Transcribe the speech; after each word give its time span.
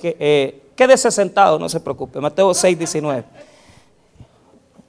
que, 0.00 0.16
eh, 0.18 0.62
quédese 0.74 1.10
sentado, 1.10 1.58
no 1.58 1.68
se 1.68 1.80
preocupe. 1.80 2.20
Mateo 2.20 2.54
6, 2.54 2.78
19. 2.78 3.24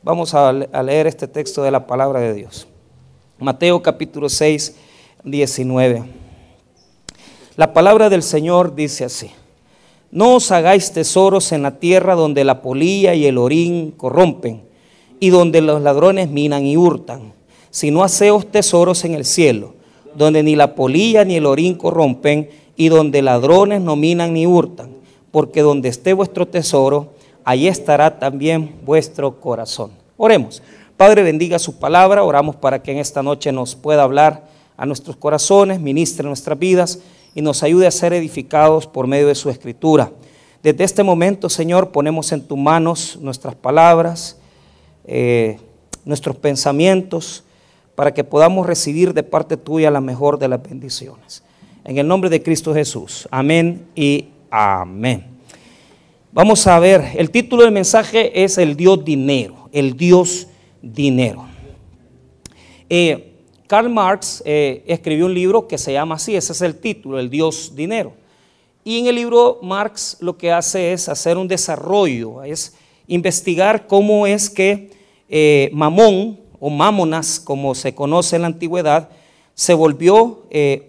Vamos 0.04 0.34
a 0.34 0.52
leer 0.52 1.08
este 1.08 1.28
texto 1.28 1.62
de 1.62 1.72
la 1.72 1.86
palabra 1.86 2.20
de 2.20 2.34
Dios. 2.34 2.68
Mateo 3.38 3.82
capítulo 3.82 4.30
6, 4.30 4.76
19. 5.24 6.04
La 7.56 7.74
palabra 7.74 8.10
del 8.10 8.24
Señor 8.24 8.76
dice 8.76 9.06
así. 9.06 9.32
No 10.12 10.36
os 10.36 10.52
hagáis 10.52 10.92
tesoros 10.92 11.52
en 11.52 11.64
la 11.64 11.80
tierra 11.80 12.16
donde 12.16 12.44
la 12.44 12.62
polilla 12.62 13.14
y 13.14 13.26
el 13.26 13.38
orín 13.38 13.92
corrompen 13.92 14.64
y 15.20 15.30
donde 15.30 15.62
los 15.62 15.82
ladrones 15.82 16.30
minan 16.30 16.66
y 16.66 16.78
hurtan, 16.78 17.34
sino 17.70 18.04
haceos 18.04 18.52
tesoros 18.52 19.06
en 19.06 19.14
el 19.16 19.26
cielo, 19.26 19.74
donde 20.16 20.44
ni 20.44 20.56
la 20.56 20.76
polilla 20.76 21.24
ni 21.24 21.36
el 21.36 21.46
orín 21.46 21.76
corrompen 21.76 22.50
y 22.76 22.90
donde 22.90 23.22
ladrones 23.22 23.82
no 23.82 23.96
minan 23.96 24.34
ni 24.34 24.46
hurtan, 24.46 24.90
porque 25.32 25.62
donde 25.62 25.90
esté 25.90 26.14
vuestro 26.14 26.48
tesoro, 26.48 27.14
allí 27.44 27.68
estará 27.68 28.20
también 28.20 28.76
vuestro 28.86 29.40
corazón. 29.40 29.92
Oremos. 30.18 30.62
Padre, 30.98 31.24
bendiga 31.24 31.58
su 31.58 31.80
palabra. 31.80 32.24
Oramos 32.24 32.56
para 32.56 32.84
que 32.84 32.92
en 32.92 33.00
esta 33.00 33.24
noche 33.24 33.52
nos 33.52 33.76
pueda 33.76 34.04
hablar 34.04 34.48
a 34.78 34.86
nuestros 34.86 35.16
corazones, 35.16 35.80
ministre 35.80 36.28
nuestras 36.28 36.60
vidas 36.60 37.00
y 37.34 37.42
nos 37.42 37.64
ayude 37.64 37.88
a 37.88 37.92
ser 37.92 38.14
edificados 38.14 38.88
por 38.88 39.08
medio 39.08 39.28
de 39.28 39.36
su 39.36 39.50
escritura. 39.50 40.12
Desde 40.62 40.84
este 40.84 41.04
momento, 41.04 41.50
Señor, 41.50 41.90
ponemos 41.90 42.32
en 42.32 42.42
tus 42.42 42.58
manos 42.58 43.18
nuestras 43.20 43.56
palabras, 43.56 44.38
eh, 45.06 45.58
nuestros 46.06 46.36
pensamientos, 46.36 47.44
para 47.96 48.14
que 48.14 48.24
podamos 48.24 48.68
recibir 48.68 49.14
de 49.14 49.24
parte 49.24 49.58
tuya 49.58 49.90
la 49.90 50.02
mejor 50.02 50.38
de 50.38 50.48
las 50.48 50.62
bendiciones. 50.62 51.44
En 51.84 51.98
el 51.98 52.08
nombre 52.08 52.30
de 52.30 52.44
Cristo 52.44 52.74
Jesús. 52.74 53.28
Amén 53.32 53.88
y 53.96 54.30
amén. 54.52 55.26
Vamos 56.34 56.68
a 56.68 56.78
ver, 56.78 57.14
el 57.16 57.32
título 57.32 57.64
del 57.64 57.72
mensaje 57.72 58.44
es 58.44 58.58
el 58.58 58.76
Dios 58.76 59.04
dinero, 59.04 59.70
el 59.72 59.96
Dios 59.96 60.48
dinero. 60.82 61.46
Eh, 62.90 63.34
Karl 63.68 63.90
Marx 63.90 64.44
eh, 64.46 64.84
escribió 64.86 65.26
un 65.26 65.34
libro 65.34 65.68
que 65.68 65.78
se 65.78 65.94
llama 65.94 66.16
así, 66.16 66.36
ese 66.36 66.52
es 66.52 66.62
el 66.62 66.76
título, 66.76 67.18
El 67.20 67.30
Dios 67.30 67.74
Dinero. 67.74 68.14
Y 68.84 69.00
en 69.00 69.08
el 69.08 69.16
libro 69.16 69.60
Marx 69.62 70.18
lo 70.20 70.38
que 70.38 70.52
hace 70.52 70.92
es 70.92 71.08
hacer 71.08 71.38
un 71.38 71.48
desarrollo, 71.48 72.44
es 72.44 72.76
investigar 73.08 73.88
cómo 73.88 74.28
es 74.28 74.50
que 74.50 74.92
eh, 75.30 75.70
Mamón 75.72 76.40
o 76.60 76.70
Mámonas, 76.70 77.40
como 77.40 77.74
se 77.74 77.96
conoce 77.96 78.36
en 78.36 78.42
la 78.42 78.50
antigüedad, 78.50 79.10
se 79.54 79.74
volvió 79.74 80.44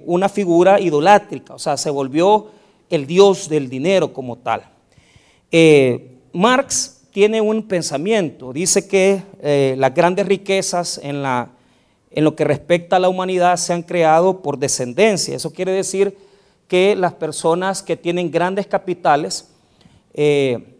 una 0.07 0.29
figura 0.29 0.81
idolátrica, 0.81 1.55
o 1.55 1.59
sea, 1.59 1.77
se 1.77 1.91
volvió 1.91 2.49
el 2.93 3.07
dios 3.07 3.49
del 3.49 3.69
dinero 3.69 4.13
como 4.13 4.37
tal. 4.39 4.69
Marx 6.33 7.03
tiene 7.11 7.41
un 7.41 7.67
pensamiento, 7.67 8.53
dice 8.53 8.87
que 8.87 9.23
las 9.77 9.95
grandes 9.95 10.27
riquezas 10.27 11.01
en 11.03 11.23
lo 12.25 12.37
que 12.37 12.45
respecta 12.45 12.97
a 12.97 13.01
la 13.01 13.09
humanidad 13.09 13.57
se 13.57 13.73
han 13.73 13.83
creado 13.83 14.41
por 14.41 14.59
descendencia. 14.59 15.37
Eso 15.37 15.53
quiere 15.53 15.73
decir 15.73 16.17
que 16.73 16.97
las 16.97 17.13
personas 17.13 17.83
que 17.83 17.99
tienen 17.99 18.31
grandes 18.31 18.67
capitales, 18.67 19.47
eh, 20.15 20.79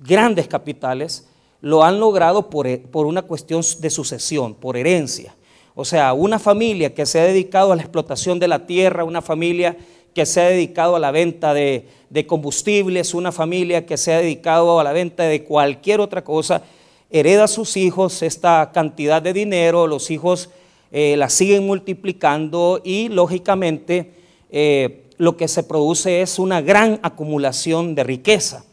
grandes 0.00 0.48
capitales, 0.48 1.28
lo 1.60 1.84
han 1.84 2.00
logrado 2.00 2.50
por, 2.50 2.66
una 3.06 3.22
cuestión 3.22 3.62
de 3.78 3.88
sucesión, 3.88 4.56
por 4.56 4.76
herencia. 4.76 5.32
O 5.76 5.84
sea, 5.84 6.12
una 6.12 6.40
familia 6.40 6.92
que 6.92 7.06
se 7.06 7.20
ha 7.20 7.24
dedicado 7.24 7.70
a 7.70 7.76
la 7.76 7.82
explotación 7.82 8.40
de 8.40 8.48
la 8.48 8.66
tierra, 8.66 9.04
una 9.04 9.22
familia 9.22 9.76
que 10.14 10.26
se 10.26 10.40
ha 10.40 10.48
dedicado 10.48 10.96
a 10.96 11.00
la 11.00 11.10
venta 11.10 11.54
de, 11.54 11.86
combustibles, 12.26 13.14
una 13.14 13.32
familia 13.32 13.86
que 13.86 13.96
se 13.96 14.12
ha 14.12 14.18
dedicado 14.18 14.78
a 14.78 14.84
la 14.84 14.92
venta 14.92 15.24
de 15.24 15.44
cualquier 15.44 16.00
otra 16.00 16.22
cosa, 16.22 16.62
hereda 17.10 17.44
a 17.44 17.48
sus 17.48 17.76
hijos 17.76 18.22
esta 18.22 18.70
cantidad 18.72 19.22
de 19.22 19.32
dinero, 19.32 19.86
los 19.86 20.10
hijos 20.10 20.50
eh, 20.90 21.16
la 21.16 21.30
siguen 21.30 21.66
multiplicando 21.66 22.80
y 22.84 23.08
lógicamente 23.08 24.12
eh, 24.50 25.04
lo 25.16 25.36
que 25.36 25.48
se 25.48 25.62
produce 25.62 26.20
es 26.20 26.38
una 26.38 26.60
gran 26.60 27.00
acumulación 27.02 27.94
de 27.94 28.04
riqueza. 28.04 28.64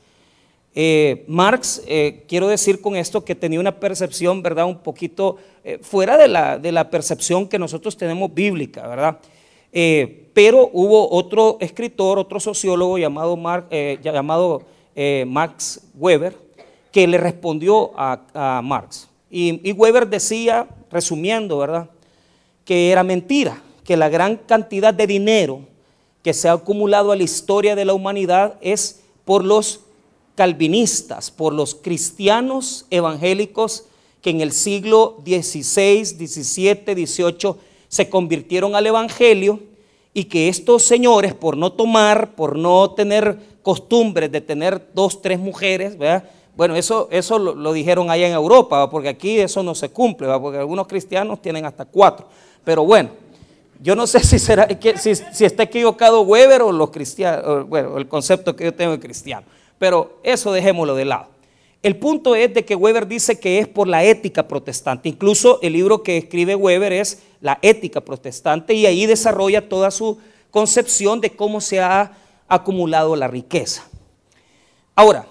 Eh, 0.75 1.25
Marx, 1.27 1.81
quiero 2.27 2.47
decir 2.47 2.79
con 2.79 2.95
esto 2.95 3.25
que 3.25 3.35
tenía 3.35 3.59
una 3.59 3.79
percepción, 3.79 4.41
¿verdad? 4.41 4.65
Un 4.65 4.79
poquito 4.79 5.37
fuera 5.81 6.17
de 6.17 6.27
la, 6.27 6.57
de 6.57 6.71
la, 6.71 6.89
percepción 6.89 7.47
que 7.47 7.59
nosotros 7.59 7.97
tenemos 7.97 8.33
bíblica, 8.33 8.87
¿verdad? 8.87 9.19
Pero 10.41 10.69
hubo 10.71 11.11
otro 11.11 11.57
escritor, 11.59 12.17
otro 12.17 12.39
sociólogo 12.39 12.97
llamado, 12.97 13.37
llamado 14.01 14.61
Max 15.27 15.81
Weber, 15.95 16.33
que 16.93 17.05
le 17.07 17.17
respondió 17.17 17.91
a, 17.97 18.61
Marx. 18.63 19.09
Y, 19.29 19.73
Weber 19.73 20.07
decía, 20.07 20.65
resumiendo, 20.89 21.57
¿verdad? 21.57 21.89
Que 22.63 22.89
era 22.89 23.03
mentira, 23.03 23.61
que 23.83 23.97
la 23.97 24.07
gran 24.07 24.37
cantidad 24.37 24.93
de 24.93 25.07
dinero 25.07 25.59
que 26.23 26.33
se 26.33 26.47
ha 26.47 26.53
acumulado 26.53 27.11
a 27.11 27.17
la 27.17 27.23
historia 27.23 27.75
de 27.75 27.83
la 27.83 27.93
humanidad 27.93 28.55
es 28.61 29.01
por 29.25 29.43
los 29.43 29.81
calvinistas, 30.35 31.31
por 31.31 31.53
los 31.53 31.75
cristianos 31.75 32.85
evangélicos 32.89 33.87
que 34.21 34.29
en 34.29 34.39
el 34.39 34.53
siglo 34.53 35.17
XVI, 35.25 36.05
XVII, 36.05 37.05
XVIII 37.05 37.55
se 37.89 38.07
convirtieron 38.09 38.73
al 38.73 38.87
Evangelio 38.87 39.67
y 40.13 40.25
que 40.25 40.49
estos 40.49 40.83
señores, 40.83 41.33
por 41.33 41.55
no 41.57 41.71
tomar, 41.71 42.31
por 42.31 42.57
no 42.57 42.91
tener 42.91 43.37
costumbres 43.61 44.31
de 44.31 44.41
tener 44.41 44.87
dos, 44.93 45.21
tres 45.21 45.39
mujeres, 45.39 45.97
¿verdad? 45.97 46.23
Bueno, 46.55 46.75
eso, 46.75 47.07
eso 47.11 47.39
lo, 47.39 47.71
dijeron 47.71 48.09
allá 48.09 48.27
en 48.27 48.33
Europa, 48.33 48.89
porque 48.89 49.09
aquí 49.09 49.39
eso 49.39 49.63
no 49.63 49.73
se 49.75 49.89
cumple, 49.89 50.27
porque 50.39 50.57
algunos 50.57 50.87
cristianos 50.87 51.41
tienen 51.41 51.65
hasta 51.65 51.85
cuatro. 51.85 52.27
Pero 52.65 52.83
bueno, 52.83 53.11
yo 53.81 53.95
no 53.95 54.05
sé 54.07 54.19
si, 54.25 54.39
será, 54.39 54.67
si, 54.97 55.15
si 55.15 55.45
está 55.45 55.63
equivocado 55.63 56.21
Weber 56.21 56.63
o 56.63 56.71
los 56.71 56.89
cristianos, 56.89 57.67
bueno, 57.69 57.97
el 57.97 58.07
concepto 58.07 58.55
que 58.55 58.65
yo 58.65 58.73
tengo 58.73 58.91
de 58.91 58.99
cristiano. 58.99 59.45
Pero 59.77 60.19
eso 60.23 60.51
dejémoslo 60.51 60.95
de 60.95 61.05
lado. 61.05 61.27
El 61.81 61.95
punto 61.95 62.35
es 62.35 62.53
de 62.53 62.65
que 62.65 62.75
Weber 62.75 63.07
dice 63.07 63.39
que 63.39 63.59
es 63.59 63.67
por 63.67 63.87
la 63.87 64.03
ética 64.03 64.47
protestante. 64.47 65.07
Incluso 65.07 65.59
el 65.61 65.73
libro 65.73 66.03
que 66.03 66.17
escribe 66.17 66.55
Weber 66.55 66.91
es 66.91 67.21
La 67.39 67.57
ética 67.61 68.01
protestante 68.01 68.73
y 68.73 68.85
ahí 68.85 69.05
desarrolla 69.05 69.69
toda 69.69 69.89
su 69.89 70.17
concepción 70.51 71.21
de 71.21 71.29
cómo 71.31 71.61
se 71.61 71.79
ha 71.79 72.11
acumulado 72.49 73.15
la 73.15 73.29
riqueza. 73.29 73.87
Ahora, 74.93 75.25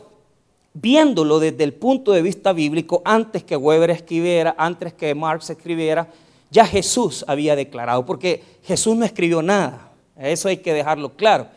viéndolo 0.73 1.39
desde 1.39 1.65
el 1.65 1.75
punto 1.75 2.13
de 2.13 2.23
vista 2.23 2.55
bíblico, 2.55 3.03
antes 3.05 3.45
que 3.45 3.57
Weber 3.57 3.91
escribiera, 3.91 4.55
antes 4.57 4.95
que 4.95 5.15
Marx 5.15 5.51
escribiera, 5.51 6.09
ya 6.51 6.65
Jesús 6.65 7.27
había 7.29 7.57
declarado, 7.57 8.07
porque 8.07 8.43
Jesús 8.65 8.97
no 8.97 9.05
escribió 9.05 9.43
nada, 9.43 9.91
eso 10.17 10.49
hay 10.49 10.59
que 10.59 10.73
dejarlo 10.73 11.11
claro. 11.11 11.49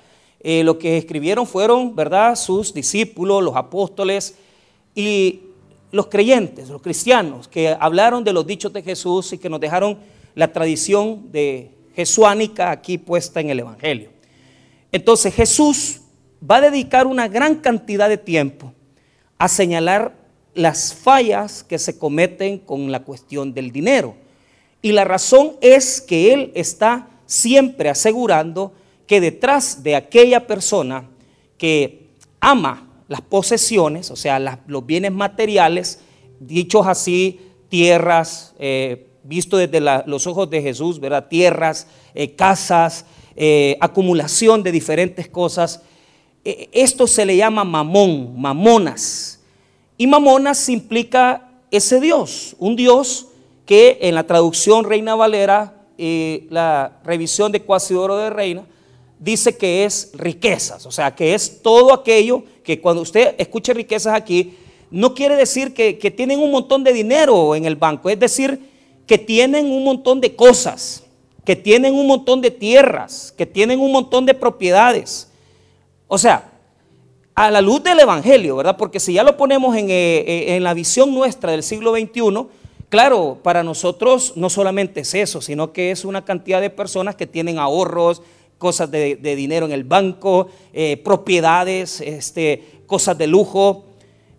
Eh, 0.42 0.64
lo 0.66 0.78
que 0.78 0.98
escribieron 0.98 1.48
fueron, 1.48 1.96
¿verdad?, 1.96 2.36
sus 2.36 2.74
discípulos, 2.74 3.42
los 3.42 3.56
apóstoles 3.56 4.36
y 4.96 5.42
los 5.92 6.08
creyentes, 6.08 6.70
los 6.70 6.82
cristianos, 6.82 7.48
que 7.48 7.76
hablaron 7.80 8.24
de 8.24 8.34
los 8.34 8.46
dichos 8.46 8.72
de 8.74 8.82
Jesús 8.82 9.34
y 9.34 9.38
que 9.38 9.50
nos 9.50 9.60
dejaron 9.60 9.98
la 10.36 10.52
tradición 10.52 11.32
de 11.32 11.72
jesuánica 11.96 12.72
aquí 12.72 12.98
puesta 12.98 13.42
en 13.42 13.50
el 13.50 13.60
Evangelio. 13.60 14.10
Entonces 14.92 15.34
Jesús 15.34 16.02
va 16.50 16.58
a 16.58 16.62
dedicar 16.62 17.08
una 17.08 17.28
gran 17.28 17.56
cantidad 17.56 18.10
de 18.10 18.18
tiempo 18.18 18.74
a 19.38 19.48
señalar 19.48 20.16
las 20.54 20.94
fallas 20.94 21.64
que 21.64 21.80
se 21.80 21.98
cometen 21.98 22.60
con 22.60 22.92
la 22.92 23.04
cuestión 23.04 23.54
del 23.54 23.72
dinero. 23.72 24.16
Y 24.82 24.92
la 24.92 25.06
razón 25.06 25.54
es 25.62 26.02
que 26.02 26.34
Él 26.34 26.52
está 26.56 27.08
siempre 27.26 27.90
asegurando 27.90 28.74
que 29.08 29.22
detrás 29.22 29.84
de 29.84 29.96
aquella 29.96 30.48
persona 30.48 31.10
que 31.58 32.08
ama 32.40 32.91
las 33.12 33.20
posesiones, 33.20 34.10
o 34.10 34.16
sea, 34.16 34.40
los 34.68 34.86
bienes 34.86 35.12
materiales, 35.12 36.00
dichos 36.40 36.88
así, 36.88 37.42
tierras, 37.68 38.56
eh, 38.58 39.10
visto 39.24 39.58
desde 39.58 39.82
los 40.06 40.28
ojos 40.28 40.50
de 40.50 40.62
Jesús, 40.62 40.98
¿verdad? 40.98 41.28
Tierras, 41.28 41.88
eh, 42.16 42.36
casas, 42.36 43.06
eh, 43.36 43.76
acumulación 43.82 44.64
de 44.64 44.72
diferentes 44.72 45.28
cosas, 45.28 45.82
e, 46.46 46.70
esto 46.72 47.06
se 47.06 47.26
le 47.26 47.36
llama 47.36 47.66
mamón, 47.66 48.40
mamonas. 48.40 49.42
Y 49.98 50.08
mamonas 50.08 50.70
implica 50.70 51.50
ese 51.70 52.00
Dios, 52.00 52.56
un 52.60 52.78
Dios 52.78 53.28
que 53.66 53.98
en 54.04 54.16
la 54.16 54.24
traducción 54.24 54.86
Reina 54.86 55.16
Valera 55.16 55.84
y 55.98 56.48
la 56.50 57.02
revisión 57.04 57.52
de 57.52 57.62
Cuasidoro 57.62 58.16
de 58.16 58.30
Reina 58.30 58.64
dice 59.22 59.56
que 59.56 59.86
es 59.86 60.10
riquezas, 60.16 60.86
o 60.88 60.92
sea, 60.92 61.16
que 61.16 61.36
es 61.36 61.62
todo 61.62 61.94
aquello 61.94 62.44
que 62.64 62.82
cuando 62.82 63.04
usted 63.04 63.36
escuche 63.38 63.74
riquezas 63.74 64.16
aquí, 64.16 64.58
no 64.90 65.14
quiere 65.14 65.36
decir 65.36 65.74
que, 65.74 66.00
que 66.00 66.12
tienen 66.12 66.40
un 66.40 66.52
montón 66.52 66.84
de 66.84 66.92
dinero 66.92 67.56
en 67.56 67.66
el 67.66 67.76
banco, 67.76 68.10
es 68.10 68.20
decir, 68.20 68.60
que 69.06 69.20
tienen 69.20 69.72
un 69.72 69.84
montón 69.84 70.22
de 70.22 70.36
cosas, 70.36 71.04
que 71.46 71.56
tienen 71.56 71.94
un 71.94 72.08
montón 72.08 72.42
de 72.42 72.50
tierras, 72.50 73.34
que 73.38 73.46
tienen 73.46 73.80
un 73.80 73.92
montón 73.92 74.26
de 74.26 74.34
propiedades 74.34 75.28
O 76.08 76.18
sea, 76.18 76.52
a 77.36 77.52
la 77.52 77.62
luz 77.62 77.84
del 77.84 78.00
Evangelio, 78.00 78.56
¿verdad? 78.56 78.76
Porque 78.76 79.00
si 79.00 79.14
ya 79.14 79.24
lo 79.24 79.38
ponemos 79.38 79.76
en, 79.78 79.90
eh, 79.90 80.20
eh, 80.20 80.56
en 80.56 80.64
la 80.64 80.74
visión 80.74 81.14
nuestra 81.14 81.52
del 81.52 81.64
siglo 81.64 81.94
XXI, 81.94 82.48
claro, 82.90 83.38
para 83.42 83.64
nosotros 83.64 84.34
no 84.36 84.50
solamente 84.50 85.02
es 85.02 85.14
eso, 85.14 85.42
sino 85.42 85.72
que 85.72 85.92
es 85.92 86.06
una 86.06 86.26
cantidad 86.26 86.60
de 86.60 86.70
personas 86.70 87.16
que 87.16 87.28
tienen 87.28 87.60
ahorros, 87.60 88.22
cosas 88.62 88.92
de, 88.92 89.16
dinero 89.16 89.66
en 89.66 89.72
el 89.72 89.84
banco, 89.84 90.48
eh, 90.72 90.98
propiedades, 90.98 92.00
este, 92.00 92.84
cosas 92.86 93.18
de 93.18 93.26
lujo. 93.26 93.86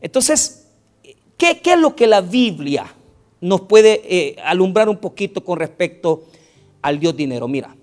Entonces, 0.01 0.69
¿qué, 1.37 1.61
es 1.61 1.79
lo 1.81 1.97
que 1.97 2.07
la 2.07 2.21
Biblia 2.21 2.87
nos 3.41 3.63
puede 3.63 4.37
alumbrar 4.45 4.89
un 4.89 4.99
poquito 4.99 5.43
con 5.43 5.59
respecto 5.59 6.23
al 6.83 7.01
Dios 7.01 7.17
dinero? 7.17 7.49
Mira, 7.49 7.75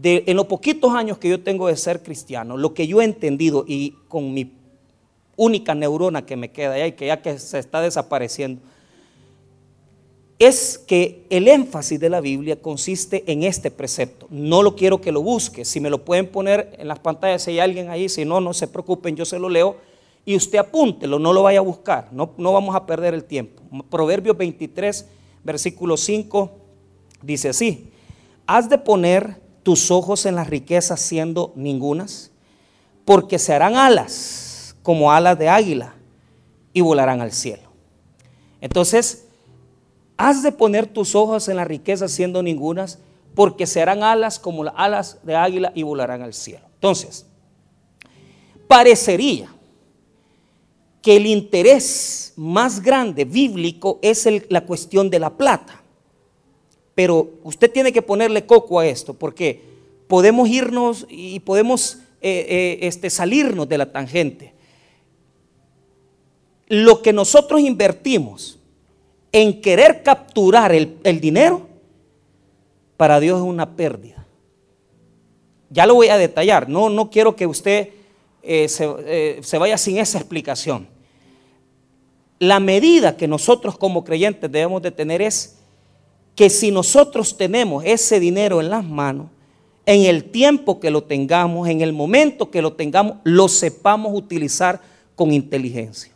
en 0.00 0.36
los 0.36 0.46
poquitos 0.46 0.94
años 0.94 1.18
que 1.18 1.28
yo 1.28 1.40
tengo 1.42 1.66
de 1.66 1.76
ser 1.76 2.04
cristiano, 2.04 2.56
lo 2.56 2.72
que 2.72 2.86
yo 2.86 3.00
he 3.00 3.04
entendido 3.04 3.64
y 3.66 3.94
con 4.06 4.32
mi 4.32 4.52
única 5.34 5.74
neurona 5.74 6.24
que 6.24 6.36
me 6.36 6.52
queda 6.52 6.86
y 6.86 6.92
que 6.92 7.06
ya 7.06 7.20
que 7.20 7.36
se 7.40 7.58
está 7.58 7.80
desapareciendo, 7.80 8.62
es 10.38 10.78
que 10.78 11.26
el 11.30 11.48
énfasis 11.48 11.98
de 11.98 12.10
la 12.10 12.20
Biblia 12.20 12.60
consiste 12.60 13.24
en 13.30 13.42
este 13.42 13.70
precepto. 13.70 14.26
No 14.30 14.62
lo 14.62 14.76
quiero 14.76 15.00
que 15.00 15.12
lo 15.12 15.22
busque. 15.22 15.64
Si 15.64 15.80
me 15.80 15.88
lo 15.88 16.04
pueden 16.04 16.28
poner 16.28 16.76
en 16.78 16.88
las 16.88 16.98
pantallas, 16.98 17.42
si 17.42 17.52
hay 17.52 17.60
alguien 17.60 17.88
ahí, 17.88 18.08
si 18.08 18.24
no, 18.24 18.40
no 18.40 18.52
se 18.52 18.68
preocupen, 18.68 19.16
yo 19.16 19.24
se 19.24 19.38
lo 19.38 19.48
leo 19.48 19.76
y 20.26 20.34
usted 20.34 20.58
apúntelo, 20.58 21.20
no 21.20 21.32
lo 21.32 21.44
vaya 21.44 21.60
a 21.60 21.62
buscar, 21.62 22.08
no, 22.10 22.32
no 22.36 22.52
vamos 22.52 22.74
a 22.74 22.84
perder 22.84 23.14
el 23.14 23.24
tiempo. 23.24 23.62
Proverbios 23.88 24.36
23, 24.36 25.06
versículo 25.44 25.96
5, 25.96 26.50
dice 27.22 27.50
así, 27.50 27.90
has 28.44 28.68
de 28.68 28.76
poner 28.76 29.40
tus 29.62 29.92
ojos 29.92 30.26
en 30.26 30.34
las 30.34 30.50
riquezas 30.50 31.00
siendo 31.00 31.52
ningunas, 31.54 32.32
porque 33.04 33.38
se 33.38 33.54
harán 33.54 33.76
alas 33.76 34.76
como 34.82 35.12
alas 35.12 35.38
de 35.38 35.48
águila 35.48 35.94
y 36.72 36.80
volarán 36.80 37.20
al 37.20 37.30
cielo. 37.30 37.70
Entonces, 38.60 39.25
has 40.16 40.42
de 40.42 40.52
poner 40.52 40.86
tus 40.86 41.14
ojos 41.14 41.48
en 41.48 41.56
las 41.56 41.66
riquezas 41.66 42.12
siendo 42.12 42.42
ningunas, 42.42 42.98
porque 43.34 43.66
se 43.66 43.82
harán 43.82 44.02
alas 44.02 44.38
como 44.38 44.64
las 44.64 44.74
alas 44.76 45.18
de 45.22 45.34
águila 45.34 45.72
y 45.74 45.82
volarán 45.82 46.22
al 46.22 46.32
cielo. 46.32 46.64
Entonces, 46.74 47.26
parecería 48.66 49.52
que 51.02 51.16
el 51.16 51.26
interés 51.26 52.32
más 52.36 52.82
grande 52.82 53.24
bíblico 53.24 53.98
es 54.02 54.26
la 54.48 54.62
cuestión 54.62 55.08
de 55.10 55.20
la 55.20 55.30
plata. 55.30 55.82
Pero 56.94 57.30
usted 57.44 57.70
tiene 57.70 57.92
que 57.92 58.02
ponerle 58.02 58.46
coco 58.46 58.80
a 58.80 58.86
esto, 58.86 59.14
porque 59.14 59.62
podemos 60.08 60.48
irnos 60.48 61.06
y 61.08 61.40
podemos 61.40 61.98
eh, 62.22 62.46
eh, 62.48 62.78
este, 62.82 63.10
salirnos 63.10 63.68
de 63.68 63.78
la 63.78 63.92
tangente. 63.92 64.54
Lo 66.68 67.02
que 67.02 67.12
nosotros 67.12 67.60
invertimos 67.60 68.58
en 69.36 69.60
querer 69.60 70.02
capturar 70.02 70.72
el, 70.72 71.20
dinero, 71.20 71.66
para 72.96 73.20
Dios 73.20 73.38
es 73.38 73.44
una 73.44 73.76
pérdida. 73.76 74.26
Ya 75.68 75.84
lo 75.84 75.94
voy 75.94 76.08
a 76.08 76.16
detallar, 76.16 76.70
no, 76.70 76.88
no 76.88 77.10
quiero 77.10 77.36
que 77.36 77.46
usted 77.46 77.90
eh, 78.42 78.66
se, 78.66 79.42
se 79.42 79.58
vaya 79.58 79.76
sin 79.76 79.98
esa 79.98 80.16
explicación. 80.16 80.88
La 82.38 82.60
medida 82.60 83.18
que 83.18 83.28
nosotros 83.28 83.76
como 83.76 84.04
creyentes 84.04 84.50
debemos 84.50 84.80
de 84.80 84.90
tener 84.90 85.20
es 85.20 85.58
que 86.34 86.48
si 86.48 86.70
nosotros 86.70 87.36
tenemos 87.36 87.84
ese 87.84 88.18
dinero 88.18 88.62
en 88.62 88.70
las 88.70 88.86
manos, 88.86 89.26
en 89.84 90.06
el 90.06 90.24
tiempo 90.24 90.80
que 90.80 90.90
lo 90.90 91.04
tengamos, 91.04 91.68
en 91.68 91.82
el 91.82 91.92
momento 91.92 92.50
que 92.50 92.62
lo 92.62 92.72
tengamos, 92.72 93.18
lo 93.24 93.48
sepamos 93.48 94.14
utilizar 94.14 94.80
con 95.14 95.30
inteligencia. 95.30 96.15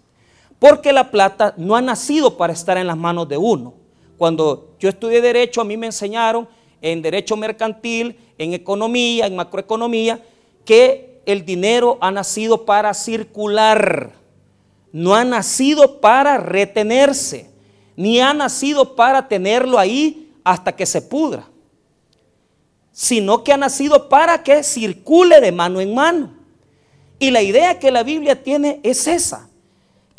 Porque 0.61 0.93
la 0.93 1.11
plata 1.11 1.55
no 1.57 1.75
ha 1.75 1.83
nacido 1.83 2.37
para 2.37 2.53
estar 2.53 2.79
en 2.79 2.87
las 2.87 2.97
manos 2.97 3.29
de 3.29 3.37
uno. 3.37 3.75
Cuando 4.17 4.77
yo 4.79 4.89
estudié 4.89 5.21
derecho, 5.21 5.61
a 5.61 5.65
mí 5.65 5.77
me 5.77 5.87
enseñaron 5.87 6.49
en 6.81 7.03
derecho 7.03 7.37
mercantil, 7.37 8.17
en 8.39 8.55
economía, 8.55 9.27
en 9.27 9.35
macroeconomía, 9.35 10.23
que 10.65 11.21
el 11.27 11.45
dinero 11.45 11.99
ha 12.01 12.13
nacido 12.13 12.65
para 12.65 12.95
circular, 12.95 14.13
no 14.93 15.17
ha 15.17 15.25
nacido 15.25 16.01
para 16.01 16.39
retenerse 16.39 17.51
ni 18.01 18.19
ha 18.19 18.33
nacido 18.33 18.97
para 18.97 19.29
tenerlo 19.29 19.79
ahí 19.79 20.33
hasta 20.43 20.75
que 20.75 20.87
se 20.87 21.03
pudra, 21.03 21.47
sino 22.93 23.45
que 23.45 23.53
ha 23.53 23.59
nacido 23.59 24.09
para 24.09 24.43
que 24.43 24.63
circule 24.63 25.39
de 25.39 25.53
mano 25.53 25.83
en 25.83 25.95
mano. 25.95 26.33
Y 27.19 27.31
la 27.31 27.43
idea 27.43 27.79
que 27.79 27.91
la 27.91 28.03
Biblia 28.03 28.43
tiene 28.43 28.81
es 28.83 29.07
esa, 29.07 29.50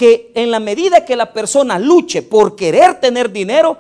que 0.01 0.31
en 0.33 0.49
la 0.49 0.59
medida 0.59 1.05
que 1.05 1.15
la 1.15 1.31
persona 1.31 1.77
luche 1.77 2.23
por 2.23 2.55
querer 2.55 2.99
tener 2.99 3.31
dinero, 3.31 3.77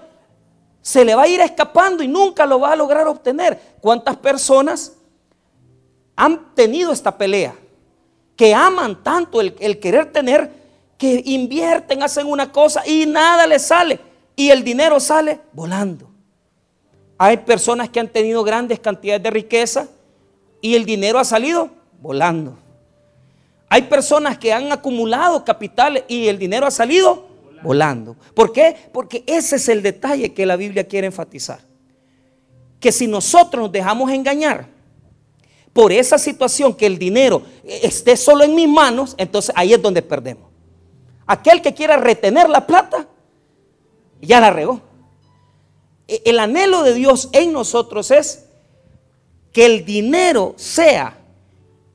se 0.79 1.03
le 1.03 1.15
va 1.15 1.23
a 1.23 1.27
ir 1.27 1.41
escapando 1.41 2.03
y 2.03 2.07
nunca 2.07 2.45
lo 2.45 2.59
va 2.59 2.73
a 2.73 2.75
lograr 2.75 3.07
obtener. 3.07 3.59
¿Cuántas 3.81 4.17
personas 4.17 4.93
han 6.15 6.53
tenido 6.53 6.91
esta 6.91 7.17
pelea? 7.17 7.55
Que 8.35 8.53
aman 8.53 9.01
tanto 9.01 9.41
el, 9.41 9.55
el 9.59 9.79
querer 9.79 10.11
tener 10.11 10.51
que 10.95 11.23
invierten, 11.25 12.03
hacen 12.03 12.27
una 12.27 12.51
cosa 12.51 12.85
y 12.85 13.07
nada 13.07 13.47
les 13.47 13.63
sale. 13.63 13.99
Y 14.35 14.51
el 14.51 14.63
dinero 14.63 14.99
sale 14.99 15.39
volando. 15.53 16.07
Hay 17.17 17.37
personas 17.37 17.89
que 17.89 17.99
han 17.99 18.09
tenido 18.09 18.43
grandes 18.43 18.79
cantidades 18.79 19.23
de 19.23 19.31
riqueza 19.31 19.87
y 20.61 20.75
el 20.75 20.85
dinero 20.85 21.17
ha 21.17 21.25
salido 21.25 21.71
volando. 21.99 22.59
Hay 23.73 23.83
personas 23.83 24.37
que 24.37 24.51
han 24.51 24.69
acumulado 24.69 25.45
capitales 25.45 26.03
y 26.09 26.27
el 26.27 26.37
dinero 26.37 26.67
ha 26.67 26.71
salido 26.71 27.29
volando. 27.63 28.17
¿Por 28.35 28.51
qué? 28.51 28.75
Porque 28.91 29.23
ese 29.25 29.55
es 29.55 29.69
el 29.69 29.81
detalle 29.81 30.33
que 30.33 30.45
la 30.45 30.57
Biblia 30.57 30.85
quiere 30.85 31.07
enfatizar. 31.07 31.61
Que 32.81 32.91
si 32.91 33.07
nosotros 33.07 33.63
nos 33.63 33.71
dejamos 33.71 34.11
engañar 34.11 34.67
por 35.71 35.93
esa 35.93 36.17
situación, 36.17 36.73
que 36.73 36.85
el 36.85 36.99
dinero 36.99 37.43
esté 37.63 38.17
solo 38.17 38.43
en 38.43 38.55
mis 38.55 38.67
manos, 38.67 39.15
entonces 39.17 39.55
ahí 39.55 39.73
es 39.73 39.81
donde 39.81 40.01
perdemos. 40.01 40.49
Aquel 41.25 41.61
que 41.61 41.73
quiera 41.73 41.95
retener 41.95 42.49
la 42.49 42.67
plata, 42.67 43.07
ya 44.21 44.41
la 44.41 44.49
regó. 44.49 44.81
E, 46.09 46.23
el 46.25 46.39
anhelo 46.39 46.83
de 46.83 46.93
Dios 46.93 47.29
en 47.31 47.53
nosotros 47.53 48.11
es 48.11 48.47
que 49.53 49.65
el 49.65 49.85
dinero 49.85 50.55
sea 50.57 51.20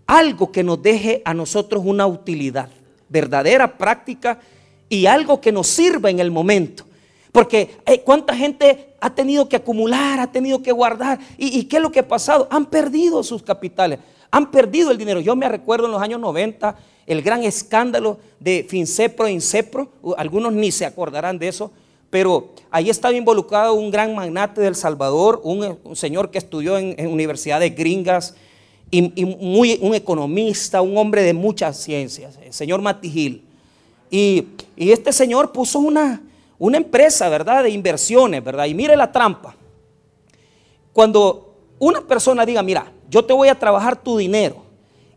algo 0.07 0.53
que 0.53 0.63
nos 0.63 0.83
deje 0.83 1.23
a 1.25 1.35
nosotros 1.35 1.83
una 1.85 2.07
utilidad 2.07 2.69
verdadera, 3.09 3.77
práctica 3.77 4.41
y 4.89 5.07
algo 5.07 5.41
que 5.41 5.53
nos 5.53 5.67
sirva 5.67 6.11
en 6.11 6.21
el 6.21 6.31
momento. 6.31 6.85
Porque 7.33 7.77
cuánta 8.05 8.35
gente 8.35 8.95
ha 9.01 9.15
tenido 9.15 9.49
que 9.49 9.57
acumular, 9.57 10.21
ha 10.21 10.33
tenido 10.33 10.63
que 10.63 10.73
guardar. 10.73 11.19
¿Y, 11.37 11.59
¿Y, 11.59 11.65
qué 11.65 11.77
es 11.77 11.83
lo 11.83 11.93
que 11.93 12.01
ha 12.01 12.09
pasado? 12.09 12.49
Han 12.51 12.67
perdido 12.67 13.23
sus 13.23 13.43
capitales, 13.43 13.99
han 14.31 14.51
perdido 14.51 14.91
el 14.91 14.99
dinero. 14.99 15.21
Yo 15.21 15.37
me 15.37 15.49
recuerdo 15.49 15.87
en 15.87 15.93
los 15.93 16.01
años 16.01 16.21
90 16.21 16.77
el 17.07 17.23
gran 17.23 17.45
escándalo 17.45 18.19
de 18.41 18.67
Fincepro 18.69 19.27
e 19.27 19.33
Incepro, 19.33 19.91
algunos 20.17 20.53
ni 20.53 20.73
se 20.73 20.85
acordarán 20.85 21.39
de 21.39 21.49
eso, 21.49 21.71
pero 22.11 22.51
ahí 22.71 22.91
estaba 22.91 23.15
involucrado 23.15 23.75
un 23.75 23.91
gran 23.91 24.15
magnate 24.15 24.61
del 24.61 24.75
Salvador, 24.75 25.41
un, 25.45 25.79
señor 25.95 26.31
que 26.31 26.39
estudió 26.39 26.79
en, 26.79 27.07
universidades 27.07 27.75
gringas, 27.75 28.35
y, 28.91 29.25
muy, 29.25 29.79
un 29.83 29.95
economista, 29.95 30.81
un 30.81 30.97
hombre 30.97 31.23
de 31.23 31.35
muchas 31.35 31.77
ciencias, 31.77 32.39
el 32.43 32.53
señor 32.53 32.81
Mattigil. 32.81 33.45
Y, 34.11 34.47
y 34.77 34.93
este 34.93 35.13
señor 35.13 35.53
puso 35.53 35.79
una, 35.79 36.23
una 36.59 36.77
empresa, 36.77 37.29
¿verdad?, 37.29 37.65
de 37.65 37.71
inversiones, 37.71 38.43
¿verdad? 38.43 38.67
Y 38.67 38.75
mire 38.75 38.97
la 38.97 39.11
trampa. 39.11 39.55
Cuando 40.93 41.55
una 41.79 42.01
persona 42.01 42.47
diga, 42.47 42.63
mira, 42.63 42.93
yo 43.11 43.25
te 43.25 43.33
voy 43.33 43.49
a 43.49 43.59
trabajar 43.59 44.03
tu 44.03 44.17
dinero, 44.17 44.67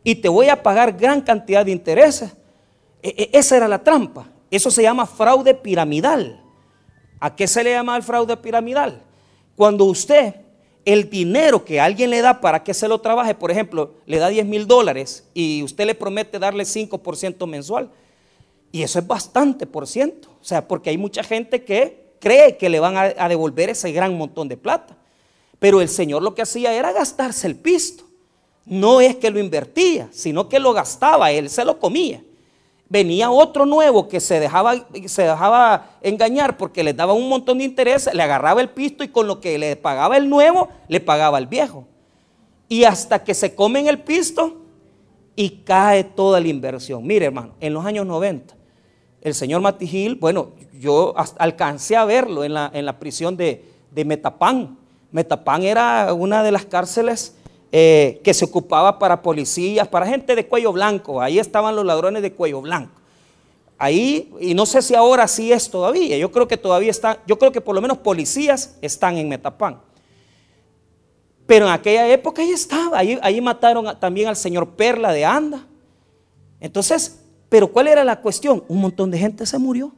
y 0.03 0.15
te 0.15 0.29
voy 0.29 0.49
a 0.49 0.61
pagar 0.63 0.97
gran 0.97 1.21
cantidad 1.21 1.65
de 1.65 1.71
intereses. 1.71 2.31
E, 3.01 3.09
e, 3.09 3.29
esa 3.37 3.57
era 3.57 3.67
la 3.67 3.83
trampa. 3.83 4.27
Eso 4.49 4.71
se 4.71 4.81
llama 4.81 5.05
fraude 5.05 5.53
piramidal. 5.53 6.41
¿A 7.19 7.35
qué 7.35 7.47
se 7.47 7.63
le 7.63 7.71
llama 7.71 7.97
el 7.97 8.03
fraude 8.03 8.35
piramidal? 8.37 9.03
Cuando 9.55 9.85
usted 9.85 10.35
el 10.85 11.09
dinero 11.09 11.65
que 11.65 11.79
alguien 11.79 12.09
le 12.09 12.21
da 12.21 12.41
para 12.41 12.63
que 12.63 12.73
se 12.73 12.87
lo 12.87 12.99
trabaje, 13.01 13.35
por 13.35 13.51
ejemplo, 13.51 13.93
le 14.05 14.17
da 14.17 14.29
10 14.29 14.45
mil 14.45 14.67
dólares 14.67 15.25
y 15.33 15.61
usted 15.63 15.85
le 15.85 15.95
promete 15.95 16.39
darle 16.39 16.63
5% 16.63 17.47
mensual. 17.47 17.89
Y 18.71 18.83
eso 18.83 18.99
es 18.99 19.07
bastante 19.07 19.65
por 19.65 19.87
ciento. 19.87 20.29
O 20.41 20.43
sea, 20.43 20.67
porque 20.67 20.89
hay 20.89 20.97
mucha 20.97 21.23
gente 21.23 21.63
que 21.63 22.13
cree 22.19 22.57
que 22.57 22.69
le 22.69 22.79
van 22.79 22.95
a 22.97 23.29
devolver 23.29 23.69
ese 23.69 23.91
gran 23.91 24.17
montón 24.17 24.47
de 24.47 24.57
plata. 24.57 24.95
Pero 25.57 25.81
el 25.81 25.89
Señor 25.89 26.21
lo 26.21 26.35
que 26.35 26.43
hacía 26.43 26.73
era 26.73 26.91
gastarse 26.91 27.47
el 27.47 27.55
pisto 27.55 28.09
no 28.69 29.01
es 29.01 29.15
que 29.15 29.31
lo 29.31 29.39
invertía, 29.39 30.07
sino 30.11 30.47
que 30.47 30.59
lo 30.59 30.73
gastaba, 30.73 31.31
él 31.31 31.49
se 31.49 31.65
lo 31.65 31.79
comía. 31.79 32.23
Venía 32.89 33.29
otro 33.29 33.67
nuevo 33.67 34.07
que 34.07 34.19
se 34.19 34.39
dejaba, 34.39 34.73
se 35.05 35.21
dejaba 35.21 35.91
engañar 36.01 36.57
porque 36.57 36.83
le 36.83 36.93
daba 36.93 37.13
un 37.13 37.29
montón 37.29 37.59
de 37.59 37.63
interés, 37.63 38.09
le 38.11 38.23
agarraba 38.23 38.61
el 38.61 38.69
pisto 38.69 39.03
y 39.03 39.09
con 39.09 39.27
lo 39.27 39.39
que 39.39 39.59
le 39.59 39.75
pagaba 39.75 40.17
el 40.17 40.27
nuevo, 40.27 40.69
le 40.87 40.99
pagaba 40.99 41.37
el 41.37 41.45
viejo. 41.45 41.85
Y 42.67 42.85
hasta 42.85 43.23
que 43.23 43.35
se 43.35 43.53
comen 43.53 43.87
el 43.87 43.99
pisto 43.99 44.57
y 45.35 45.61
cae 45.63 46.03
toda 46.03 46.39
la 46.39 46.47
inversión. 46.47 47.05
Mire, 47.05 47.27
hermano, 47.27 47.53
en 47.59 47.75
los 47.75 47.85
años 47.85 48.07
90, 48.07 48.55
el 49.21 49.35
señor 49.35 49.61
Matijil, 49.61 50.15
bueno, 50.15 50.53
yo 50.79 51.13
alcancé 51.37 51.95
a 51.95 52.05
verlo 52.05 52.43
en 52.43 52.55
la, 52.55 52.71
en 52.73 52.85
la 52.85 52.97
prisión 52.97 53.37
de, 53.37 53.65
de 53.91 54.03
Metapán. 54.03 54.79
Metapán 55.11 55.61
era 55.61 56.11
una 56.13 56.41
de 56.41 56.51
las 56.51 56.65
cárceles 56.65 57.35
eh, 57.71 58.19
que 58.23 58.33
se 58.33 58.45
ocupaba 58.45 58.97
para 58.97 59.21
policías, 59.21 59.87
para 59.87 60.07
gente 60.07 60.35
de 60.35 60.47
cuello 60.47 60.71
blanco. 60.71 61.21
Ahí 61.21 61.37
estaban 61.37 61.75
los 61.75 61.85
ladrones 61.85 62.21
de 62.21 62.33
cuello 62.33 62.61
blanco. 62.61 62.99
Ahí, 63.77 64.33
y 64.41 64.53
no 64.53 64.65
sé 64.65 64.81
si 64.81 64.95
ahora 64.95 65.27
sí 65.27 65.53
es 65.53 65.69
todavía, 65.69 66.17
yo 66.17 66.31
creo 66.31 66.47
que 66.47 66.57
todavía 66.57 66.91
está, 66.91 67.23
yo 67.25 67.39
creo 67.39 67.51
que 67.51 67.61
por 67.61 67.75
lo 67.75 67.81
menos 67.81 67.99
policías 67.99 68.77
están 68.81 69.17
en 69.17 69.29
Metapán. 69.29 69.79
Pero 71.45 71.65
en 71.65 71.71
aquella 71.71 72.07
época 72.07 72.41
ahí 72.41 72.51
estaba, 72.51 72.97
ahí, 72.97 73.17
ahí 73.21 73.39
mataron 73.39 73.97
también 73.99 74.27
al 74.27 74.35
señor 74.35 74.69
Perla 74.71 75.13
de 75.13 75.25
Anda. 75.25 75.65
Entonces, 76.59 77.21
pero 77.49 77.71
¿cuál 77.71 77.87
era 77.87 78.03
la 78.03 78.19
cuestión? 78.19 78.63
Un 78.67 78.81
montón 78.81 79.09
de 79.11 79.17
gente 79.17 79.45
se 79.45 79.57
murió. 79.57 79.91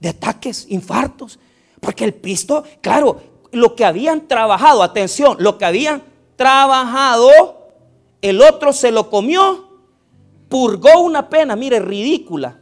De 0.00 0.08
ataques, 0.08 0.66
infartos. 0.68 1.38
Porque 1.80 2.04
el 2.04 2.14
pisto, 2.14 2.64
claro, 2.80 3.20
lo 3.52 3.76
que 3.76 3.84
habían 3.84 4.26
trabajado, 4.26 4.82
atención, 4.82 5.36
lo 5.38 5.56
que 5.56 5.64
habían 5.64 6.02
trabajado, 6.36 7.70
el 8.22 8.40
otro 8.40 8.72
se 8.72 8.90
lo 8.90 9.10
comió, 9.10 9.68
purgó 10.48 11.02
una 11.02 11.28
pena, 11.28 11.56
mire, 11.56 11.78
ridícula. 11.78 12.60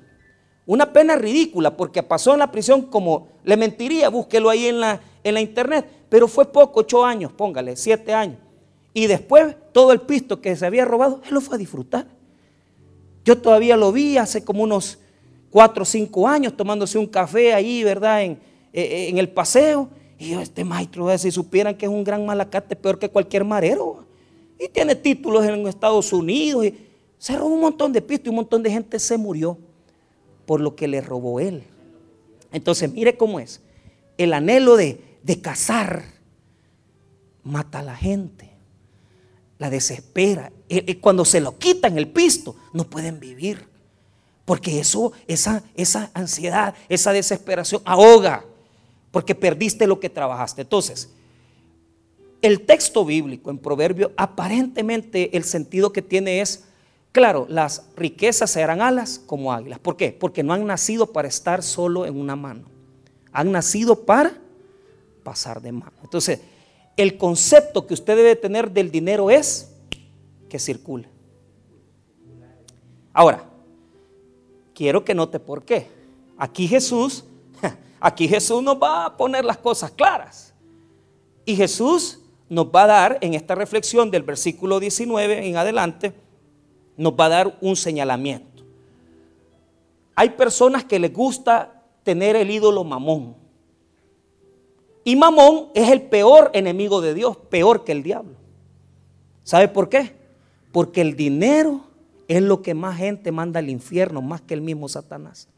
Una 0.64 0.92
pena 0.92 1.16
ridícula, 1.16 1.76
porque 1.76 2.02
pasó 2.02 2.32
en 2.32 2.38
la 2.38 2.52
prisión 2.52 2.82
como, 2.82 3.28
le 3.44 3.56
mentiría, 3.56 4.08
búsquelo 4.08 4.48
ahí 4.48 4.66
en 4.66 4.80
la, 4.80 5.00
en 5.24 5.34
la 5.34 5.40
internet, 5.40 5.86
pero 6.08 6.28
fue 6.28 6.50
poco, 6.50 6.80
ocho 6.80 7.04
años, 7.04 7.32
póngale, 7.32 7.76
siete 7.76 8.14
años. 8.14 8.38
Y 8.94 9.06
después 9.06 9.56
todo 9.72 9.92
el 9.92 10.00
pisto 10.00 10.40
que 10.40 10.54
se 10.54 10.66
había 10.66 10.84
robado, 10.84 11.20
él 11.26 11.34
lo 11.34 11.40
fue 11.40 11.56
a 11.56 11.58
disfrutar. 11.58 12.06
Yo 13.24 13.38
todavía 13.38 13.76
lo 13.76 13.92
vi 13.92 14.18
hace 14.18 14.44
como 14.44 14.62
unos 14.62 14.98
cuatro 15.50 15.82
o 15.82 15.86
cinco 15.86 16.28
años 16.28 16.56
tomándose 16.56 16.98
un 16.98 17.06
café 17.06 17.54
ahí, 17.54 17.84
¿verdad? 17.84 18.22
En, 18.22 18.40
en 18.72 19.18
el 19.18 19.28
paseo. 19.28 19.88
Y 20.22 20.28
yo, 20.28 20.40
este 20.40 20.64
maestro, 20.64 21.18
si 21.18 21.32
supieran 21.32 21.76
que 21.76 21.86
es 21.86 21.90
un 21.90 22.04
gran 22.04 22.24
malacate, 22.24 22.76
peor 22.76 22.96
que 22.96 23.08
cualquier 23.08 23.42
marero. 23.44 24.06
Y 24.56 24.68
tiene 24.68 24.94
títulos 24.94 25.44
en 25.44 25.66
Estados 25.66 26.12
Unidos. 26.12 26.66
Y 26.66 26.78
se 27.18 27.36
robó 27.36 27.52
un 27.52 27.60
montón 27.60 27.92
de 27.92 28.00
pistos 28.00 28.26
y 28.26 28.28
un 28.28 28.36
montón 28.36 28.62
de 28.62 28.70
gente 28.70 29.00
se 29.00 29.18
murió 29.18 29.58
por 30.46 30.60
lo 30.60 30.76
que 30.76 30.86
le 30.86 31.00
robó 31.00 31.40
él. 31.40 31.64
Entonces, 32.52 32.92
mire 32.92 33.16
cómo 33.16 33.40
es. 33.40 33.62
El 34.16 34.32
anhelo 34.32 34.76
de, 34.76 35.00
de 35.24 35.40
cazar 35.40 36.04
mata 37.42 37.80
a 37.80 37.82
la 37.82 37.96
gente. 37.96 38.48
La 39.58 39.70
desespera. 39.70 40.52
Cuando 41.00 41.24
se 41.24 41.40
lo 41.40 41.58
quitan 41.58 41.98
el 41.98 42.06
pisto, 42.06 42.54
no 42.72 42.84
pueden 42.84 43.18
vivir. 43.18 43.66
Porque 44.44 44.78
eso, 44.78 45.10
esa, 45.26 45.64
esa 45.74 46.12
ansiedad, 46.14 46.76
esa 46.88 47.12
desesperación 47.12 47.82
ahoga 47.84 48.44
porque 49.12 49.36
perdiste 49.36 49.86
lo 49.86 50.00
que 50.00 50.10
trabajaste. 50.10 50.62
Entonces, 50.62 51.10
el 52.40 52.62
texto 52.62 53.04
bíblico 53.04 53.50
en 53.50 53.58
Proverbio, 53.58 54.10
aparentemente 54.16 55.36
el 55.36 55.44
sentido 55.44 55.92
que 55.92 56.02
tiene 56.02 56.40
es, 56.40 56.64
claro, 57.12 57.46
las 57.48 57.84
riquezas 57.94 58.50
serán 58.50 58.80
alas 58.80 59.20
como 59.24 59.52
águilas. 59.52 59.78
¿Por 59.78 59.96
qué? 59.96 60.16
Porque 60.18 60.42
no 60.42 60.52
han 60.52 60.66
nacido 60.66 61.12
para 61.12 61.28
estar 61.28 61.62
solo 61.62 62.04
en 62.04 62.18
una 62.18 62.34
mano. 62.34 62.64
Han 63.30 63.52
nacido 63.52 64.04
para 64.04 64.32
pasar 65.22 65.62
de 65.62 65.70
mano. 65.70 65.92
Entonces, 66.02 66.40
el 66.96 67.16
concepto 67.16 67.86
que 67.86 67.94
usted 67.94 68.16
debe 68.16 68.34
tener 68.34 68.72
del 68.72 68.90
dinero 68.90 69.30
es 69.30 69.70
que 70.48 70.58
circule. 70.58 71.08
Ahora, 73.12 73.44
quiero 74.74 75.04
que 75.04 75.14
note 75.14 75.38
por 75.38 75.64
qué. 75.64 75.86
Aquí 76.38 76.66
Jesús 76.66 77.24
Aquí 78.04 78.26
Jesús 78.26 78.60
nos 78.64 78.82
va 78.82 79.06
a 79.06 79.16
poner 79.16 79.44
las 79.44 79.58
cosas 79.58 79.92
claras. 79.92 80.52
Y 81.44 81.54
Jesús 81.54 82.18
nos 82.48 82.66
va 82.66 82.82
a 82.82 82.86
dar, 82.88 83.18
en 83.20 83.34
esta 83.34 83.54
reflexión 83.54 84.10
del 84.10 84.24
versículo 84.24 84.80
19 84.80 85.46
en 85.46 85.56
adelante, 85.56 86.12
nos 86.96 87.12
va 87.12 87.26
a 87.26 87.28
dar 87.28 87.58
un 87.60 87.76
señalamiento. 87.76 88.64
Hay 90.16 90.30
personas 90.30 90.84
que 90.84 90.98
les 90.98 91.12
gusta 91.12 91.84
tener 92.02 92.34
el 92.34 92.50
ídolo 92.50 92.82
mamón. 92.82 93.36
Y 95.04 95.14
mamón 95.14 95.68
es 95.72 95.88
el 95.88 96.02
peor 96.02 96.50
enemigo 96.54 97.00
de 97.00 97.14
Dios, 97.14 97.36
peor 97.36 97.84
que 97.84 97.92
el 97.92 98.02
diablo. 98.02 98.34
¿Sabe 99.44 99.68
por 99.68 99.88
qué? 99.88 100.16
Porque 100.72 101.02
el 101.02 101.14
dinero 101.14 101.82
es 102.26 102.42
lo 102.42 102.62
que 102.62 102.74
más 102.74 102.96
gente 102.96 103.30
manda 103.30 103.60
al 103.60 103.70
infierno, 103.70 104.22
más 104.22 104.40
que 104.40 104.54
el 104.54 104.60
mismo 104.60 104.88
Satanás. 104.88 105.48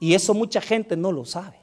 Y 0.00 0.14
eso 0.14 0.34
mucha 0.34 0.60
gente 0.60 0.96
no 0.96 1.12
lo 1.12 1.24
sabe. 1.24 1.60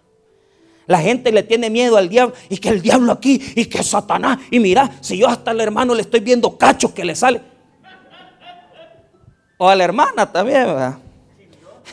La 0.86 1.02
gente 1.02 1.32
le 1.34 1.44
tiene 1.44 1.70
miedo 1.70 1.98
al 1.98 2.08
diablo 2.08 2.34
y 2.48 2.58
que 2.58 2.70
el 2.70 2.82
diablo 2.82 3.12
aquí 3.12 3.42
y 3.56 3.66
que 3.66 3.84
Satanás. 3.84 4.40
Y 4.50 4.60
mira, 4.60 4.98
si 5.02 5.18
yo 5.18 5.28
hasta 5.28 5.52
al 5.52 5.60
hermano 5.60 5.94
le 5.94 6.02
estoy 6.02 6.22
viendo 6.22 6.58
cachos 6.58 6.92
que 6.92 7.04
le 7.04 7.14
sale. 7.14 7.42
O 9.58 9.68
a 9.68 9.76
la 9.76 9.84
hermana 9.84 10.32
también, 10.32 10.66
¿verdad? 10.66 10.98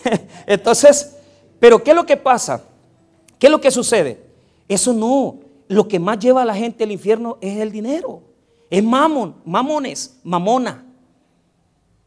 Entonces, 0.46 1.16
pero 1.58 1.82
¿qué 1.82 1.90
es 1.90 1.96
lo 1.96 2.06
que 2.06 2.16
pasa? 2.16 2.62
¿Qué 3.38 3.46
es 3.46 3.50
lo 3.50 3.60
que 3.60 3.70
sucede? 3.70 4.22
Eso 4.68 4.92
no. 4.92 5.40
Lo 5.66 5.88
que 5.88 5.98
más 5.98 6.18
lleva 6.18 6.42
a 6.42 6.44
la 6.44 6.54
gente 6.54 6.84
al 6.84 6.92
infierno 6.92 7.38
es 7.40 7.58
el 7.58 7.72
dinero. 7.72 8.22
Es 8.70 8.84
mamón, 8.84 9.36
mamones, 9.44 10.18
mamona. 10.22 10.84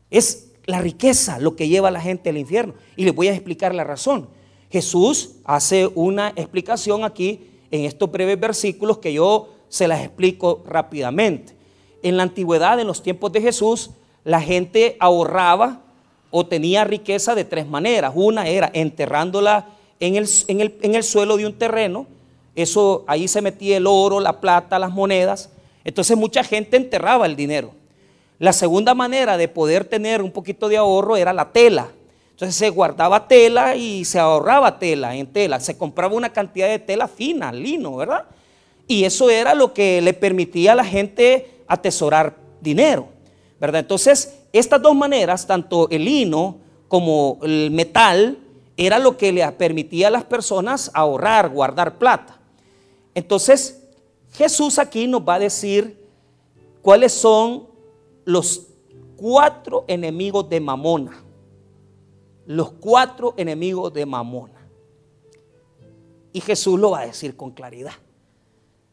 Es 0.10 0.47
la 0.68 0.82
riqueza 0.82 1.40
lo 1.40 1.56
que 1.56 1.68
lleva 1.68 1.88
a 1.88 1.92
la 1.92 2.02
gente 2.02 2.30
al 2.30 2.38
infierno. 2.38 2.76
Y 2.96 3.06
les 3.06 3.16
voy 3.16 3.30
a 3.30 3.34
explicar 3.34 3.74
la 3.74 3.84
razón. 3.84 4.30
Jesús 4.70 5.38
hace 5.46 5.90
una 5.96 6.34
explicación 6.36 7.04
aquí 7.04 7.50
en 7.72 7.86
estos 7.86 8.12
breves 8.12 8.40
versículos 8.40 9.00
que 9.00 9.14
yo 9.14 9.50
se 9.70 9.88
las 9.88 10.02
explico 10.04 10.64
rápidamente. 10.68 11.54
En 12.04 12.18
la 12.18 12.24
antigüedad, 12.24 12.80
en 12.80 12.88
los 12.88 13.02
tiempos 13.02 13.32
de 13.32 13.42
Jesús, 13.42 13.92
la 14.24 14.42
gente 14.42 14.98
ahorraba 15.00 15.82
o 16.32 16.46
tenía 16.46 16.84
riqueza 16.84 17.34
de 17.34 17.46
tres 17.46 17.68
maneras. 17.68 18.12
Una 18.14 18.48
era 18.48 18.70
enterrándola 18.74 19.70
en 20.00 20.16
el, 20.16 20.30
en 20.48 20.96
el, 20.96 21.04
suelo 21.04 21.38
de 21.38 21.46
un 21.46 21.54
terreno. 21.54 22.06
Eso 22.56 23.06
ahí 23.08 23.28
se 23.28 23.42
metía 23.42 23.78
el 23.78 23.88
oro, 23.88 24.20
la 24.20 24.42
plata, 24.42 24.80
las 24.80 24.92
monedas. 24.92 25.50
Entonces 25.86 26.18
mucha 26.18 26.44
gente 26.44 26.76
enterraba 26.76 27.26
el 27.26 27.38
dinero. 27.38 27.72
La 28.40 28.54
segunda 28.54 28.94
manera 28.94 29.38
de 29.38 29.48
poder 29.48 29.86
tener 29.86 30.22
un 30.22 30.32
poquito 30.32 30.70
de 30.70 30.78
ahorro 30.78 31.18
era 31.18 31.34
la 31.34 31.52
tela. 31.52 31.90
Entonces 32.32 32.56
se 32.56 32.70
guardaba 32.70 33.28
tela 33.28 33.76
y 33.76 34.06
se 34.06 34.20
ahorraba 34.20 34.78
tela 34.78 35.16
en 35.16 35.26
tela. 35.26 35.60
Se 35.60 35.76
compraba 35.76 36.14
una 36.14 36.32
cantidad 36.32 36.68
de 36.68 36.78
tela 36.78 37.08
fina, 37.08 37.52
lino, 37.52 37.96
¿verdad? 37.96 38.26
Y 38.88 39.06
eso 39.06 39.30
era 39.30 39.56
lo 39.56 39.74
que 39.74 40.02
le 40.02 40.14
permitía 40.14 40.74
a 40.74 40.76
la 40.76 40.86
gente 40.86 41.64
atesorar 41.68 42.36
dinero, 42.62 43.08
¿verdad? 43.60 43.82
Entonces, 43.82 44.38
estas 44.54 44.82
dos 44.82 44.96
maneras, 44.96 45.48
tanto 45.48 45.90
el 45.90 46.06
lino 46.06 46.58
como 46.88 47.40
el 47.42 47.72
metal, 47.72 48.38
era 48.78 49.00
lo 49.00 49.18
que 49.18 49.32
le 49.32 49.52
permitía 49.54 50.08
a 50.08 50.12
las 50.12 50.24
personas 50.24 50.92
ahorrar, 50.94 51.50
guardar 51.50 51.98
plata. 51.98 52.40
Entonces, 53.16 53.82
Jesús 54.34 54.78
aquí 54.78 55.08
nos 55.08 55.28
va 55.28 55.36
a 55.36 55.40
decir 55.40 56.08
cuáles 56.84 57.12
son 57.12 57.68
los 58.28 58.68
cuatro 59.16 59.86
enemigos 59.88 60.50
de 60.50 60.60
Mamona. 60.60 61.24
Los 62.46 62.72
cuatro 62.74 63.34
enemigos 63.38 63.94
de 63.94 64.06
Mamona. 64.06 64.68
Y 66.34 66.42
Jesús 66.42 66.78
lo 66.78 66.92
va 66.92 67.00
a 67.00 67.06
decir 67.06 67.38
con 67.38 67.52
claridad. 67.52 67.94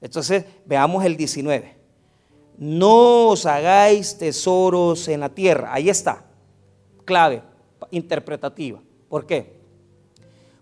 Entonces, 0.00 0.44
veamos 0.64 1.04
el 1.04 1.16
19. 1.16 1.76
No 2.58 3.30
os 3.30 3.44
hagáis 3.44 4.16
tesoros 4.16 5.08
en 5.08 5.18
la 5.18 5.28
tierra. 5.28 5.74
Ahí 5.74 5.88
está. 5.88 6.24
Clave 7.04 7.42
interpretativa. 7.90 8.80
¿Por 9.08 9.26
qué? 9.26 9.58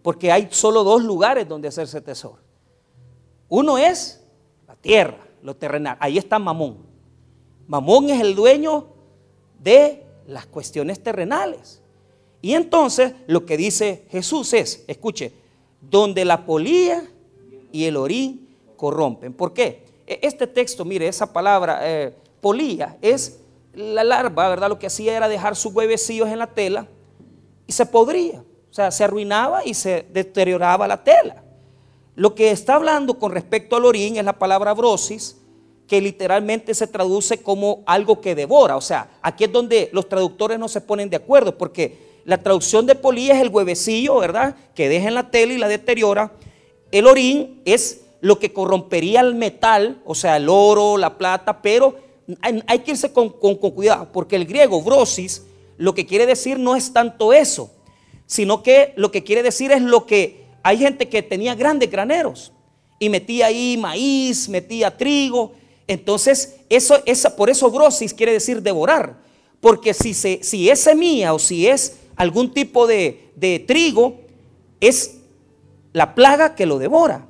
Porque 0.03 0.33
hay 0.33 0.49
solo 0.51 0.83
dos 0.83 1.05
lugares 1.05 1.47
donde 1.47 1.69
hacerse 1.69 2.01
tesoro. 2.01 2.39
Uno 3.51 3.77
es 3.77 4.25
la 4.67 4.77
tierra, 4.77 5.19
lo 5.43 5.55
terrenal. 5.55 5.99
Ahí 6.01 6.17
está 6.17 6.39
Mamón. 6.39 6.92
Mamón 7.73 8.11
es 8.11 8.21
el 8.21 8.35
dueño 8.35 8.85
de 9.59 10.05
las 10.27 10.45
cuestiones 10.45 11.03
terrenales. 11.03 11.81
Y 12.43 12.53
entonces 12.53 13.15
lo 13.27 13.47
que 13.47 13.57
dice 13.57 14.05
Jesús 14.11 14.53
es, 14.53 14.85
escuche, 14.87 15.33
donde 15.81 16.27
la 16.27 16.45
polía 16.45 17.03
y 17.73 17.87
el 17.87 17.97
orín 17.97 18.55
corrompen. 18.77 19.33
¿Por 19.33 19.55
qué? 19.55 19.87
E, 20.07 20.19
este 20.21 20.47
texto, 20.47 20.85
mire, 20.85 21.09
esa 21.09 21.33
palabra 21.33 21.79
eh, 21.81 22.15
polía 22.43 22.99
es 23.01 23.41
la 23.73 24.05
larva, 24.05 24.51
¿verdad? 24.51 24.69
Lo 24.69 24.79
que 24.79 24.89
hacía 24.89 25.17
era 25.17 25.27
dejar 25.27 25.57
sus 25.57 25.73
huevecillos 25.73 26.29
en 26.29 26.41
la 26.41 26.49
tela 26.49 26.87
y 27.67 27.73
se 27.73 27.87
podría. 27.87 28.41
O 28.71 28.75
sea, 28.75 28.91
se 28.91 29.03
arruinaba 29.03 29.65
y 29.65 29.73
se 29.73 30.05
deterioraba 30.13 30.87
la 30.87 31.03
tela. 31.03 31.43
Lo 32.17 32.35
que 32.35 32.51
está 32.51 32.75
hablando 32.75 33.19
con 33.19 33.33
respecto 33.33 33.77
al 33.77 33.87
orín 33.87 34.19
es 34.19 34.25
la 34.27 34.39
palabra 34.39 34.75
brosis, 34.75 35.39
que 35.87 36.01
literalmente 36.01 36.75
se 36.75 36.87
traduce 36.87 37.39
como 37.39 37.83
algo 37.87 38.21
que 38.21 38.35
devora. 38.35 38.77
O 38.77 38.81
sea, 38.81 39.11
aquí 39.21 39.45
es 39.45 39.53
donde 39.53 39.91
los 39.93 40.09
traductores 40.09 40.59
no 40.59 40.69
se 40.69 40.81
ponen 40.81 41.11
de 41.11 41.17
acuerdo, 41.17 41.59
porque 41.59 42.21
la 42.25 42.39
traducción 42.39 42.87
de 42.87 42.95
polilla 42.95 43.35
es 43.35 43.43
el 43.43 43.49
huevecillo, 43.49 44.19
¿verdad? 44.19 44.57
Que 44.75 44.89
deja 44.89 45.09
en 45.09 45.15
la 45.15 45.31
tela 45.31 45.53
y 45.53 45.59
la 45.59 45.69
deteriora. 45.69 46.33
El 46.91 47.07
orín 47.07 47.61
es 47.65 48.03
lo 48.21 48.39
que 48.39 48.53
corrompería 48.53 49.21
el 49.21 49.35
metal, 49.35 50.01
o 50.05 50.15
sea, 50.15 50.37
el 50.37 50.49
oro, 50.49 50.97
la 50.97 51.19
plata, 51.19 51.61
pero 51.61 51.97
hay, 52.41 52.79
que 52.81 52.93
irse 52.93 53.13
con, 53.13 53.31
con, 53.31 53.57
cuidado, 53.57 54.09
porque 54.13 54.37
el 54.37 54.47
griego 54.47 54.81
brosis 54.81 55.43
lo 55.77 55.95
que 55.95 56.07
quiere 56.07 56.27
decir 56.27 56.59
no 56.59 56.77
es 56.77 56.93
tanto 56.93 57.33
eso, 57.33 57.73
sino 58.27 58.63
que 58.63 58.93
lo 58.97 59.11
que 59.11 59.25
quiere 59.25 59.43
decir 59.43 59.73
es 59.73 59.83
lo 59.83 60.07
que 60.07 60.45
hay 60.63 60.79
gente 60.79 61.09
que 61.09 61.23
tenía 61.23 61.57
grandes 61.57 61.91
graneros 61.91 62.53
y 62.99 63.09
metía 63.09 63.47
ahí 63.47 63.77
maíz, 63.77 64.49
metía 64.49 64.97
trigo. 64.97 65.53
Entonces, 65.93 66.57
eso, 66.71 67.03
esa, 67.05 67.37
por 67.37 67.51
eso 67.51 67.71
brosis 67.71 68.15
quiere 68.15 68.33
decir 68.33 68.63
devorar. 68.63 69.19
Porque 69.61 69.93
si, 69.93 70.15
se, 70.15 70.43
si 70.43 70.71
es 70.71 70.81
semilla 70.81 71.35
o 71.35 71.39
si 71.39 71.67
es 71.67 71.99
algún 72.17 72.55
tipo 72.55 72.87
de, 72.87 73.31
de 73.37 73.59
trigo, 73.59 74.17
es 74.81 75.19
la 75.93 76.15
plaga 76.15 76.55
que 76.55 76.65
lo 76.65 76.79
devora. 76.79 77.27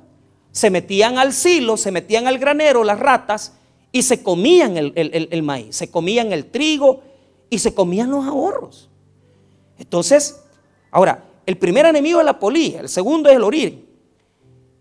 Se 0.53 0.69
metían 0.69 1.17
al 1.17 1.33
silo, 1.33 1.75
se 1.75 1.91
metían 1.91 2.25
al 2.25 2.39
granero 2.39 2.85
las 2.85 2.99
ratas 2.99 3.53
y 3.91 4.03
se 4.03 4.23
comían 4.23 4.77
el, 4.77 4.93
el, 4.95 5.43
maíz, 5.43 5.75
se 5.75 5.91
comían 5.91 6.31
el 6.31 6.45
trigo 6.45 7.01
y 7.49 7.59
se 7.59 7.73
comían 7.73 8.11
los 8.11 8.25
ahorros. 8.25 8.89
Entonces, 9.77 10.41
ahora, 10.89 11.25
el 11.45 11.57
primer 11.57 11.85
enemigo 11.85 12.19
es 12.19 12.25
la 12.25 12.39
polilla, 12.39 12.79
el 12.79 12.89
segundo 12.89 13.29
es 13.29 13.35
el 13.35 13.43
orín 13.43 13.85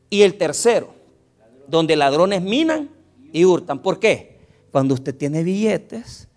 y 0.08 0.22
el 0.22 0.38
tercero, 0.38 0.94
donde 1.66 1.96
ladrones 1.96 2.42
minan 2.42 3.01
y 3.32 3.44
hurtan. 3.44 3.80
¿Por 3.80 3.98
qué? 3.98 4.38
Cuando 4.70 4.94
usted 4.94 5.14
tiene 5.14 5.42
billetes, 5.42 6.28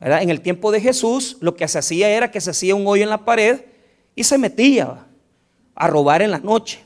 en 0.00 0.30
el 0.30 0.40
tiempo 0.40 0.72
de 0.72 0.80
Jesús 0.80 1.36
lo 1.40 1.54
que 1.54 1.68
se 1.68 1.78
hacía 1.78 2.08
era 2.10 2.30
que 2.30 2.40
se 2.40 2.50
hacía 2.50 2.74
un 2.74 2.86
hoyo 2.86 3.02
en 3.02 3.10
la 3.10 3.24
pared 3.24 3.60
y 4.14 4.24
se 4.24 4.38
metía 4.38 5.06
a 5.74 5.86
robar 5.86 6.22
en 6.22 6.30
la 6.30 6.38
noche. 6.38 6.80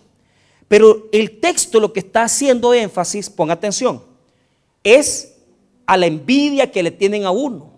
Pero 0.69 1.09
el 1.13 1.41
texto 1.41 1.81
lo 1.81 1.93
que 1.93 2.01
está 2.01 2.25
haciendo 2.25 2.75
énfasis, 2.75 3.31
ponga 3.31 3.55
atención, 3.55 4.03
es 4.83 5.37
a 5.87 5.97
la 5.97 6.07
envidia 6.07 6.71
que 6.71 6.83
le 6.83 6.91
tienen 6.91 7.25
a 7.25 7.31
uno. 7.31 7.73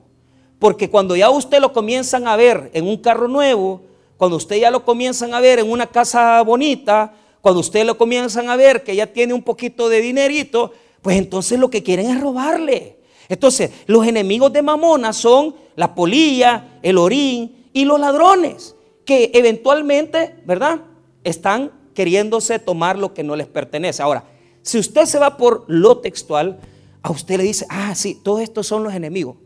Porque 0.58 0.88
cuando 0.88 1.16
ya 1.16 1.28
usted 1.30 1.60
lo 1.60 1.72
comienzan 1.72 2.26
a 2.26 2.36
ver 2.36 2.70
en 2.72 2.86
un 2.86 2.96
carro 2.96 3.28
nuevo, 3.28 3.82
cuando 4.16 4.36
usted 4.36 4.56
ya 4.56 4.70
lo 4.70 4.84
comienzan 4.84 5.34
a 5.34 5.40
ver 5.40 5.58
en 5.58 5.70
una 5.70 5.86
casa 5.86 6.40
bonita, 6.42 7.14
cuando 7.42 7.60
ustedes 7.60 7.86
lo 7.86 7.98
comienzan 7.98 8.48
a 8.48 8.56
ver 8.56 8.82
que 8.82 8.96
ya 8.96 9.06
tiene 9.06 9.34
un 9.34 9.42
poquito 9.42 9.88
de 9.88 10.00
dinerito, 10.00 10.72
pues 11.06 11.18
entonces 11.18 11.56
lo 11.60 11.70
que 11.70 11.84
quieren 11.84 12.10
es 12.10 12.20
robarle. 12.20 12.98
Entonces, 13.28 13.70
los 13.86 14.04
enemigos 14.04 14.52
de 14.52 14.60
Mamona 14.60 15.12
son 15.12 15.54
la 15.76 15.94
polilla, 15.94 16.80
el 16.82 16.98
orín 16.98 17.68
y 17.72 17.84
los 17.84 18.00
ladrones, 18.00 18.74
que 19.04 19.30
eventualmente, 19.32 20.42
¿verdad? 20.44 20.80
Están 21.22 21.70
queriéndose 21.94 22.58
tomar 22.58 22.98
lo 22.98 23.14
que 23.14 23.22
no 23.22 23.36
les 23.36 23.46
pertenece. 23.46 24.02
Ahora, 24.02 24.24
si 24.62 24.80
usted 24.80 25.04
se 25.04 25.20
va 25.20 25.36
por 25.36 25.62
lo 25.68 25.98
textual, 25.98 26.58
a 27.02 27.12
usted 27.12 27.36
le 27.36 27.44
dice, 27.44 27.66
ah, 27.68 27.94
sí, 27.94 28.20
todos 28.24 28.40
estos 28.40 28.66
son 28.66 28.82
los 28.82 28.92
enemigos. 28.92 29.36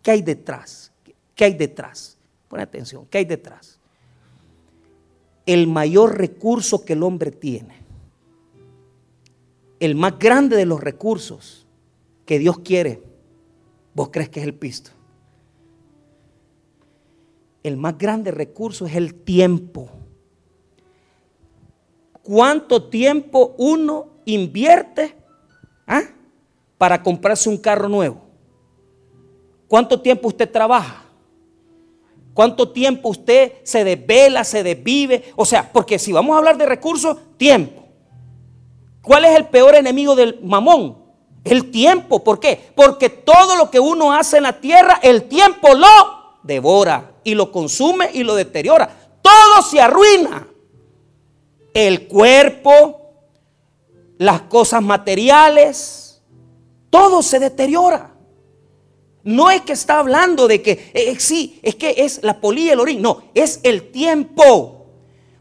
¿Qué 0.00 0.12
hay 0.12 0.22
detrás? 0.22 0.90
¿Qué 1.34 1.44
hay 1.44 1.52
detrás? 1.52 2.16
Pon 2.48 2.60
atención, 2.60 3.06
¿qué 3.10 3.18
hay 3.18 3.26
detrás? 3.26 3.78
el 5.52 5.66
mayor 5.66 6.16
recurso 6.16 6.84
que 6.84 6.92
el 6.92 7.02
hombre 7.02 7.32
tiene, 7.32 7.79
el 9.80 9.94
más 9.94 10.18
grande 10.18 10.56
de 10.56 10.66
los 10.66 10.80
recursos 10.80 11.66
que 12.26 12.38
Dios 12.38 12.60
quiere, 12.60 13.02
vos 13.94 14.10
crees 14.12 14.28
que 14.28 14.40
es 14.40 14.46
el 14.46 14.54
pisto. 14.54 14.90
El 17.62 17.76
más 17.76 17.98
grande 17.98 18.30
recurso 18.30 18.86
es 18.86 18.94
el 18.94 19.14
tiempo. 19.14 19.90
¿Cuánto 22.22 22.88
tiempo 22.88 23.54
uno 23.58 24.08
invierte 24.26 25.16
ah, 25.86 26.02
para 26.78 27.02
comprarse 27.02 27.48
un 27.48 27.56
carro 27.56 27.88
nuevo? 27.88 28.20
¿Cuánto 29.66 30.00
tiempo 30.00 30.28
usted 30.28 30.50
trabaja? 30.50 31.04
¿Cuánto 32.34 32.70
tiempo 32.70 33.08
usted 33.08 33.54
se 33.62 33.82
desvela, 33.82 34.44
se 34.44 34.62
desvive? 34.62 35.24
O 35.36 35.44
sea, 35.44 35.72
porque 35.72 35.98
si 35.98 36.12
vamos 36.12 36.34
a 36.34 36.38
hablar 36.38 36.56
de 36.56 36.66
recursos, 36.66 37.16
tiempo. 37.36 37.79
¿Cuál 39.10 39.24
es 39.24 39.36
el 39.36 39.46
peor 39.46 39.74
enemigo 39.74 40.14
del 40.14 40.38
mamón? 40.40 40.96
El 41.42 41.72
tiempo. 41.72 42.22
¿Por 42.22 42.38
qué? 42.38 42.70
Porque 42.76 43.08
todo 43.08 43.56
lo 43.56 43.68
que 43.68 43.80
uno 43.80 44.12
hace 44.12 44.36
en 44.36 44.44
la 44.44 44.60
tierra, 44.60 45.00
el 45.02 45.24
tiempo 45.24 45.74
lo 45.74 45.88
devora 46.44 47.14
y 47.24 47.34
lo 47.34 47.50
consume 47.50 48.08
y 48.14 48.22
lo 48.22 48.36
deteriora. 48.36 48.88
Todo 49.20 49.62
se 49.68 49.80
arruina. 49.80 50.46
El 51.74 52.06
cuerpo, 52.06 53.00
las 54.16 54.42
cosas 54.42 54.80
materiales, 54.80 56.22
todo 56.88 57.20
se 57.20 57.40
deteriora. 57.40 58.14
No 59.24 59.50
es 59.50 59.62
que 59.62 59.72
está 59.72 59.98
hablando 59.98 60.46
de 60.46 60.62
que, 60.62 60.70
eh, 60.70 60.92
eh, 60.94 61.16
sí, 61.18 61.58
es 61.64 61.74
que 61.74 61.96
es 61.96 62.22
la 62.22 62.40
polilla, 62.40 62.74
el 62.74 62.80
orín. 62.80 63.02
No, 63.02 63.24
es 63.34 63.58
el 63.64 63.90
tiempo. 63.90 64.86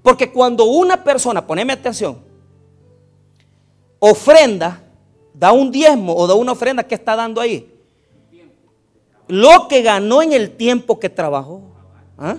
Porque 0.02 0.32
cuando 0.32 0.64
una 0.64 1.04
persona, 1.04 1.46
poneme 1.46 1.74
atención, 1.74 2.29
ofrenda, 4.00 4.82
da 5.34 5.52
un 5.52 5.72
diezmo 5.72 6.16
o 6.16 6.28
da 6.28 6.34
una 6.34 6.54
ofrenda, 6.54 6.84
¿qué 6.84 6.96
está 6.96 7.16
dando 7.16 7.40
ahí? 7.42 7.72
Lo 9.28 9.68
que 9.68 9.82
ganó 9.82 10.22
en 10.22 10.34
el 10.34 10.58
tiempo 10.58 11.00
que 11.00 11.10
trabajó. 11.10 11.62
¿ah? 12.18 12.38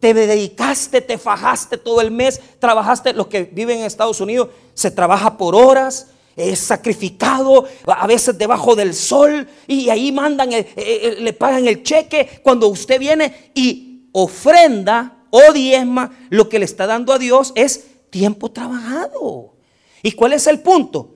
Te 0.00 0.12
dedicaste, 0.12 1.00
te 1.00 1.16
fajaste 1.16 1.78
todo 1.78 2.00
el 2.00 2.10
mes, 2.10 2.40
trabajaste, 2.58 3.14
los 3.14 3.28
que 3.28 3.44
viven 3.44 3.78
en 3.78 3.86
Estados 3.86 4.20
Unidos, 4.20 4.50
se 4.74 4.90
trabaja 4.90 5.36
por 5.36 5.54
horas, 5.54 6.08
es 6.36 6.60
sacrificado, 6.60 7.64
a 7.86 8.06
veces 8.06 8.38
debajo 8.38 8.76
del 8.76 8.94
sol, 8.94 9.48
y 9.66 9.88
ahí 9.88 10.12
mandan, 10.12 10.52
eh, 10.52 10.68
eh, 10.76 11.16
le 11.18 11.32
pagan 11.32 11.66
el 11.66 11.82
cheque 11.82 12.40
cuando 12.44 12.68
usted 12.68 13.00
viene 13.00 13.50
y 13.54 14.08
ofrenda 14.12 15.24
o 15.30 15.52
diezma, 15.52 16.16
lo 16.30 16.48
que 16.48 16.58
le 16.58 16.64
está 16.64 16.86
dando 16.86 17.12
a 17.12 17.18
Dios 17.18 17.52
es 17.56 17.86
tiempo 18.10 18.50
trabajado. 18.50 19.57
¿Y 20.02 20.12
cuál 20.12 20.32
es 20.32 20.46
el 20.46 20.60
punto? 20.60 21.10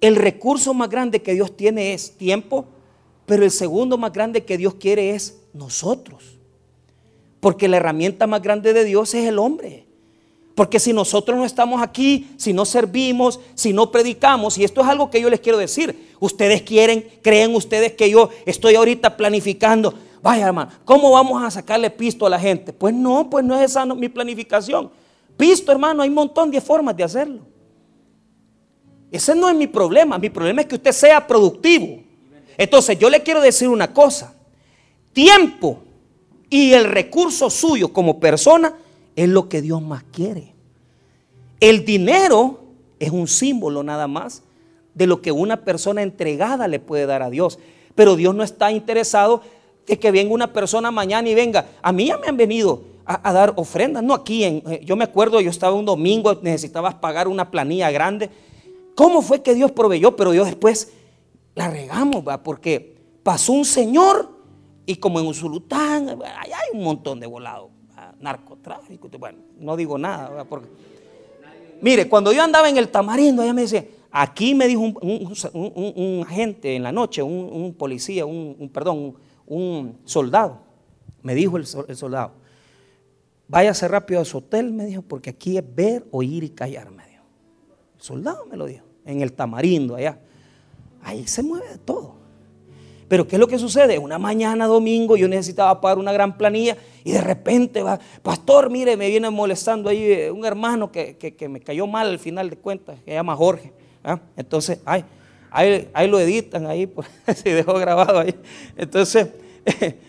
El 0.00 0.16
recurso 0.16 0.74
más 0.74 0.88
grande 0.88 1.22
que 1.22 1.34
Dios 1.34 1.56
tiene 1.56 1.92
es 1.92 2.16
tiempo, 2.16 2.66
pero 3.26 3.44
el 3.44 3.50
segundo 3.50 3.98
más 3.98 4.12
grande 4.12 4.44
que 4.44 4.56
Dios 4.56 4.74
quiere 4.74 5.10
es 5.10 5.38
nosotros. 5.52 6.38
Porque 7.40 7.68
la 7.68 7.76
herramienta 7.76 8.26
más 8.26 8.42
grande 8.42 8.72
de 8.72 8.84
Dios 8.84 9.14
es 9.14 9.26
el 9.26 9.38
hombre. 9.38 9.86
Porque 10.54 10.80
si 10.80 10.92
nosotros 10.92 11.38
no 11.38 11.44
estamos 11.44 11.80
aquí, 11.80 12.30
si 12.36 12.52
no 12.52 12.64
servimos, 12.64 13.38
si 13.54 13.72
no 13.72 13.92
predicamos, 13.92 14.58
y 14.58 14.64
esto 14.64 14.80
es 14.80 14.88
algo 14.88 15.08
que 15.08 15.20
yo 15.20 15.30
les 15.30 15.38
quiero 15.38 15.56
decir, 15.56 16.08
ustedes 16.18 16.62
quieren, 16.62 17.06
creen 17.22 17.54
ustedes 17.54 17.92
que 17.92 18.10
yo 18.10 18.30
estoy 18.44 18.74
ahorita 18.74 19.16
planificando, 19.16 19.94
vaya 20.20 20.46
hermano, 20.46 20.72
¿cómo 20.84 21.12
vamos 21.12 21.40
a 21.44 21.50
sacarle 21.52 21.90
pisto 21.90 22.26
a 22.26 22.30
la 22.30 22.40
gente? 22.40 22.72
Pues 22.72 22.92
no, 22.92 23.30
pues 23.30 23.44
no 23.44 23.56
es 23.56 23.70
esa 23.70 23.84
mi 23.86 24.08
planificación. 24.08 24.90
Pisto, 25.38 25.70
hermano, 25.70 26.02
hay 26.02 26.08
un 26.08 26.16
montón 26.16 26.50
de 26.50 26.60
formas 26.60 26.96
de 26.96 27.04
hacerlo. 27.04 27.40
Ese 29.10 29.34
no 29.34 29.48
es 29.48 29.56
mi 29.56 29.68
problema, 29.68 30.18
mi 30.18 30.28
problema 30.28 30.60
es 30.60 30.66
que 30.66 30.74
usted 30.74 30.92
sea 30.92 31.26
productivo. 31.26 32.02
Entonces 32.58 32.98
yo 32.98 33.08
le 33.08 33.22
quiero 33.22 33.40
decir 33.40 33.68
una 33.68 33.94
cosa, 33.94 34.34
tiempo 35.12 35.78
y 36.50 36.72
el 36.72 36.84
recurso 36.84 37.48
suyo 37.50 37.92
como 37.92 38.18
persona, 38.18 38.74
es 39.14 39.28
lo 39.28 39.48
que 39.48 39.62
Dios 39.62 39.80
más 39.80 40.02
quiere. 40.12 40.52
El 41.60 41.84
dinero 41.84 42.60
es 42.98 43.10
un 43.10 43.28
símbolo 43.28 43.82
nada 43.82 44.08
más 44.08 44.42
de 44.94 45.06
lo 45.06 45.22
que 45.22 45.30
una 45.30 45.64
persona 45.64 46.02
entregada 46.02 46.66
le 46.66 46.80
puede 46.80 47.06
dar 47.06 47.22
a 47.22 47.30
Dios. 47.30 47.60
Pero 47.94 48.16
Dios 48.16 48.34
no 48.34 48.42
está 48.42 48.72
interesado 48.72 49.42
en 49.86 49.98
que 49.98 50.10
venga 50.10 50.34
una 50.34 50.52
persona 50.52 50.90
mañana 50.90 51.28
y 51.28 51.34
venga. 51.34 51.66
A 51.80 51.92
mí 51.92 52.06
ya 52.06 52.18
me 52.18 52.26
han 52.26 52.36
venido 52.36 52.82
a, 53.08 53.32
dar 53.32 53.54
ofrendas, 53.56 54.02
no 54.02 54.14
aquí. 54.14 54.44
En, 54.44 54.62
eh, 54.70 54.80
yo 54.84 54.96
me 54.96 55.04
acuerdo, 55.04 55.40
yo 55.40 55.50
estaba 55.50 55.74
un 55.74 55.84
domingo, 55.84 56.38
necesitabas 56.42 56.94
pagar 56.94 57.28
una 57.28 57.50
planilla 57.50 57.90
grande. 57.90 58.30
¿Cómo 58.94 59.22
fue 59.22 59.42
que 59.42 59.54
Dios 59.54 59.72
proveyó? 59.72 60.14
Pero 60.16 60.34
yo 60.34 60.44
después 60.44 60.92
la 61.54 61.70
regamos, 61.70 62.26
¿va? 62.26 62.42
porque 62.42 62.96
pasó 63.22 63.52
un 63.52 63.64
señor 63.64 64.30
y 64.86 64.96
como 64.96 65.20
en 65.20 65.26
Usulután, 65.26 66.08
hay 66.22 66.50
un 66.72 66.82
montón 66.82 67.20
de 67.20 67.26
volados 67.26 67.70
narcotráfico. 68.20 69.08
Bueno, 69.18 69.38
no 69.58 69.76
digo 69.76 69.98
nada. 69.98 70.44
Porque... 70.44 70.68
Mire, 71.80 72.08
cuando 72.08 72.32
yo 72.32 72.42
andaba 72.42 72.68
en 72.68 72.76
el 72.76 72.88
tamarindo, 72.88 73.42
ella 73.42 73.52
me 73.52 73.62
dice, 73.62 73.90
aquí 74.10 74.54
me 74.54 74.66
dijo 74.66 74.80
un, 74.80 76.24
agente 76.26 76.74
en 76.74 76.82
la 76.82 76.92
noche, 76.92 77.22
un, 77.22 77.74
policía, 77.78 78.26
un, 78.26 78.70
perdón, 78.72 79.14
un 79.46 79.98
soldado, 80.04 80.58
me 81.22 81.34
dijo 81.34 81.56
el, 81.56 81.66
soldado, 81.66 82.32
váyase 83.48 83.88
rápido 83.88 84.20
a 84.20 84.24
su 84.24 84.38
hotel, 84.38 84.72
me 84.72 84.86
dijo, 84.86 85.02
porque 85.02 85.30
aquí 85.30 85.58
es 85.58 85.64
ver, 85.74 86.06
oír 86.10 86.44
y 86.44 86.50
callar, 86.50 86.90
me 86.90 87.06
dijo. 87.08 87.24
El 87.96 88.02
soldado 88.02 88.46
me 88.46 88.56
lo 88.56 88.66
dijo, 88.66 88.84
en 89.04 89.22
el 89.22 89.32
tamarindo 89.32 89.96
allá. 89.96 90.20
ahí 91.02 91.26
se 91.26 91.42
mueve 91.42 91.78
todo. 91.84 92.18
Pero 93.08 93.26
¿qué 93.26 93.36
es 93.36 93.40
lo 93.40 93.48
que 93.48 93.58
sucede? 93.58 93.98
Una 93.98 94.18
mañana 94.18 94.66
domingo 94.66 95.16
yo 95.16 95.28
necesitaba 95.28 95.80
pagar 95.80 95.98
una 95.98 96.12
gran 96.12 96.36
planilla 96.36 96.76
y 97.02 97.12
de 97.12 97.22
repente 97.22 97.82
va, 97.82 97.98
pastor, 98.22 98.68
mire, 98.68 98.98
me 98.98 99.08
viene 99.08 99.30
molestando 99.30 99.88
ahí 99.88 100.12
eh, 100.12 100.30
un 100.30 100.44
hermano 100.44 100.92
que, 100.92 101.34
me 101.48 101.60
cayó 101.60 101.86
mal 101.86 102.08
al 102.08 102.18
final 102.18 102.50
de 102.50 102.56
cuentas, 102.56 102.98
que 103.00 103.12
se 103.12 103.14
llama 103.14 103.34
Jorge. 103.34 103.72
¿ah? 104.04 104.20
Entonces, 104.36 104.80
ay, 104.84 105.06
ahí, 105.50 105.88
ahí, 105.94 106.06
lo 106.06 106.20
editan, 106.20 106.66
ahí 106.66 106.86
pues, 106.86 107.08
se 107.34 107.54
dejó 107.54 107.74
grabado 107.74 108.20
ahí. 108.20 108.34
Entonces, 108.76 109.28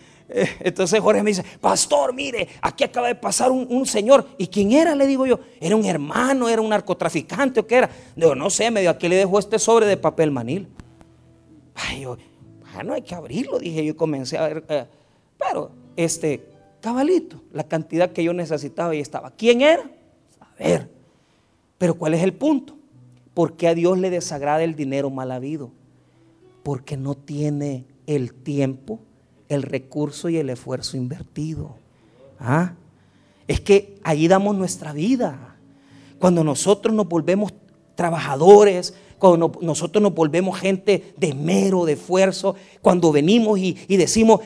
entonces 0.60 1.00
Jorge 1.00 1.22
me 1.22 1.30
dice, 1.30 1.44
pastor, 1.60 2.14
mire, 2.14 2.48
aquí 2.60 2.84
acaba 2.84 3.08
de 3.08 3.14
pasar 3.14 3.50
un, 3.50 3.86
señor. 3.86 4.26
¿Y 4.38 4.46
quién 4.46 4.72
era? 4.72 4.94
Le 4.94 5.06
digo 5.06 5.26
yo, 5.26 5.40
era 5.60 5.74
un 5.76 5.84
hermano, 5.84 6.48
era 6.48 6.62
un 6.62 6.68
narcotraficante 6.68 7.60
o 7.60 7.66
qué 7.66 7.76
era. 7.76 7.90
Digo, 8.14 8.34
no 8.34 8.50
sé, 8.50 8.70
me 8.70 8.80
dijo, 8.80 8.92
aquí 8.92 9.08
le 9.08 9.16
dejó 9.16 9.38
este 9.38 9.58
sobre 9.58 9.86
de 9.86 9.96
papel 9.96 10.30
manil. 10.30 10.68
Ay, 11.74 12.02
yo, 12.02 12.16
no 12.84 12.94
hay 12.94 13.02
que 13.02 13.14
abrirlo, 13.14 13.58
dije 13.58 13.84
yo, 13.84 13.96
comencé 13.96 14.38
a 14.38 14.48
ver. 14.48 14.64
Eh, 14.68 14.86
pero, 15.38 15.70
este, 15.96 16.46
cabalito, 16.80 17.42
la 17.52 17.64
cantidad 17.64 18.12
que 18.12 18.22
yo 18.22 18.32
necesitaba 18.32 18.94
y 18.94 19.00
estaba. 19.00 19.30
¿Quién 19.32 19.62
era? 19.62 19.90
A 20.40 20.62
ver. 20.62 20.88
Pero 21.78 21.94
¿cuál 21.94 22.14
es 22.14 22.22
el 22.22 22.34
punto? 22.34 22.76
¿Por 23.34 23.56
qué 23.56 23.68
a 23.68 23.74
Dios 23.74 23.98
le 23.98 24.10
desagrada 24.10 24.62
el 24.62 24.74
dinero 24.74 25.10
mal 25.10 25.32
habido? 25.32 25.72
Porque 26.62 26.96
no 26.96 27.14
tiene 27.14 27.86
el 28.06 28.34
tiempo, 28.34 29.00
el 29.50 29.62
recurso 29.62 30.30
y 30.30 30.38
el 30.38 30.48
esfuerzo 30.48 30.96
invertido. 30.96 31.74
¿Ah? 32.38 32.72
Es 33.46 33.60
que 33.60 33.98
ahí 34.04 34.28
damos 34.28 34.56
nuestra 34.56 34.92
vida. 34.92 35.56
Cuando 36.18 36.44
nosotros 36.44 36.94
nos 36.94 37.08
volvemos 37.08 37.52
trabajadores, 37.96 38.94
cuando 39.20 39.52
nosotros 39.60 40.02
nos 40.02 40.14
volvemos 40.14 40.58
gente 40.58 41.12
de 41.16 41.34
mero, 41.34 41.84
de 41.84 41.92
esfuerzo, 41.92 42.56
cuando 42.80 43.12
venimos 43.12 43.58
y, 43.58 43.74
decimos, 43.96 44.40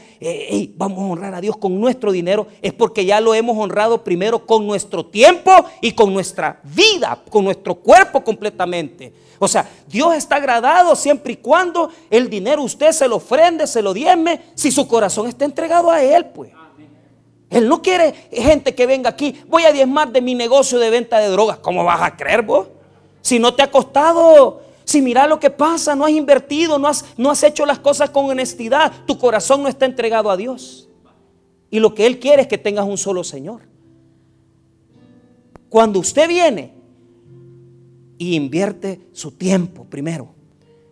vamos 0.75 0.99
a 0.99 1.13
honrar 1.13 1.35
a 1.35 1.41
Dios 1.41 1.57
con 1.57 1.81
nuestro 1.81 2.11
dinero, 2.11 2.49
es 2.61 2.73
porque 2.73 3.07
ya 3.07 3.21
lo 3.21 3.35
hemos 3.35 3.57
honrado 3.57 4.03
primero 4.03 4.45
con 4.45 4.67
nuestro 4.67 5.07
tiempo 5.07 5.53
y 5.81 5.93
con 5.93 6.13
nuestra 6.13 6.61
vida, 6.65 7.23
con 7.31 7.45
nuestro 7.45 7.77
cuerpo 7.77 8.25
completamente. 8.25 9.13
O 9.39 9.47
sea, 9.47 9.69
Dios 9.87 10.15
está 10.15 10.37
agradado 10.37 10.97
siempre 10.97 11.35
y 11.35 11.37
cuando 11.37 11.91
el 12.11 12.29
dinero 12.29 12.63
usted 12.63 12.91
se 12.91 13.07
lo 13.07 13.17
ofrende, 13.17 13.69
se 13.69 13.81
lo 13.81 13.95
diezme, 13.95 14.41
si 14.55 14.73
su 14.73 14.89
corazón 14.89 15.29
está 15.29 15.45
entregado 15.45 15.91
a 15.91 16.03
Él, 16.03 16.27
pues. 16.27 16.51
Él 17.49 17.69
no 17.69 17.81
quiere 17.81 18.13
gente 18.33 18.75
que 18.75 18.87
venga 18.87 19.11
aquí, 19.11 19.41
voy 19.47 19.65
a 19.65 19.73
diezmar 19.73 20.11
de 20.11 20.21
mi 20.21 20.35
negocio 20.35 20.81
de 20.81 20.91
venta 20.91 21.21
de 21.21 21.29
drogas. 21.29 21.59
¿Cómo 21.59 21.85
vas 21.85 22.03
a 22.03 22.17
creer 22.17 22.43
vos? 22.43 22.67
Si 23.21 23.39
no 23.39 23.55
te 23.55 23.63
ha 23.63 23.71
costado, 23.71 24.64
si 24.85 25.03
mira 25.03 25.27
lo 25.27 25.41
que 25.41 25.51
pasa, 25.51 25.95
no 25.95 26.05
has 26.05 26.13
invertido, 26.13 26.79
no 26.79 26.89
has, 26.89 27.05
no 27.17 27.31
has 27.31 27.43
hecho 27.43 27.65
las 27.67 27.79
cosas 27.79 28.11
con 28.11 28.27
honestidad, 28.27 28.93
tu 29.07 29.19
corazón 29.19 29.63
no 29.63 29.69
está 29.69 29.87
entregado 29.87 30.31
a 30.31 30.37
Dios. 30.37 30.89
Y 31.71 31.81
lo 31.81 31.95
que 31.95 32.07
Él 32.07 32.19
quiere 32.21 32.43
es 32.43 32.49
que 32.49 32.59
tengas 32.59 32.87
un 32.87 32.99
solo 32.99 33.25
Señor. 33.25 33.63
Cuando 35.69 35.99
usted 35.99 36.29
viene 36.29 36.73
y 38.19 38.35
invierte 38.35 39.01
su 39.13 39.33
tiempo 39.33 39.85
primero, 39.85 40.29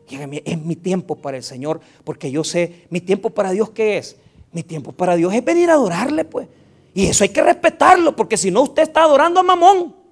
es 0.08 0.58
mi 0.62 0.76
tiempo 0.76 1.16
para 1.16 1.36
el 1.36 1.42
Señor, 1.42 1.80
porque 2.04 2.30
yo 2.30 2.44
sé, 2.44 2.86
mi 2.90 3.00
tiempo 3.00 3.30
para 3.30 3.52
Dios, 3.52 3.70
¿qué 3.70 3.98
es? 3.98 4.16
Mi 4.50 4.62
tiempo 4.62 4.92
para 4.92 5.16
Dios 5.16 5.32
es 5.32 5.44
venir 5.44 5.70
a 5.70 5.74
adorarle, 5.74 6.24
pues. 6.24 6.48
Y 6.94 7.06
eso 7.06 7.24
hay 7.24 7.30
que 7.30 7.42
respetarlo, 7.42 8.14
porque 8.14 8.36
si 8.36 8.50
no, 8.50 8.62
usted 8.62 8.82
está 8.82 9.04
adorando 9.04 9.40
a 9.40 9.42
Mamón. 9.42 10.02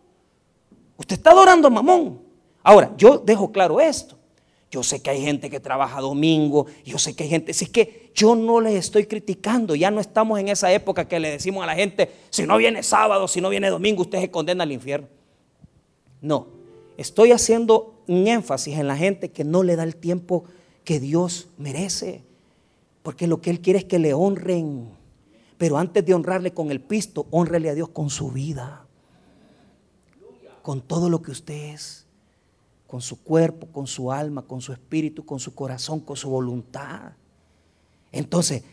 Usted 1.01 1.17
está 1.17 1.31
adorando 1.31 1.69
a 1.69 1.71
mamón. 1.71 2.21
Ahora, 2.63 2.93
yo 2.97 3.19
dejo 3.19 3.53
claro 3.53 3.81
esto. 3.81 4.17
Yo 4.71 4.85
sé 4.85 5.03
que 5.03 5.11
hay 5.11 5.21
gente 5.21 5.51
que 5.51 5.59
trabaja 5.59 6.01
domingo, 6.01 6.67
yo 6.85 6.97
sé 6.97 7.17
que 7.17 7.25
hay 7.25 7.29
gente, 7.29 7.53
si 7.53 7.65
es 7.65 7.71
que 7.71 8.13
yo 8.15 8.37
no 8.37 8.61
les 8.61 8.75
estoy 8.75 9.07
criticando, 9.07 9.75
ya 9.75 9.91
no 9.91 10.01
estamos 10.01 10.39
en 10.39 10.47
esa 10.47 10.73
época 10.73 11.09
que 11.09 11.19
le 11.19 11.29
decimos 11.29 11.65
a 11.65 11.67
la 11.67 11.75
gente, 11.75 12.09
si 12.31 12.47
no 12.47 12.57
viene 12.57 12.85
sábado, 12.85 13.27
si 13.27 13.41
no 13.41 13.49
viene 13.49 13.69
domingo, 13.69 14.03
usted 14.03 14.21
se 14.21 14.31
condena 14.31 14.63
al 14.63 14.71
infierno. 14.71 15.09
No, 16.21 16.47
estoy 16.97 17.33
haciendo 17.33 17.95
un 18.07 18.29
énfasis 18.29 18.79
en 18.79 18.87
la 18.87 18.97
gente 18.97 19.33
que 19.33 19.43
no 19.43 19.65
le 19.65 19.75
da 19.75 19.83
el 19.83 19.97
tiempo 19.97 20.45
que 20.85 21.01
Dios 21.01 21.49
merece, 21.59 22.23
porque 23.03 23.27
lo 23.27 23.41
que 23.41 23.51
Él 23.51 23.61
quiere 23.61 23.81
es 23.81 23.85
que 23.87 23.99
le 23.99 24.15
honren, 24.15 24.89
pero 25.59 25.79
antes 25.79 26.07
de 26.07 26.15
honrarle 26.15 26.53
con 26.53 26.71
el 26.71 26.81
pisto, 26.81 27.27
honrele 27.33 27.71
a 27.71 27.75
Dios 27.75 27.89
con 27.89 28.09
su 28.09 28.31
vida 28.31 28.87
con 30.63 30.81
todo 30.81 31.09
lo 31.09 31.23
que 31.23 31.31
usted 31.31 31.75
es, 31.75 32.07
con 32.91 33.01
su 33.01 33.23
cuerpo, 33.23 33.69
con 33.69 33.87
su 33.87 34.11
alma, 34.11 34.43
con 34.43 34.61
su 34.61 34.73
espíritu, 34.73 35.25
con 35.25 35.39
su 35.39 35.55
corazón, 35.55 36.01
con 36.01 36.17
su 36.17 36.29
voluntad. 36.29 37.13
Entonces, 38.11 38.65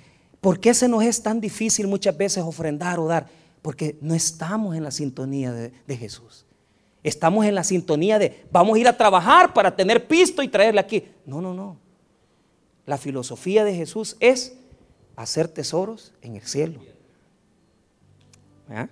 ¿por 0.42 0.60
qué 0.60 0.74
se 0.74 0.88
nos 0.88 1.04
es 1.04 1.22
tan 1.22 1.40
difícil 1.40 1.86
muchas 1.86 2.18
veces 2.18 2.44
ofrendar 2.44 3.00
o 3.00 3.06
dar? 3.06 3.28
Porque 3.62 3.96
no 4.02 4.16
estamos 4.16 4.76
en 4.76 4.82
la 4.82 4.90
sintonía 4.90 5.52
de, 5.52 5.98
Jesús. 5.98 6.48
Estamos 7.04 7.46
en 7.46 7.54
la 7.54 7.64
sintonía 7.64 8.18
de 8.18 8.44
vamos 8.52 8.76
a 8.76 8.80
ir 8.80 8.88
a 8.88 8.98
trabajar 8.98 9.54
para 9.54 9.76
tener 9.76 10.08
pisto 10.08 10.42
y 10.42 10.48
traerle 10.48 10.80
aquí. 10.80 11.08
No, 11.24 11.40
no, 11.40 11.54
no. 11.54 11.78
La 12.88 12.98
filosofía 12.98 13.64
de 13.64 13.76
Jesús 13.76 14.18
es 14.20 14.58
hacer 15.16 15.48
tesoros 15.48 16.12
en 16.24 16.38
el 16.38 16.42
cielo. 16.42 16.82
¿Ah? 18.68 18.90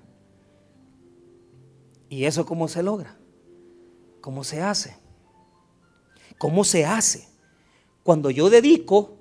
¿Y 2.09 2.25
eso 2.25 2.45
cómo 2.45 2.67
se 2.67 2.83
logra? 2.83 3.17
¿Cómo 4.21 4.43
se 4.43 4.61
hace? 4.61 5.03
¿Cómo 6.45 6.63
se 6.63 6.86
hace? 6.86 7.27
Cuando 8.03 8.29
yo 8.29 8.51
dedico 8.51 9.15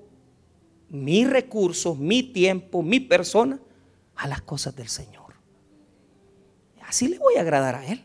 mis 0.90 1.26
recursos, 1.26 1.98
mi 1.98 2.22
tiempo, 2.22 2.82
mi 2.82 3.00
persona 3.00 3.58
a 4.14 4.28
las 4.28 4.42
cosas 4.42 4.76
del 4.76 4.90
Señor. 4.90 5.32
Así 6.86 7.08
le 7.08 7.18
voy 7.18 7.36
a 7.36 7.40
agradar 7.40 7.76
a 7.76 7.86
Él. 7.86 8.04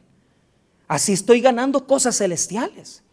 Así 0.87 1.11
estoy 1.11 1.41
ganando 1.41 1.85
cosas 1.85 2.17
celestiales. 2.17 3.03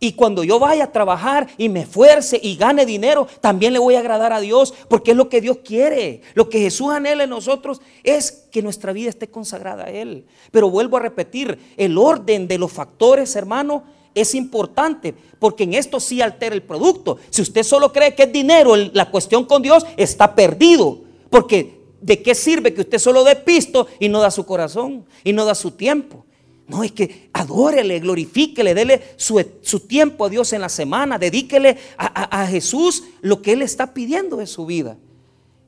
Y 0.00 0.14
cuando 0.14 0.42
yo 0.42 0.58
vaya 0.58 0.84
a 0.84 0.92
trabajar 0.92 1.48
y 1.58 1.68
me 1.68 1.80
esfuerce 1.80 2.40
y 2.42 2.56
gane 2.56 2.86
dinero, 2.86 3.28
también 3.42 3.74
le 3.74 3.78
voy 3.78 3.96
a 3.96 3.98
agradar 3.98 4.32
a 4.32 4.40
Dios, 4.40 4.72
porque 4.88 5.10
es 5.10 5.18
lo 5.18 5.28
que 5.28 5.42
Dios 5.42 5.58
quiere. 5.62 6.22
Lo 6.32 6.48
que 6.48 6.60
Jesús 6.60 6.92
anhela 6.92 7.24
en 7.24 7.30
nosotros 7.30 7.82
es 8.04 8.48
que 8.50 8.62
nuestra 8.62 8.94
vida 8.94 9.10
esté 9.10 9.28
consagrada 9.28 9.84
a 9.84 9.90
Él. 9.90 10.24
Pero 10.50 10.70
vuelvo 10.70 10.96
a 10.96 11.00
repetir, 11.00 11.58
el 11.76 11.98
orden 11.98 12.48
de 12.48 12.56
los 12.56 12.72
factores, 12.72 13.36
hermano, 13.36 13.84
es 14.16 14.34
importante, 14.34 15.14
porque 15.38 15.64
en 15.64 15.74
esto 15.74 16.00
sí 16.00 16.22
altera 16.22 16.54
el 16.54 16.62
producto. 16.62 17.18
Si 17.30 17.42
usted 17.42 17.62
solo 17.62 17.92
cree 17.92 18.14
que 18.14 18.24
es 18.24 18.32
dinero, 18.32 18.74
la 18.74 19.10
cuestión 19.10 19.44
con 19.44 19.62
Dios 19.62 19.86
está 19.98 20.34
perdido, 20.34 21.02
porque 21.28 21.78
¿de 22.00 22.22
qué 22.22 22.34
sirve 22.34 22.72
que 22.72 22.80
usted 22.80 22.98
solo 22.98 23.24
dé 23.24 23.36
pisto 23.36 23.86
y 24.00 24.08
no 24.08 24.20
da 24.20 24.30
su 24.30 24.46
corazón 24.46 25.04
y 25.22 25.34
no 25.34 25.44
da 25.44 25.54
su 25.54 25.72
tiempo? 25.72 26.24
No, 26.66 26.82
es 26.82 26.92
que 26.92 27.28
adórele, 27.34 28.00
glorifíquele, 28.00 28.74
dele 28.74 29.02
su, 29.16 29.38
tiempo 29.86 30.24
a 30.24 30.28
Dios 30.30 30.52
en 30.54 30.62
la 30.62 30.70
semana, 30.70 31.18
dedíquele 31.18 31.76
a, 31.98 32.46
Jesús 32.46 33.04
lo 33.20 33.42
que 33.42 33.52
Él 33.52 33.62
está 33.62 33.92
pidiendo 33.92 34.38
de 34.38 34.46
su 34.46 34.64
vida. 34.64 34.96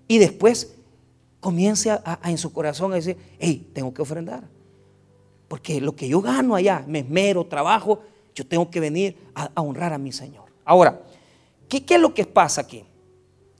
Y 0.08 0.18
después 0.18 0.74
comience 1.38 1.96
en 2.24 2.38
su 2.38 2.52
corazón 2.52 2.92
a 2.92 2.96
decir, 2.96 3.16
hey, 3.38 3.70
tengo 3.74 3.92
que 3.92 4.02
ofrendar. 4.02 4.48
Porque 5.46 5.80
lo 5.80 5.94
que 5.94 6.08
yo 6.08 6.20
gano 6.20 6.54
allá, 6.56 6.84
me 6.88 7.00
esmero, 7.00 7.46
trabajo, 7.46 8.00
yo 8.38 8.46
tengo 8.46 8.70
que 8.70 8.78
venir 8.78 9.16
a, 9.34 9.50
honrar 9.60 9.92
a 9.92 9.98
mi 9.98 10.12
Señor. 10.12 10.44
Ahora, 10.64 11.02
¿qué, 11.68 11.84
¿qué, 11.84 11.96
es 11.96 12.00
lo 12.00 12.14
que 12.14 12.24
pasa 12.24 12.60
aquí? 12.60 12.84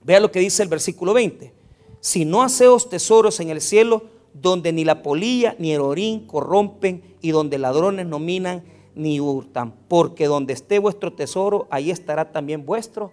Vea 0.05 0.21
lo 0.21 0.31
que 0.31 0.39
dice 0.39 0.63
el 0.63 0.69
versículo 0.69 1.13
20. 1.13 1.53
Si 1.99 2.23
no 2.23 2.43
haceos 2.43 2.89
tesoros 2.89 3.41
en 3.41 3.49
el 3.49 3.59
cielo, 3.59 4.03
donde 4.33 4.71
ni 4.71 4.85
la 4.85 5.03
polilla 5.03 5.53
ni 5.59 5.73
el 5.73 5.81
orín 5.81 6.25
corrompen 6.25 7.03
y 7.19 7.31
donde 7.31 7.57
ladrones 7.57 8.05
no 8.05 8.19
minan 8.19 8.63
ni 8.95 9.19
hurtan, 9.19 9.73
porque 9.89 10.27
donde 10.27 10.53
esté 10.53 10.79
vuestro 10.79 11.11
tesoro, 11.11 11.67
ahí 11.71 11.91
estará 11.91 12.31
también 12.31 12.65
vuestro 12.65 13.11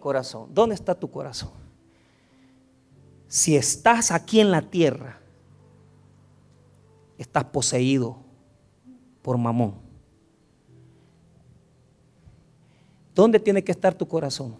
corazón. 0.00 0.48
¿Dónde 0.54 0.74
está 0.74 0.94
tu 0.94 1.10
corazón? 1.10 1.50
Si 3.28 3.54
estás 3.54 4.10
aquí 4.12 4.40
en 4.40 4.50
la 4.50 4.62
tierra, 4.62 5.20
estás 7.18 7.44
poseído 7.44 8.16
por 9.20 9.36
mamón. 9.36 9.81
¿Dónde 13.14 13.38
tiene 13.38 13.62
que 13.62 13.72
estar 13.72 13.94
tu 13.94 14.06
corazón? 14.06 14.56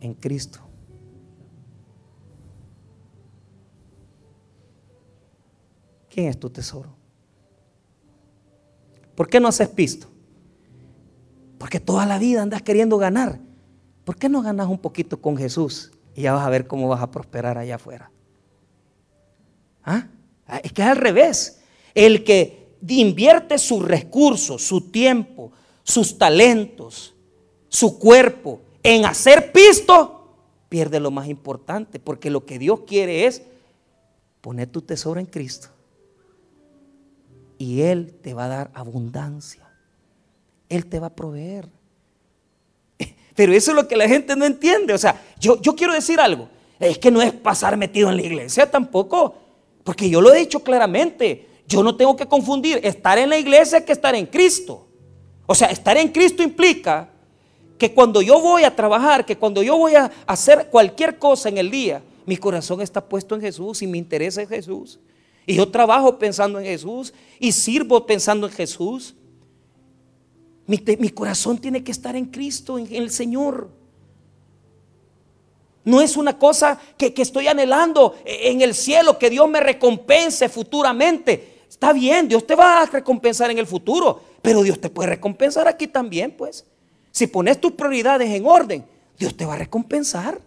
En 0.00 0.14
Cristo. 0.14 0.60
¿Quién 6.08 6.26
es 6.26 6.38
tu 6.38 6.50
tesoro? 6.50 6.90
¿Por 9.14 9.28
qué 9.28 9.40
no 9.40 9.48
haces 9.48 9.68
pisto? 9.68 10.06
Porque 11.58 11.80
toda 11.80 12.06
la 12.06 12.18
vida 12.18 12.42
andas 12.42 12.62
queriendo 12.62 12.98
ganar. 12.98 13.40
¿Por 14.04 14.16
qué 14.16 14.28
no 14.28 14.42
ganas 14.42 14.68
un 14.68 14.78
poquito 14.78 15.20
con 15.20 15.36
Jesús 15.36 15.90
y 16.14 16.22
ya 16.22 16.32
vas 16.32 16.46
a 16.46 16.50
ver 16.50 16.66
cómo 16.66 16.88
vas 16.88 17.02
a 17.02 17.10
prosperar 17.10 17.58
allá 17.58 17.74
afuera? 17.74 18.10
¿Ah? 19.84 20.06
es 20.62 20.72
que 20.72 20.82
es 20.82 20.88
al 20.88 20.96
revés. 20.96 21.60
El 21.94 22.24
que 22.24 22.76
invierte 22.86 23.58
sus 23.58 23.84
recursos, 23.84 24.66
su 24.66 24.90
tiempo, 24.90 25.52
sus 25.88 26.18
talentos 26.18 27.14
su 27.68 27.98
cuerpo 27.98 28.60
en 28.82 29.04
hacer 29.04 29.52
pisto, 29.52 30.28
pierde 30.68 31.00
lo 31.00 31.10
más 31.10 31.28
importante, 31.28 31.98
porque 31.98 32.30
lo 32.30 32.44
que 32.44 32.58
Dios 32.58 32.80
quiere 32.86 33.26
es 33.26 33.42
poner 34.40 34.68
tu 34.68 34.82
tesoro 34.82 35.18
en 35.18 35.26
Cristo. 35.26 35.68
Y 37.58 37.82
Él 37.82 38.14
te 38.22 38.34
va 38.34 38.44
a 38.44 38.48
dar 38.48 38.70
abundancia. 38.74 39.68
Él 40.68 40.86
te 40.86 41.00
va 41.00 41.08
a 41.08 41.14
proveer. 41.14 41.68
Pero 43.34 43.52
eso 43.52 43.72
es 43.72 43.76
lo 43.76 43.88
que 43.88 43.96
la 43.96 44.08
gente 44.08 44.36
no 44.36 44.44
entiende. 44.44 44.92
O 44.92 44.98
sea, 44.98 45.20
yo, 45.40 45.60
yo 45.60 45.74
quiero 45.74 45.92
decir 45.92 46.20
algo. 46.20 46.48
Es 46.78 46.98
que 46.98 47.10
no 47.10 47.20
es 47.20 47.32
pasar 47.32 47.76
metido 47.76 48.10
en 48.10 48.16
la 48.16 48.22
iglesia 48.22 48.70
tampoco. 48.70 49.34
Porque 49.82 50.08
yo 50.08 50.20
lo 50.20 50.32
he 50.32 50.38
dicho 50.38 50.60
claramente. 50.60 51.48
Yo 51.66 51.82
no 51.82 51.96
tengo 51.96 52.14
que 52.14 52.26
confundir 52.26 52.80
estar 52.84 53.18
en 53.18 53.28
la 53.28 53.38
iglesia 53.38 53.84
que 53.84 53.92
estar 53.92 54.14
en 54.14 54.26
Cristo. 54.26 54.87
O 55.50 55.54
sea, 55.54 55.68
estar 55.68 55.96
en 55.96 56.08
Cristo 56.08 56.42
implica 56.42 57.08
que 57.78 57.94
cuando 57.94 58.20
yo 58.20 58.38
voy 58.38 58.64
a 58.64 58.76
trabajar, 58.76 59.24
que 59.24 59.38
cuando 59.38 59.62
yo 59.62 59.78
voy 59.78 59.94
a 59.94 60.12
hacer 60.26 60.68
cualquier 60.70 61.18
cosa 61.18 61.48
en 61.48 61.56
el 61.56 61.70
día, 61.70 62.02
mi 62.26 62.36
corazón 62.36 62.82
está 62.82 63.02
puesto 63.02 63.34
en 63.34 63.40
Jesús 63.40 63.80
y 63.80 63.86
mi 63.86 63.96
interés 63.96 64.36
es 64.36 64.46
Jesús. 64.46 65.00
Y 65.46 65.54
yo 65.54 65.70
trabajo 65.70 66.18
pensando 66.18 66.58
en 66.58 66.66
Jesús 66.66 67.14
y 67.38 67.52
sirvo 67.52 68.04
pensando 68.04 68.46
en 68.46 68.52
Jesús. 68.52 69.14
Mi, 70.66 71.08
corazón 71.08 71.56
tiene 71.56 71.82
que 71.82 71.92
estar 71.92 72.14
en 72.14 72.26
Cristo, 72.26 72.78
en, 72.78 72.94
el 72.94 73.10
Señor. 73.10 73.70
No 75.82 76.02
es 76.02 76.18
una 76.18 76.38
cosa 76.38 76.78
que, 76.98 77.14
que 77.14 77.22
estoy 77.22 77.48
anhelando 77.48 78.16
en 78.26 78.60
el 78.60 78.74
cielo, 78.74 79.18
que 79.18 79.30
Dios 79.30 79.48
me 79.48 79.60
recompense 79.60 80.50
futuramente. 80.50 81.62
Está 81.66 81.94
bien, 81.94 82.28
Dios 82.28 82.46
te 82.46 82.54
va 82.54 82.82
a 82.82 82.86
recompensar 82.86 83.50
en 83.50 83.56
el 83.56 83.66
futuro, 83.66 84.27
pero 84.42 84.62
Dios 84.62 84.80
te 84.80 84.90
puede 84.90 85.10
recompensar 85.10 85.68
aquí 85.68 85.86
también, 85.86 86.32
pues. 86.36 86.64
Si 87.10 87.26
pones 87.26 87.60
tus 87.60 87.72
prioridades 87.72 88.30
en 88.30 88.46
orden, 88.46 88.84
Dios 89.18 89.36
te 89.36 89.44
va 89.44 89.54
a 89.54 89.58
recompensar. 89.58 90.40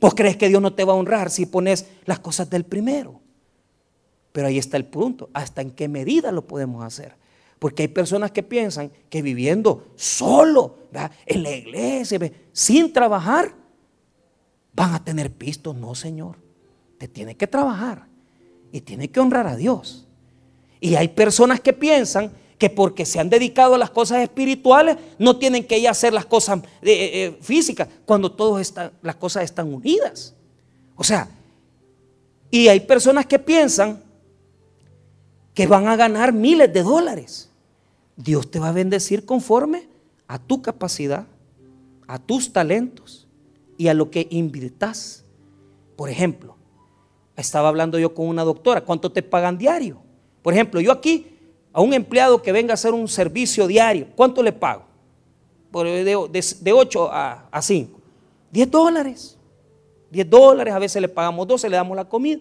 ¿Vos 0.00 0.14
crees 0.14 0.36
que 0.36 0.48
Dios 0.48 0.60
no 0.60 0.74
te 0.74 0.84
va 0.84 0.92
a 0.92 0.96
honrar 0.96 1.30
si 1.30 1.46
pones 1.46 1.86
las 2.04 2.18
cosas 2.18 2.50
del 2.50 2.64
primero? 2.64 3.20
Pero 4.32 4.48
ahí 4.48 4.58
está 4.58 4.76
el 4.76 4.84
punto, 4.84 5.30
hasta 5.32 5.62
en 5.62 5.70
qué 5.70 5.88
medida 5.88 6.32
lo 6.32 6.46
podemos 6.46 6.84
hacer. 6.84 7.14
Porque 7.58 7.82
hay 7.82 7.88
personas 7.88 8.30
que 8.30 8.42
piensan 8.42 8.90
que 9.08 9.22
viviendo 9.22 9.92
solo 9.96 10.78
en 11.26 11.42
la 11.42 11.50
iglesia, 11.50 12.18
sin 12.52 12.92
trabajar, 12.92 13.54
van 14.74 14.94
a 14.94 15.04
tener 15.04 15.32
pistos. 15.32 15.74
No, 15.74 15.94
Señor. 15.94 16.36
Te 16.98 17.08
tiene 17.08 17.36
que 17.36 17.46
trabajar 17.46 18.06
y 18.70 18.80
tiene 18.80 19.08
que 19.08 19.20
honrar 19.20 19.46
a 19.46 19.56
Dios. 19.56 20.06
Y 20.80 20.96
hay 20.96 21.08
personas 21.08 21.60
que 21.60 21.72
piensan 21.72 22.32
que 22.58 22.70
porque 22.70 23.04
se 23.04 23.20
han 23.20 23.30
dedicado 23.30 23.74
a 23.74 23.78
las 23.78 23.90
cosas 23.90 24.22
espirituales 24.22 24.96
no 25.18 25.36
tienen 25.38 25.66
que 25.66 25.78
ir 25.78 25.88
a 25.88 25.92
hacer 25.92 26.12
las 26.12 26.26
cosas 26.26 26.58
eh, 26.58 26.64
eh, 26.82 27.24
eh, 27.24 27.38
físicas 27.40 27.88
cuando 28.04 28.30
todas 28.30 28.72
las 29.02 29.16
cosas 29.16 29.44
están 29.44 29.72
unidas. 29.72 30.34
O 30.96 31.04
sea, 31.04 31.28
y 32.50 32.68
hay 32.68 32.80
personas 32.80 33.26
que 33.26 33.38
piensan 33.38 34.02
que 35.52 35.66
van 35.66 35.88
a 35.88 35.96
ganar 35.96 36.32
miles 36.32 36.72
de 36.72 36.82
dólares. 36.82 37.50
Dios 38.16 38.50
te 38.50 38.60
va 38.60 38.68
a 38.68 38.72
bendecir 38.72 39.24
conforme 39.24 39.88
a 40.28 40.38
tu 40.38 40.62
capacidad, 40.62 41.26
a 42.06 42.18
tus 42.18 42.52
talentos 42.52 43.26
y 43.76 43.88
a 43.88 43.94
lo 43.94 44.10
que 44.10 44.28
invirtas. 44.30 45.24
Por 45.96 46.10
ejemplo, 46.10 46.56
estaba 47.36 47.68
hablando 47.68 47.98
yo 47.98 48.14
con 48.14 48.28
una 48.28 48.44
doctora, 48.44 48.82
¿cuánto 48.82 49.10
te 49.10 49.22
pagan 49.22 49.58
diario? 49.58 50.00
Por 50.42 50.54
ejemplo, 50.54 50.80
yo 50.80 50.92
aquí 50.92 51.33
a 51.74 51.82
un 51.82 51.92
empleado 51.92 52.40
que 52.40 52.52
venga 52.52 52.72
a 52.72 52.74
hacer 52.74 52.94
un 52.94 53.08
servicio 53.08 53.66
diario, 53.66 54.06
¿cuánto 54.14 54.42
le 54.42 54.52
pago? 54.52 54.84
De, 55.72 56.72
8 56.72 57.12
a, 57.12 57.48
a 57.50 57.60
5. 57.60 58.00
10 58.52 58.70
dólares. 58.70 59.36
10 60.12 60.30
dólares, 60.30 60.72
a 60.72 60.78
veces 60.78 61.02
le 61.02 61.08
pagamos 61.08 61.48
12, 61.48 61.68
le 61.68 61.76
damos 61.76 61.96
la 61.96 62.08
comida. 62.08 62.40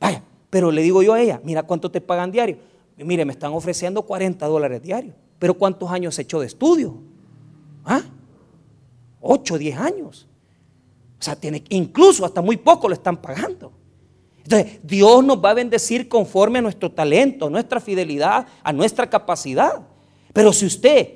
Vaya, 0.00 0.24
pero 0.50 0.72
le 0.72 0.82
digo 0.82 1.00
yo 1.00 1.14
a 1.14 1.20
ella, 1.20 1.40
mira 1.44 1.62
cuánto 1.62 1.92
te 1.92 2.00
pagan 2.00 2.32
diario. 2.32 2.58
Mire, 2.96 3.24
me 3.24 3.32
están 3.32 3.52
ofreciendo 3.52 4.02
40 4.02 4.44
dólares 4.46 4.82
diarios. 4.82 5.14
Pero 5.38 5.54
¿cuántos 5.54 5.88
años 5.88 6.18
he 6.18 6.22
hecho 6.22 6.40
de 6.40 6.48
estudio? 6.48 6.98
¿Ah? 7.84 8.02
8, 9.20 9.58
10 9.58 9.78
años. 9.78 10.26
O 11.20 11.22
sea, 11.22 11.36
tiene, 11.36 11.62
incluso 11.68 12.24
hasta 12.24 12.42
muy 12.42 12.56
poco 12.56 12.88
lo 12.88 12.94
están 12.94 13.16
pagando. 13.16 13.72
Entonces, 14.50 14.80
Dios 14.82 15.24
nos 15.24 15.42
va 15.42 15.50
a 15.50 15.54
bendecir 15.54 16.08
conforme 16.08 16.58
a 16.58 16.62
nuestro 16.62 16.90
talento, 16.90 17.46
a 17.46 17.50
nuestra 17.50 17.78
fidelidad, 17.78 18.48
a 18.64 18.72
nuestra 18.72 19.08
capacidad. 19.08 19.86
Pero 20.32 20.52
si 20.52 20.66
usted, 20.66 21.08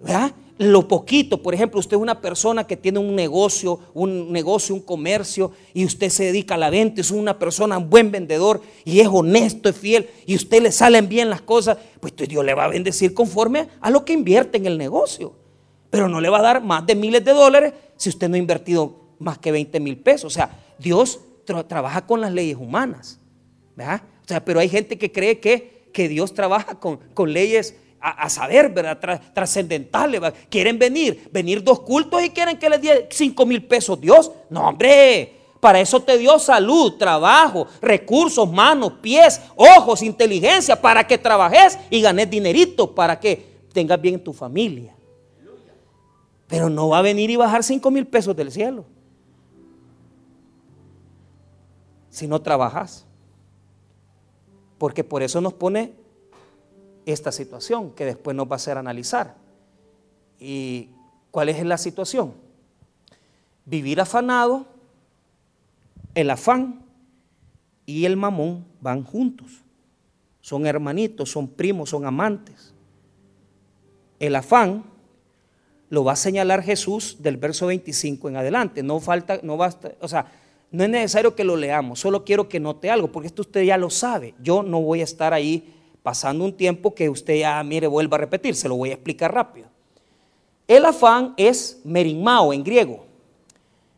¿verdad? 0.00 0.32
lo 0.58 0.88
poquito, 0.88 1.40
por 1.40 1.54
ejemplo, 1.54 1.78
usted 1.78 1.96
es 1.96 2.02
una 2.02 2.20
persona 2.20 2.66
que 2.66 2.76
tiene 2.76 2.98
un 2.98 3.14
negocio, 3.14 3.78
un 3.94 4.32
negocio, 4.32 4.74
un 4.74 4.80
comercio, 4.80 5.52
y 5.72 5.84
usted 5.84 6.08
se 6.08 6.24
dedica 6.24 6.56
a 6.56 6.58
la 6.58 6.70
venta, 6.70 7.00
es 7.00 7.12
una 7.12 7.38
persona, 7.38 7.78
un 7.78 7.88
buen 7.88 8.10
vendedor, 8.10 8.60
y 8.84 8.98
es 8.98 9.06
honesto, 9.06 9.68
es 9.68 9.76
fiel, 9.76 10.08
y 10.26 10.34
usted 10.34 10.60
le 10.60 10.72
salen 10.72 11.08
bien 11.08 11.30
las 11.30 11.42
cosas, 11.42 11.78
pues 12.00 12.14
Dios 12.16 12.44
le 12.44 12.54
va 12.54 12.64
a 12.64 12.68
bendecir 12.68 13.14
conforme 13.14 13.68
a 13.80 13.90
lo 13.90 14.04
que 14.04 14.14
invierte 14.14 14.58
en 14.58 14.66
el 14.66 14.78
negocio. 14.78 15.32
Pero 15.90 16.08
no 16.08 16.20
le 16.20 16.28
va 16.28 16.40
a 16.40 16.42
dar 16.42 16.60
más 16.60 16.84
de 16.86 16.96
miles 16.96 17.24
de 17.24 17.32
dólares 17.32 17.72
si 17.96 18.08
usted 18.08 18.28
no 18.28 18.34
ha 18.34 18.38
invertido 18.38 18.96
más 19.20 19.38
que 19.38 19.52
20 19.52 19.78
mil 19.78 19.96
pesos. 19.96 20.24
O 20.24 20.34
sea, 20.34 20.50
Dios 20.76 21.20
trabaja 21.44 22.06
con 22.06 22.20
las 22.20 22.32
leyes 22.32 22.56
humanas. 22.56 23.20
¿verdad? 23.76 24.02
O 24.24 24.28
sea, 24.28 24.44
pero 24.44 24.60
hay 24.60 24.68
gente 24.68 24.96
que 24.98 25.12
cree 25.12 25.40
que, 25.40 25.88
que 25.92 26.08
Dios 26.08 26.32
trabaja 26.34 26.78
con, 26.78 26.98
con 27.14 27.32
leyes 27.32 27.76
a, 28.00 28.28
saber, 28.28 28.68
¿verdad? 28.68 29.20
trascendentales. 29.32 30.20
Quieren 30.50 30.78
venir, 30.78 31.28
venir 31.32 31.62
dos 31.62 31.80
cultos 31.80 32.22
y 32.22 32.30
quieren 32.30 32.58
que 32.58 32.68
les 32.68 32.82
dé 32.82 33.08
5 33.10 33.46
mil 33.46 33.64
pesos 33.64 33.98
Dios. 33.98 34.30
No, 34.50 34.68
hombre, 34.68 35.32
para 35.58 35.80
eso 35.80 36.00
te 36.00 36.18
dio 36.18 36.38
salud, 36.38 36.98
trabajo, 36.98 37.66
recursos, 37.80 38.50
manos, 38.50 38.94
pies, 39.00 39.40
ojos, 39.56 40.02
inteligencia, 40.02 40.78
para 40.78 41.06
que 41.06 41.16
trabajes 41.16 41.78
y 41.88 42.02
ganes 42.02 42.28
dinerito, 42.28 42.94
para 42.94 43.18
que 43.18 43.54
tengas 43.72 43.98
bien 43.98 44.22
tu 44.22 44.34
familia. 44.34 44.94
Pero 46.46 46.68
no 46.68 46.90
va 46.90 46.98
a 46.98 47.02
venir 47.02 47.30
y 47.30 47.36
bajar 47.36 47.62
5 47.64 47.90
mil 47.90 48.06
pesos 48.06 48.36
del 48.36 48.52
cielo. 48.52 48.84
Si 52.14 52.28
no 52.28 52.42
trabajas. 52.42 53.06
Porque 54.78 55.02
por 55.02 55.24
eso 55.24 55.40
nos 55.40 55.52
pone 55.52 55.94
esta 57.06 57.32
situación 57.32 57.90
que 57.90 58.04
después 58.04 58.36
nos 58.36 58.46
va 58.46 58.52
a 58.52 58.54
hacer 58.54 58.78
analizar. 58.78 59.34
¿Y 60.38 60.90
cuál 61.32 61.48
es 61.48 61.60
la 61.66 61.76
situación? 61.76 62.32
Vivir 63.64 64.00
afanado, 64.00 64.64
el 66.14 66.30
afán 66.30 66.84
y 67.84 68.04
el 68.04 68.16
mamón 68.16 68.64
van 68.80 69.02
juntos. 69.02 69.64
Son 70.40 70.68
hermanitos, 70.68 71.32
son 71.32 71.48
primos, 71.48 71.90
son 71.90 72.06
amantes. 72.06 72.74
El 74.20 74.36
afán 74.36 74.84
lo 75.90 76.04
va 76.04 76.12
a 76.12 76.16
señalar 76.16 76.62
Jesús 76.62 77.16
del 77.18 77.38
verso 77.38 77.66
25 77.66 78.28
en 78.28 78.36
adelante. 78.36 78.84
No 78.84 79.00
falta, 79.00 79.40
no 79.42 79.56
basta, 79.56 79.94
o 80.00 80.06
sea, 80.06 80.30
no 80.74 80.82
es 80.82 80.90
necesario 80.90 81.36
que 81.36 81.44
lo 81.44 81.54
leamos, 81.54 82.00
solo 82.00 82.24
quiero 82.24 82.48
que 82.48 82.58
note 82.58 82.90
algo, 82.90 83.06
porque 83.12 83.28
esto 83.28 83.42
usted 83.42 83.62
ya 83.62 83.78
lo 83.78 83.90
sabe. 83.90 84.34
Yo 84.42 84.64
no 84.64 84.80
voy 84.80 85.02
a 85.02 85.04
estar 85.04 85.32
ahí 85.32 85.72
pasando 86.02 86.44
un 86.44 86.52
tiempo 86.52 86.96
que 86.96 87.08
usted 87.08 87.38
ya, 87.38 87.62
mire, 87.62 87.86
vuelva 87.86 88.16
a 88.16 88.18
repetir, 88.18 88.56
se 88.56 88.68
lo 88.68 88.74
voy 88.74 88.90
a 88.90 88.94
explicar 88.94 89.32
rápido. 89.32 89.68
El 90.66 90.84
afán 90.84 91.32
es 91.36 91.80
merimao 91.84 92.52
en 92.52 92.64
griego. 92.64 93.06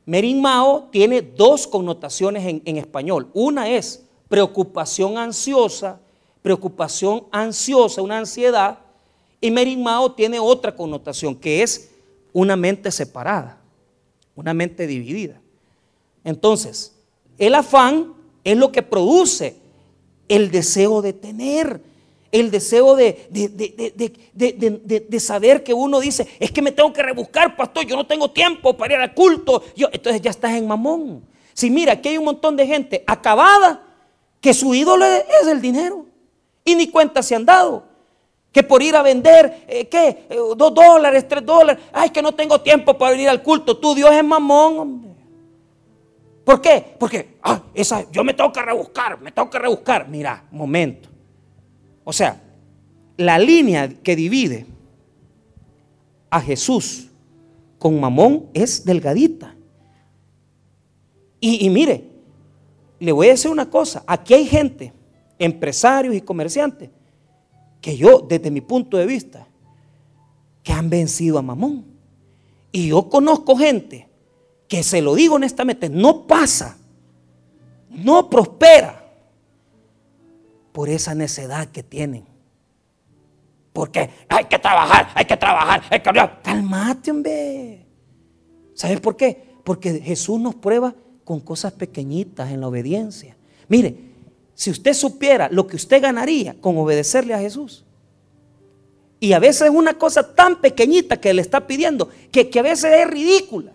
Merimao 0.04 0.90
tiene 0.92 1.22
dos 1.22 1.66
connotaciones 1.66 2.44
en, 2.44 2.60
en 2.66 2.76
español. 2.76 3.30
Una 3.32 3.70
es 3.70 4.04
preocupación 4.28 5.16
ansiosa, 5.16 5.98
preocupación 6.42 7.24
ansiosa, 7.32 8.02
una 8.02 8.18
ansiedad, 8.18 8.80
y 9.40 9.50
merimao 9.50 10.12
tiene 10.12 10.38
otra 10.38 10.76
connotación, 10.76 11.34
que 11.34 11.62
es 11.62 11.90
una 12.34 12.54
mente 12.54 12.92
separada, 12.92 13.62
una 14.34 14.52
mente 14.52 14.86
dividida. 14.86 15.40
Entonces, 16.26 16.92
el 17.38 17.54
afán 17.54 18.12
es 18.42 18.56
lo 18.56 18.72
que 18.72 18.82
produce 18.82 19.54
el 20.28 20.50
deseo 20.50 21.00
de 21.00 21.12
tener, 21.12 21.80
el 22.32 22.50
deseo 22.50 22.96
de, 22.96 23.28
de, 23.30 25.20
saber 25.20 25.62
que 25.62 25.72
uno 25.72 26.00
dice, 26.00 26.26
es 26.40 26.50
que 26.50 26.62
me 26.62 26.72
tengo 26.72 26.92
que 26.92 27.00
rebuscar, 27.00 27.54
pastor, 27.54 27.86
yo 27.86 27.94
no 27.94 28.08
tengo 28.08 28.28
tiempo 28.32 28.76
para 28.76 28.94
ir 28.94 29.00
al 29.00 29.14
culto. 29.14 29.62
Yo, 29.76 29.86
entonces 29.92 30.20
ya 30.20 30.30
estás 30.30 30.54
en 30.54 30.66
mamón. 30.66 31.22
Si 31.54 31.70
mira, 31.70 31.92
aquí 31.92 32.08
hay 32.08 32.18
un 32.18 32.24
montón 32.24 32.56
de 32.56 32.66
gente 32.66 33.04
acabada 33.06 33.84
que 34.40 34.52
su 34.52 34.74
ídolo 34.74 35.04
es 35.04 35.46
el 35.46 35.60
dinero 35.60 36.06
y 36.64 36.74
ni 36.74 36.88
cuenta 36.88 37.22
se 37.22 37.36
han 37.36 37.46
dado. 37.46 37.84
Que 38.50 38.64
por 38.64 38.82
ir 38.82 38.96
a 38.96 39.02
vender, 39.02 39.64
eh, 39.68 39.86
¿qué? 39.86 40.26
Eh, 40.28 40.38
dos 40.56 40.74
dólares, 40.74 41.28
tres 41.28 41.46
dólares. 41.46 41.84
Ay, 41.92 42.10
que 42.10 42.20
no 42.20 42.32
tengo 42.32 42.60
tiempo 42.60 42.98
para 42.98 43.12
venir 43.12 43.28
al 43.28 43.44
culto. 43.44 43.76
Tu 43.76 43.94
Dios 43.94 44.10
es 44.12 44.24
mamón, 44.24 44.78
hombre. 44.78 45.15
¿Por 46.46 46.60
qué? 46.60 46.94
Porque 46.96 47.38
ah, 47.42 47.60
esa, 47.74 48.08
yo 48.12 48.22
me 48.22 48.32
tengo 48.32 48.52
que 48.52 48.62
rebuscar, 48.62 49.20
me 49.20 49.32
tengo 49.32 49.50
que 49.50 49.58
rebuscar. 49.58 50.08
Mira, 50.08 50.44
momento. 50.52 51.08
O 52.04 52.12
sea, 52.12 52.40
la 53.16 53.36
línea 53.36 53.88
que 53.88 54.14
divide 54.14 54.64
a 56.30 56.40
Jesús 56.40 57.08
con 57.80 57.98
mamón 57.98 58.46
es 58.54 58.84
delgadita. 58.84 59.56
Y, 61.40 61.66
y 61.66 61.68
mire, 61.68 62.04
le 63.00 63.10
voy 63.10 63.26
a 63.26 63.30
decir 63.30 63.50
una 63.50 63.68
cosa, 63.68 64.04
aquí 64.06 64.34
hay 64.34 64.46
gente, 64.46 64.92
empresarios 65.40 66.14
y 66.14 66.20
comerciantes, 66.20 66.90
que 67.80 67.96
yo, 67.96 68.20
desde 68.20 68.52
mi 68.52 68.60
punto 68.60 68.96
de 68.96 69.06
vista, 69.06 69.48
que 70.62 70.72
han 70.72 70.88
vencido 70.88 71.38
a 71.38 71.42
mamón. 71.42 71.84
Y 72.70 72.86
yo 72.90 73.08
conozco 73.08 73.56
gente 73.56 74.05
que 74.68 74.82
se 74.82 75.00
lo 75.00 75.14
digo 75.14 75.36
honestamente, 75.36 75.88
no 75.88 76.26
pasa, 76.26 76.76
no 77.90 78.28
prospera 78.28 79.04
por 80.72 80.88
esa 80.88 81.14
necedad 81.14 81.68
que 81.68 81.82
tienen. 81.82 82.24
Porque 83.72 84.10
hay 84.28 84.44
que 84.46 84.58
trabajar, 84.58 85.10
hay 85.14 85.24
que 85.26 85.36
trabajar, 85.36 85.82
hay 85.90 86.00
que. 86.00 86.30
Calmate, 86.42 87.10
hombre. 87.10 87.86
¿Sabes 88.74 89.00
por 89.00 89.16
qué? 89.16 89.56
Porque 89.64 90.00
Jesús 90.00 90.40
nos 90.40 90.54
prueba 90.54 90.94
con 91.24 91.40
cosas 91.40 91.72
pequeñitas 91.72 92.50
en 92.50 92.60
la 92.60 92.68
obediencia. 92.68 93.36
Mire, 93.68 93.96
si 94.54 94.70
usted 94.70 94.94
supiera 94.94 95.48
lo 95.50 95.66
que 95.66 95.76
usted 95.76 96.00
ganaría 96.00 96.56
con 96.60 96.78
obedecerle 96.78 97.34
a 97.34 97.38
Jesús. 97.38 97.84
Y 99.20 99.32
a 99.32 99.38
veces 99.38 99.62
es 99.62 99.70
una 99.70 99.98
cosa 99.98 100.34
tan 100.34 100.60
pequeñita 100.60 101.18
que 101.18 101.32
le 101.34 101.42
está 101.42 101.66
pidiendo, 101.66 102.08
que, 102.30 102.48
que 102.48 102.58
a 102.58 102.62
veces 102.62 102.92
es 102.92 103.06
ridícula. 103.06 103.72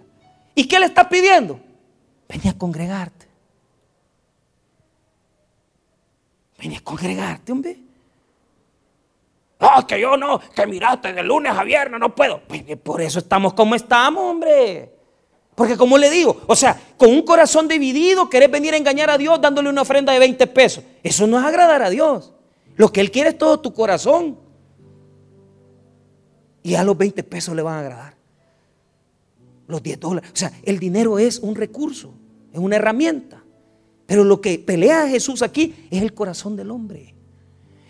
¿Y 0.55 0.67
qué 0.67 0.79
le 0.79 0.87
está 0.87 1.07
pidiendo? 1.07 1.59
Ven 2.27 2.47
a 2.47 2.57
congregarte. 2.57 3.27
Ven 6.59 6.75
a 6.75 6.81
congregarte, 6.81 7.51
hombre. 7.51 7.77
No, 9.59 9.85
que 9.85 9.99
yo 9.99 10.17
no, 10.17 10.39
que 10.39 10.65
miraste 10.65 11.13
de 11.13 11.23
lunes 11.23 11.53
a 11.55 11.63
viernes 11.63 11.99
no 11.99 12.15
puedo. 12.15 12.41
Pues, 12.47 12.63
por 12.83 13.01
eso 13.01 13.19
estamos 13.19 13.53
como 13.53 13.75
estamos, 13.75 14.23
hombre. 14.23 14.91
Porque 15.53 15.77
como 15.77 15.97
le 15.97 16.09
digo, 16.09 16.41
o 16.47 16.55
sea, 16.55 16.79
con 16.97 17.09
un 17.09 17.21
corazón 17.21 17.67
dividido, 17.67 18.29
querés 18.29 18.49
venir 18.49 18.73
a 18.73 18.77
engañar 18.77 19.11
a 19.11 19.17
Dios 19.17 19.39
dándole 19.39 19.69
una 19.69 19.83
ofrenda 19.83 20.13
de 20.13 20.19
20 20.19 20.47
pesos. 20.47 20.83
Eso 21.03 21.27
no 21.27 21.39
es 21.39 21.45
agradar 21.45 21.83
a 21.83 21.89
Dios. 21.89 22.33
Lo 22.75 22.91
que 22.91 23.01
Él 23.01 23.11
quiere 23.11 23.29
es 23.29 23.37
todo 23.37 23.59
tu 23.59 23.73
corazón. 23.73 24.39
Y 26.63 26.73
a 26.75 26.83
los 26.83 26.97
20 26.97 27.21
pesos 27.23 27.55
le 27.55 27.61
van 27.61 27.75
a 27.75 27.79
agradar. 27.81 28.20
Los 29.71 29.81
10 29.81 29.99
dólares. 29.99 30.29
O 30.33 30.35
sea, 30.35 30.51
el 30.63 30.79
dinero 30.79 31.17
es 31.17 31.39
un 31.39 31.55
recurso, 31.55 32.13
es 32.51 32.59
una 32.59 32.75
herramienta. 32.75 33.41
Pero 34.05 34.25
lo 34.25 34.41
que 34.41 34.59
pelea 34.59 35.03
a 35.03 35.07
Jesús 35.07 35.41
aquí 35.41 35.73
es 35.89 36.01
el 36.01 36.13
corazón 36.13 36.57
del 36.57 36.69
hombre. 36.71 37.15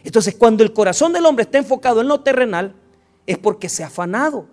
Entonces, 0.03 0.35
cuando 0.35 0.63
el 0.63 0.73
corazón 0.73 1.11
del 1.11 1.25
hombre 1.25 1.43
está 1.43 1.57
enfocado 1.57 2.01
en 2.01 2.07
lo 2.07 2.21
terrenal, 2.21 2.75
es 3.25 3.39
porque 3.39 3.67
se 3.67 3.83
ha 3.83 3.87
afanado 3.87 4.45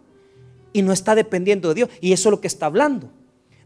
y 0.72 0.80
no 0.80 0.92
está 0.92 1.14
dependiendo 1.14 1.68
de 1.68 1.74
Dios. 1.74 1.90
Y 2.00 2.12
eso 2.12 2.28
es 2.28 2.30
lo 2.30 2.40
que 2.40 2.46
está 2.46 2.64
hablando. 2.66 3.10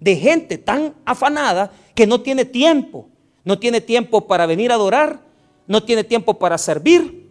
De 0.00 0.16
gente 0.16 0.58
tan 0.58 0.94
afanada 1.04 1.72
que 1.94 2.08
no 2.08 2.20
tiene 2.20 2.44
tiempo. 2.44 3.08
No 3.44 3.60
tiene 3.60 3.80
tiempo 3.80 4.26
para 4.26 4.46
venir 4.46 4.72
a 4.72 4.74
adorar, 4.74 5.20
no 5.68 5.84
tiene 5.84 6.02
tiempo 6.02 6.38
para 6.38 6.58
servir. 6.58 7.28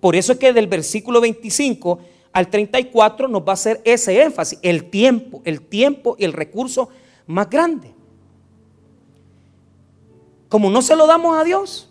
Por 0.00 0.14
eso 0.14 0.32
es 0.32 0.38
que 0.38 0.52
del 0.52 0.68
versículo 0.68 1.20
25 1.20 1.98
al 2.38 2.50
34 2.50 3.26
nos 3.26 3.42
va 3.42 3.50
a 3.50 3.54
hacer 3.54 3.80
ese 3.84 4.22
énfasis, 4.22 4.60
el 4.62 4.90
tiempo, 4.90 5.42
el 5.44 5.60
tiempo 5.60 6.14
y 6.16 6.24
el 6.24 6.32
recurso 6.32 6.88
más 7.26 7.50
grande. 7.50 7.92
Como 10.48 10.70
no 10.70 10.80
se 10.80 10.94
lo 10.94 11.08
damos 11.08 11.36
a 11.36 11.42
Dios, 11.42 11.90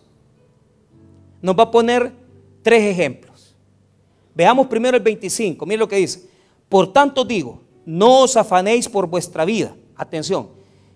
nos 1.41 1.53
va 1.53 1.63
a 1.63 1.71
poner 1.71 2.13
tres 2.61 2.81
ejemplos. 2.83 3.57
Veamos 4.33 4.67
primero 4.67 4.95
el 4.95 5.03
25, 5.03 5.65
mire 5.65 5.79
lo 5.79 5.87
que 5.89 5.97
dice. 5.97 6.29
Por 6.69 6.93
tanto 6.93 7.25
digo, 7.25 7.59
no 7.85 8.21
os 8.21 8.37
afanéis 8.37 8.87
por 8.87 9.05
vuestra 9.05 9.43
vida. 9.43 9.75
Atención, 9.97 10.47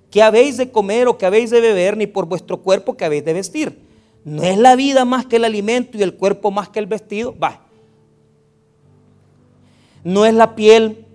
que 0.09 0.23
habéis 0.23 0.55
de 0.55 0.71
comer 0.71 1.09
o 1.09 1.17
que 1.17 1.25
habéis 1.25 1.49
de 1.49 1.59
beber, 1.59 1.97
ni 1.97 2.07
por 2.07 2.25
vuestro 2.25 2.61
cuerpo 2.61 2.95
que 2.95 3.03
habéis 3.03 3.25
de 3.25 3.33
vestir. 3.33 3.81
No 4.23 4.43
es 4.43 4.57
la 4.57 4.77
vida 4.77 5.03
más 5.03 5.25
que 5.25 5.35
el 5.35 5.43
alimento 5.43 5.97
y 5.97 6.03
el 6.03 6.15
cuerpo 6.15 6.51
más 6.51 6.69
que 6.69 6.79
el 6.79 6.85
vestido. 6.85 7.37
Va. 7.37 7.65
No 10.03 10.25
es 10.25 10.33
la 10.33 10.55
piel, 10.55 11.05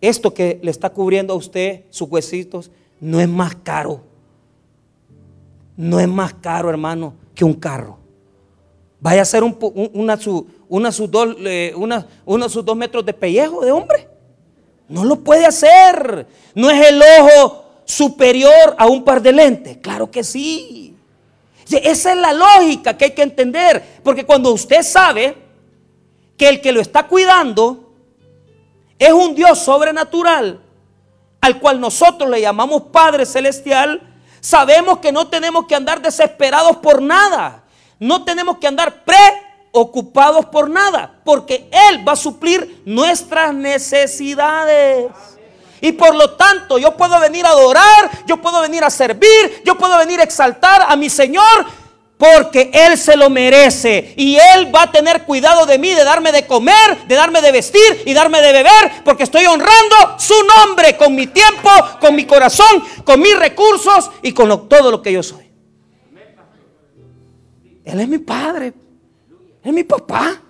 esto 0.00 0.34
que 0.34 0.60
le 0.62 0.70
está 0.70 0.90
cubriendo 0.90 1.32
a 1.32 1.36
usted, 1.36 1.84
sus 1.90 2.08
huesitos, 2.08 2.70
no 3.00 3.20
es 3.20 3.28
más 3.28 3.54
caro. 3.56 4.02
No 5.76 5.98
es 5.98 6.08
más 6.08 6.34
caro, 6.34 6.70
hermano, 6.70 7.14
que 7.34 7.44
un 7.44 7.54
carro. 7.54 7.98
Vaya 9.00 9.22
a 9.22 9.26
ser 9.26 9.42
un, 9.42 9.56
una, 9.92 10.16
dos, 10.16 11.36
una, 12.24 12.48
sus 12.48 12.64
dos 12.64 12.76
metros 12.76 13.04
de 13.04 13.12
pellejo 13.12 13.64
de 13.64 13.72
hombre. 13.72 14.08
No 14.88 15.04
lo 15.04 15.16
puede 15.16 15.44
hacer. 15.44 16.26
No 16.54 16.70
es 16.70 16.86
el 16.86 17.02
ojo 17.20 17.64
superior 17.84 18.74
a 18.78 18.86
un 18.86 19.04
par 19.04 19.20
de 19.20 19.32
lentes. 19.32 19.76
Claro 19.78 20.10
que 20.10 20.24
sí. 20.24 20.96
Esa 21.70 22.12
es 22.12 22.18
la 22.18 22.32
lógica 22.32 22.96
que 22.96 23.06
hay 23.06 23.10
que 23.10 23.22
entender. 23.22 23.82
Porque 24.02 24.24
cuando 24.24 24.52
usted 24.52 24.82
sabe 24.82 25.36
que 26.36 26.48
el 26.48 26.60
que 26.60 26.72
lo 26.72 26.80
está 26.80 27.06
cuidando 27.06 27.83
es 28.98 29.12
un 29.12 29.34
Dios 29.34 29.58
sobrenatural, 29.58 30.60
al 31.40 31.58
cual 31.58 31.80
nosotros 31.80 32.30
le 32.30 32.40
llamamos 32.40 32.84
Padre 32.92 33.26
Celestial, 33.26 34.00
sabemos 34.40 34.98
que 34.98 35.12
no 35.12 35.28
tenemos 35.28 35.66
que 35.66 35.74
andar 35.74 36.00
desesperados 36.00 36.76
por 36.78 37.02
nada. 37.02 37.64
No 37.98 38.24
tenemos 38.24 38.58
que 38.58 38.66
andar 38.66 39.04
pre 39.04 39.16
ocupados 39.72 40.46
por 40.46 40.70
nada, 40.70 41.20
porque 41.24 41.68
Él 41.90 42.06
va 42.06 42.12
a 42.12 42.16
suplir 42.16 42.82
nuestras 42.84 43.52
necesidades. 43.52 45.10
Y 45.80 45.92
por 45.92 46.14
lo 46.14 46.30
tanto 46.30 46.78
yo 46.78 46.96
puedo 46.96 47.18
venir 47.20 47.44
a 47.44 47.50
adorar, 47.50 48.10
yo 48.26 48.38
puedo 48.38 48.60
venir 48.60 48.84
a 48.84 48.90
servir, 48.90 49.62
yo 49.64 49.76
puedo 49.76 49.98
venir 49.98 50.20
a 50.20 50.24
exaltar 50.24 50.86
a 50.88 50.96
mi 50.96 51.10
Señor, 51.10 51.66
porque 52.16 52.70
Él 52.72 52.96
se 52.96 53.16
lo 53.16 53.28
merece. 53.30 54.14
Y 54.16 54.36
Él 54.36 54.74
va 54.74 54.84
a 54.84 54.92
tener 54.92 55.24
cuidado 55.24 55.66
de 55.66 55.78
mí, 55.78 55.92
de 55.92 56.04
darme 56.04 56.32
de 56.32 56.46
comer, 56.46 57.06
de 57.06 57.14
darme 57.14 57.40
de 57.42 57.52
vestir 57.52 58.02
y 58.06 58.14
darme 58.14 58.40
de 58.40 58.52
beber, 58.52 59.02
porque 59.04 59.24
estoy 59.24 59.46
honrando 59.46 60.18
su 60.18 60.34
nombre 60.56 60.96
con 60.96 61.14
mi 61.14 61.26
tiempo, 61.26 61.70
con 62.00 62.14
mi 62.14 62.24
corazón, 62.24 62.82
con 63.04 63.20
mis 63.20 63.38
recursos 63.38 64.10
y 64.22 64.32
con 64.32 64.68
todo 64.68 64.90
lo 64.90 65.02
que 65.02 65.12
yo 65.12 65.22
soy. 65.22 65.44
Él 67.84 68.00
es 68.00 68.08
mi 68.08 68.18
Padre. 68.18 68.72
Es 69.62 69.72
mi 69.72 69.84
papá. 69.84 70.40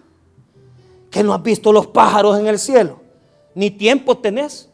Que 1.10 1.22
no 1.22 1.32
has 1.32 1.42
visto 1.42 1.72
los 1.72 1.86
pájaros 1.86 2.38
en 2.38 2.46
el 2.46 2.58
cielo. 2.58 3.00
Ni 3.54 3.70
tiempo 3.70 4.18
tenés. 4.18 4.68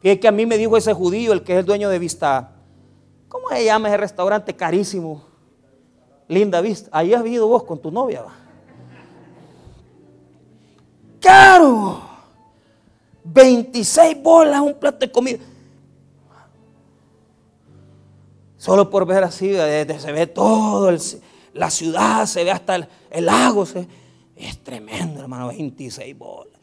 Fíjate 0.00 0.20
que 0.20 0.28
a 0.28 0.32
mí 0.32 0.46
me 0.46 0.58
dijo 0.58 0.76
ese 0.76 0.92
judío, 0.92 1.32
el 1.32 1.42
que 1.42 1.54
es 1.54 1.58
el 1.60 1.64
dueño 1.64 1.88
de 1.88 1.98
Vista. 1.98 2.52
¿Cómo 3.28 3.48
se 3.50 3.64
llama 3.64 3.88
ese 3.88 3.96
restaurante 3.96 4.54
carísimo? 4.54 5.27
Linda 6.28 6.60
Vista. 6.60 6.90
Ahí 6.92 7.14
has 7.14 7.22
vivido 7.22 7.48
vos 7.48 7.64
con 7.64 7.78
tu 7.80 7.90
novia. 7.90 8.24
Caro. 11.20 12.02
26 13.24 14.22
bolas 14.22 14.60
un 14.60 14.74
plato 14.74 14.98
de 14.98 15.10
comida. 15.10 15.38
Solo 18.56 18.90
por 18.90 19.06
ver 19.06 19.22
así, 19.24 19.52
se 19.52 20.12
ve 20.12 20.26
todo 20.26 20.90
la 21.54 21.70
ciudad, 21.70 22.26
se 22.26 22.44
ve 22.44 22.50
hasta 22.50 22.76
el, 23.10 23.24
lago. 23.24 23.64
es 24.36 24.58
tremendo, 24.64 25.20
hermano, 25.20 25.48
26 25.48 26.16
bolas. 26.18 26.58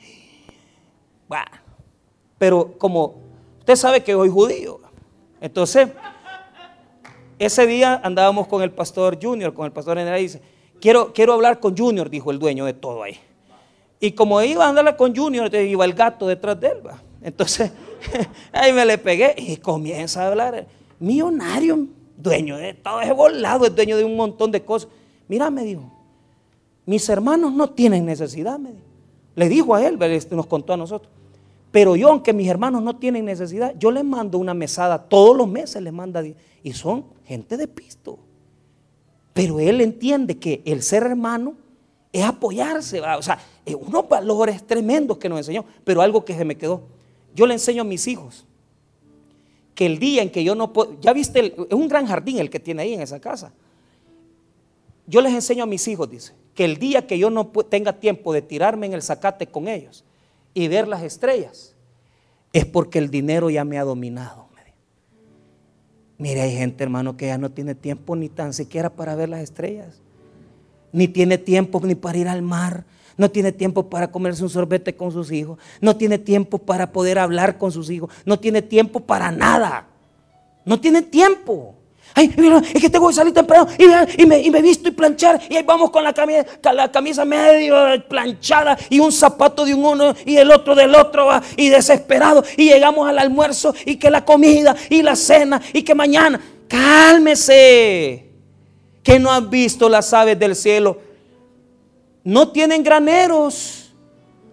Pero 2.38 2.78
como 2.78 3.16
usted 3.60 3.76
sabe 3.76 4.04
que 4.04 4.12
soy 4.14 4.30
judío, 4.30 4.82
entonces 5.40 5.90
ese 7.40 7.68
día 7.68 8.00
andábamos 8.04 8.48
con 8.48 8.62
el 8.62 8.72
pastor 8.72 9.20
Junior, 9.22 9.54
con 9.54 9.66
el 9.66 9.72
pastor 9.72 9.98
general, 9.98 10.20
y 10.20 10.24
dice, 10.24 10.42
quiero, 10.80 11.14
quiero 11.14 11.34
hablar 11.34 11.60
con 11.60 11.78
Junior, 11.78 12.10
dijo 12.10 12.32
el 12.32 12.40
dueño 12.40 12.66
de 12.66 12.74
todo 12.74 13.04
ahí. 13.04 13.18
Y 14.00 14.12
como 14.12 14.42
iba 14.42 14.66
a 14.66 14.70
andar 14.70 14.96
con 14.96 15.16
Junior, 15.16 15.54
iba 15.54 15.86
el 15.86 15.94
gato 15.94 16.28
detrás 16.28 16.60
de 16.60 16.68
él. 16.68 16.78
Entonces, 17.22 17.72
ahí 18.52 18.72
me 18.72 18.86
le 18.86 18.98
pegué 18.98 19.34
y 19.38 19.58
comienza 19.58 20.24
a 20.24 20.28
hablar. 20.28 20.68
Millonario, 21.00 21.88
dueño 22.18 22.58
de 22.58 22.74
todo 22.74 23.02
ese 23.02 23.14
volado, 23.14 23.66
es 23.66 23.76
dueño 23.76 23.98
de 23.98 24.06
un 24.06 24.16
montón 24.16 24.52
de 24.52 24.64
cosas. 24.64 24.90
Mira, 25.28 25.50
me 25.50 25.64
dijo, 25.64 25.92
mis 26.86 27.10
hermanos 27.10 27.52
no 27.54 27.70
tienen 27.72 28.06
necesidad, 28.06 28.60
me 28.60 28.72
dijo. 28.72 28.86
Le 29.36 29.50
dijo 29.50 29.76
a 29.76 29.86
él, 29.86 30.00
nos 30.32 30.46
contó 30.46 30.74
a 30.74 30.78
nosotros. 30.78 31.12
Pero 31.72 31.98
yo, 31.98 32.10
aunque 32.10 32.32
mis 32.32 32.48
hermanos 32.48 32.82
no 32.82 32.96
tienen 32.96 33.26
necesidad, 33.26 33.76
yo 33.78 33.92
les 33.92 34.06
mando 34.06 34.38
una 34.38 34.54
mesada, 34.54 34.98
todos 34.98 35.36
los 35.36 35.48
meses 35.48 35.82
les 35.82 35.92
manda, 35.92 36.24
y 36.64 36.74
son 36.74 37.15
gente 37.26 37.58
de 37.58 37.68
pisto. 37.68 38.20
Pero 39.34 39.60
él 39.60 39.82
entiende 39.82 40.38
que 40.38 40.62
el 40.66 40.82
ser 40.82 41.04
hermano 41.04 41.56
es 42.14 42.24
apoyarse, 42.24 43.02
o 43.02 43.22
sea, 43.22 43.40
unos 43.78 44.08
valores 44.08 44.66
tremendos 44.66 45.18
que 45.18 45.28
nos 45.28 45.40
enseñó, 45.40 45.66
pero 45.84 46.02
algo 46.02 46.24
que 46.24 46.34
se 46.34 46.46
me 46.46 46.56
quedó. 46.56 46.84
Yo 47.36 47.46
le 47.46 47.54
enseño 47.54 47.82
a 47.82 47.86
mis 47.86 48.08
hijos 48.08 48.46
que 49.76 49.86
el 49.86 50.00
día 50.00 50.22
en 50.22 50.30
que 50.30 50.44
yo 50.44 50.56
no 50.56 50.72
puedo, 50.72 50.98
ya 51.02 51.12
viste, 51.12 51.54
es 51.70 51.74
un 51.74 51.90
gran 51.90 52.08
jardín 52.08 52.40
el 52.40 52.50
que 52.50 52.62
tiene 52.62 52.84
ahí 52.84 52.94
en 52.94 53.02
esa 53.02 53.20
casa. 53.20 53.52
Yo 55.06 55.22
les 55.22 55.34
enseño 55.34 55.66
a 55.66 55.68
mis 55.68 55.86
hijos, 55.88 56.10
dice, 56.10 56.34
que 56.56 56.64
el 56.64 56.78
día 56.78 57.06
que 57.06 57.20
yo 57.20 57.30
no 57.30 57.48
tenga 57.48 58.00
tiempo 58.00 58.34
de 58.34 58.42
tirarme 58.42 58.86
en 58.86 58.94
el 58.94 59.04
zacate 59.04 59.48
con 59.48 59.68
ellos 59.68 60.06
y 60.54 60.70
ver 60.70 60.88
las 60.88 61.04
estrellas, 61.04 61.76
es 62.54 62.66
porque 62.66 62.98
el 62.98 63.12
dinero 63.12 63.50
ya 63.50 63.66
me 63.66 63.78
ha 63.78 63.84
dominado. 63.84 64.45
Mire, 66.18 66.42
hay 66.42 66.56
gente, 66.56 66.84
hermano, 66.84 67.18
que 67.18 67.28
ya 67.28 67.38
no 67.38 67.52
tiene 67.52 67.76
tiempo 67.76 68.16
ni 68.16 68.30
tan 68.30 68.54
siquiera 68.54 68.90
para 68.90 69.16
ver 69.16 69.30
las 69.30 69.42
estrellas. 69.42 70.02
Ni 70.92 71.08
tiene 71.08 71.38
tiempo 71.38 71.82
ni 71.84 71.96
para 71.96 72.18
ir 72.18 72.28
al 72.28 72.42
mar. 72.42 72.86
No 73.18 73.30
tiene 73.32 73.52
tiempo 73.52 73.90
para 73.90 74.12
comerse 74.12 74.44
un 74.44 74.50
sorbete 74.50 74.96
con 74.96 75.12
sus 75.12 75.32
hijos. 75.32 75.58
No 75.82 75.96
tiene 75.96 76.18
tiempo 76.18 76.58
para 76.58 76.92
poder 76.92 77.20
hablar 77.20 77.58
con 77.58 77.72
sus 77.72 77.90
hijos. 77.90 78.10
No 78.26 78.40
tiene 78.40 78.62
tiempo 78.62 79.02
para 79.02 79.32
nada. 79.32 79.88
No 80.66 80.80
tiene 80.80 81.02
tiempo. 81.02 81.76
Ay, 82.18 82.34
es 82.74 82.82
que 82.82 82.90
tengo 82.90 83.10
que 83.10 83.14
salir 83.14 83.34
temprano 83.34 83.68
y, 84.18 84.26
me, 84.26 84.40
y 84.40 84.50
me 84.50 84.62
visto 84.62 84.88
y 84.88 84.92
planchar. 84.92 85.42
Y 85.50 85.58
ahí 85.58 85.64
vamos 85.64 85.92
con 85.92 86.02
la 86.02 86.14
camisa, 86.14 87.26
medio 87.26 87.76
planchada 88.08 88.78
y 88.90 89.02
un 89.02 89.12
zapato 89.12 89.66
de 89.66 89.74
un 89.74 89.84
uno 89.84 90.16
y 90.26 90.38
el 90.38 90.50
otro 90.50 90.74
del 90.76 90.96
otro. 90.96 91.30
Y 91.58 91.68
desesperado. 91.68 92.42
Y 92.56 92.70
llegamos 92.70 93.10
al 93.10 93.20
almuerzo 93.20 93.76
y 93.86 93.98
que 93.98 94.10
la 94.10 94.24
comida 94.24 94.74
y 94.90 95.02
la 95.02 95.18
cena 95.18 95.62
y 95.74 95.84
que 95.84 95.94
mañana. 95.94 96.40
Cálmese. 96.70 98.30
Que 99.04 99.20
no 99.20 99.30
han 99.30 99.50
visto 99.50 99.90
las 99.90 100.14
aves 100.14 100.40
del 100.40 100.56
cielo. 100.56 101.02
No 102.24 102.48
tienen 102.48 102.82
graneros. 102.82 103.94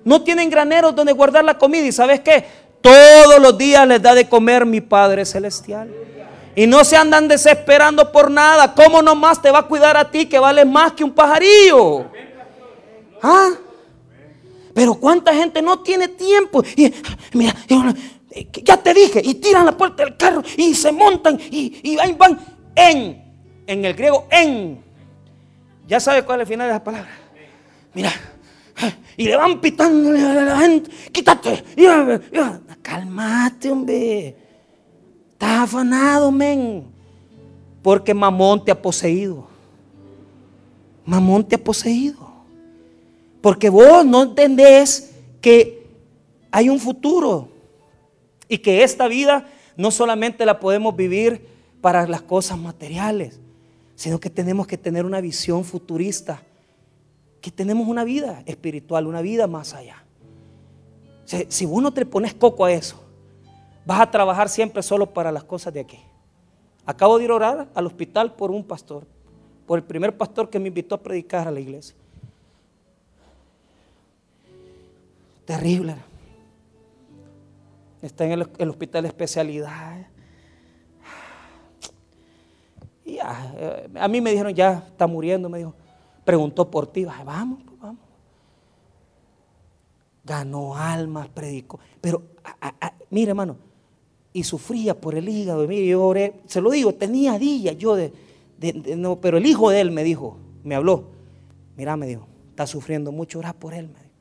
No 0.04 0.22
tienen 0.22 0.50
graneros 0.50 0.96
donde 0.96 1.12
guardar 1.12 1.44
la 1.44 1.56
comida. 1.56 1.86
¿Y 1.86 1.92
sabes 1.92 2.18
qué? 2.20 2.44
Todos 2.80 3.40
los 3.40 3.56
días 3.56 3.86
les 3.86 4.02
da 4.02 4.16
de 4.16 4.28
comer 4.28 4.66
mi 4.66 4.80
Padre 4.80 5.24
Celestial. 5.24 5.88
Y 6.54 6.66
no 6.66 6.84
se 6.84 6.96
andan 6.96 7.28
desesperando 7.28 8.12
por 8.12 8.30
nada. 8.30 8.74
¿Cómo 8.74 9.00
nomás 9.00 9.40
te 9.40 9.50
va 9.50 9.60
a 9.60 9.66
cuidar 9.66 9.96
a 9.96 10.10
ti 10.10 10.26
que 10.26 10.38
vale 10.38 10.64
más 10.64 10.92
que 10.92 11.04
un 11.04 11.12
pajarillo? 11.12 12.06
¿Ah? 13.22 13.50
Pero 14.74 14.94
cuánta 14.94 15.34
gente 15.34 15.62
no 15.62 15.80
tiene 15.80 16.08
tiempo. 16.08 16.62
Y, 16.76 16.92
mira, 17.32 17.54
ya 18.64 18.76
te 18.76 18.94
dije, 18.94 19.20
y 19.22 19.34
tiran 19.34 19.66
la 19.66 19.76
puerta 19.76 20.04
del 20.04 20.16
carro 20.16 20.42
y 20.56 20.74
se 20.74 20.92
montan 20.92 21.38
y, 21.50 21.80
y 21.82 21.98
ahí 21.98 22.14
van 22.14 22.38
en, 22.74 23.22
en 23.66 23.84
el 23.84 23.94
griego, 23.94 24.26
en. 24.30 24.82
Ya 25.86 26.00
sabe 26.00 26.24
cuál 26.24 26.40
es 26.40 26.44
el 26.44 26.54
final 26.54 26.68
de 26.68 26.72
la 26.74 26.84
palabra. 26.84 27.10
Mira, 27.94 28.12
y 29.16 29.24
le 29.24 29.36
van 29.36 29.60
pitando 29.60 30.10
a 30.10 30.32
la 30.32 30.58
gente, 30.58 30.90
quítate, 31.12 31.64
cálmate, 32.80 33.70
hombre. 33.70 34.36
Estás 35.42 35.58
afanado, 35.58 36.30
men. 36.30 36.84
Porque 37.82 38.14
mamón 38.14 38.64
te 38.64 38.70
ha 38.70 38.80
poseído. 38.80 39.48
Mamón 41.04 41.42
te 41.42 41.56
ha 41.56 41.64
poseído. 41.64 42.30
Porque 43.40 43.68
vos 43.68 44.06
no 44.06 44.22
entendés 44.22 45.10
que 45.40 45.84
hay 46.52 46.68
un 46.68 46.78
futuro 46.78 47.48
y 48.48 48.58
que 48.58 48.84
esta 48.84 49.08
vida 49.08 49.48
no 49.76 49.90
solamente 49.90 50.46
la 50.46 50.60
podemos 50.60 50.94
vivir 50.94 51.44
para 51.80 52.06
las 52.06 52.22
cosas 52.22 52.56
materiales, 52.56 53.40
sino 53.96 54.20
que 54.20 54.30
tenemos 54.30 54.68
que 54.68 54.78
tener 54.78 55.04
una 55.04 55.20
visión 55.20 55.64
futurista, 55.64 56.40
que 57.40 57.50
tenemos 57.50 57.88
una 57.88 58.04
vida 58.04 58.44
espiritual, 58.46 59.08
una 59.08 59.22
vida 59.22 59.48
más 59.48 59.74
allá. 59.74 60.04
Si, 61.48 61.66
vos 61.66 61.82
no 61.82 61.92
te 61.92 62.06
pones 62.06 62.32
coco 62.32 62.64
a 62.64 62.70
eso, 62.70 63.01
Vas 63.84 64.00
a 64.00 64.10
trabajar 64.10 64.48
siempre 64.48 64.82
solo 64.82 65.12
para 65.12 65.32
las 65.32 65.44
cosas 65.44 65.74
de 65.74 65.80
aquí. 65.80 65.98
Acabo 66.86 67.18
de 67.18 67.24
ir 67.24 67.30
a 67.30 67.34
orar 67.34 67.68
al 67.74 67.86
hospital 67.86 68.34
por 68.34 68.50
un 68.50 68.64
pastor, 68.64 69.06
por 69.66 69.78
el 69.78 69.84
primer 69.84 70.16
pastor 70.16 70.50
que 70.50 70.58
me 70.58 70.68
invitó 70.68 70.94
a 70.94 71.02
predicar 71.02 71.46
a 71.46 71.50
la 71.50 71.60
iglesia. 71.60 71.96
Terrible. 75.44 75.96
Está 78.00 78.24
en 78.24 78.32
el, 78.32 78.68
hospital 78.68 79.02
de 79.02 79.08
especialidad. 79.08 80.06
Y 83.04 83.18
eh, 83.18 83.88
a 83.94 84.08
mí 84.08 84.20
me 84.20 84.30
dijeron, 84.30 84.52
ya 84.54 84.84
está 84.88 85.06
muriendo, 85.06 85.48
me 85.48 85.58
dijo. 85.58 85.74
Preguntó 86.24 86.68
por 86.70 86.86
ti, 86.86 87.04
vamos, 87.04 87.62
pues, 87.64 87.80
vamos. 87.80 88.00
Ganó 90.24 90.76
almas, 90.76 91.28
predicó. 91.28 91.78
Pero, 92.00 92.22
mire 93.10 93.30
hermano, 93.30 93.56
y 94.32 94.44
sufría 94.44 94.98
por 94.98 95.14
el 95.14 95.28
hígado. 95.28 95.66
Mire, 95.66 95.86
yo 95.86 96.12
se 96.46 96.60
lo 96.60 96.70
digo, 96.70 96.94
tenía 96.94 97.38
días 97.38 97.76
yo 97.76 97.96
de, 97.96 98.12
no, 98.96 99.20
pero 99.20 99.38
el 99.38 99.46
hijo 99.46 99.70
de 99.70 99.80
él 99.80 99.90
me 99.90 100.04
dijo, 100.04 100.38
me 100.62 100.74
habló, 100.74 101.10
mira, 101.76 101.96
me 101.96 102.06
dijo, 102.06 102.26
está 102.50 102.66
sufriendo 102.66 103.12
mucho, 103.12 103.38
ora 103.38 103.52
por 103.52 103.74
él, 103.74 103.88
me. 103.88 104.12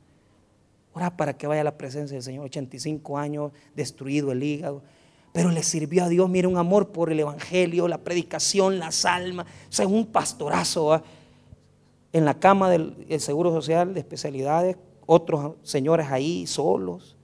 Ora 0.94 1.16
para 1.16 1.36
que 1.36 1.46
vaya 1.46 1.62
a 1.62 1.64
la 1.64 1.78
presencia 1.78 2.16
del 2.16 2.22
Señor, 2.22 2.44
85 2.44 3.16
años, 3.16 3.52
destruido 3.74 4.30
el 4.32 4.42
hígado. 4.42 4.82
Pero 5.32 5.50
le 5.50 5.62
sirvió 5.62 6.04
a 6.04 6.08
Dios, 6.08 6.28
mire, 6.28 6.46
un 6.46 6.58
amor 6.58 6.88
por 6.92 7.10
el 7.10 7.18
Evangelio, 7.18 7.88
la 7.88 7.96
predicación, 7.96 8.78
las 8.78 9.06
almas, 9.06 9.46
o 9.46 9.72
sea, 9.72 9.86
un 9.86 10.06
pastorazo. 10.06 11.02
En 12.12 12.26
la 12.26 12.38
cama 12.38 12.68
del 12.68 13.06
Seguro 13.20 13.50
Social 13.52 13.94
de 13.94 14.00
especialidades, 14.00 14.76
otros 15.06 15.54
señores 15.62 16.08
ahí 16.10 16.46
solos. 16.46 17.16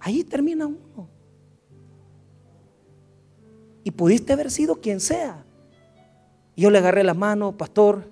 Ahí 0.00 0.24
termina 0.24 0.66
uno. 0.66 1.19
Y 3.84 3.90
pudiste 3.92 4.32
haber 4.32 4.50
sido 4.50 4.76
quien 4.76 5.00
sea. 5.00 5.44
yo 6.56 6.70
le 6.70 6.78
agarré 6.78 7.02
la 7.04 7.14
mano, 7.14 7.56
pastor, 7.56 8.10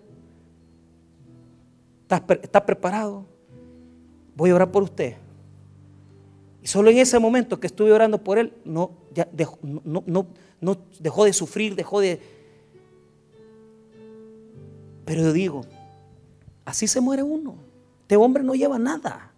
¿está, 2.09 2.65
preparado? 2.65 3.27
Voy 4.35 4.51
a 4.51 4.55
orar 4.55 4.71
por 4.71 4.83
usted. 4.83 5.17
Y 6.63 6.67
solo 6.67 6.91
en 6.91 6.99
ese 6.99 7.19
momento 7.19 7.61
que 7.61 7.67
estuve 7.67 7.93
orando 7.93 8.23
por 8.23 8.39
él, 8.39 8.53
no, 8.65 8.93
dejó, 9.33 9.59
no 9.63 10.79
dejó 11.01 11.25
de 11.25 11.33
sufrir, 11.33 11.75
dejó 11.75 12.01
de... 12.01 12.21
Pero 15.05 15.23
yo 15.23 15.33
digo, 15.33 15.63
así 16.65 16.87
se 16.87 17.01
muere 17.01 17.23
uno. 17.23 17.57
Este 18.03 18.17
hombre 18.17 18.43
no 18.43 18.55
lleva 18.55 18.79
nada. 18.79 19.33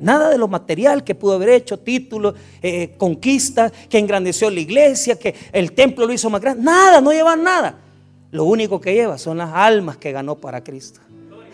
Nada 0.00 0.30
de 0.30 0.38
lo 0.38 0.48
material 0.48 1.04
que 1.04 1.14
pudo 1.14 1.34
haber 1.34 1.50
hecho, 1.50 1.78
títulos, 1.78 2.34
eh, 2.62 2.94
conquistas, 2.96 3.72
que 3.88 3.98
engrandeció 3.98 4.50
la 4.50 4.60
iglesia, 4.60 5.18
que 5.18 5.34
el 5.52 5.72
templo 5.72 6.06
lo 6.06 6.12
hizo 6.12 6.30
más 6.30 6.40
grande. 6.40 6.62
Nada, 6.62 7.00
no 7.00 7.12
lleva 7.12 7.36
nada. 7.36 7.78
Lo 8.30 8.44
único 8.44 8.80
que 8.80 8.94
lleva 8.94 9.18
son 9.18 9.38
las 9.38 9.50
almas 9.52 9.96
que 9.96 10.12
ganó 10.12 10.36
para 10.36 10.62
Cristo. 10.62 11.00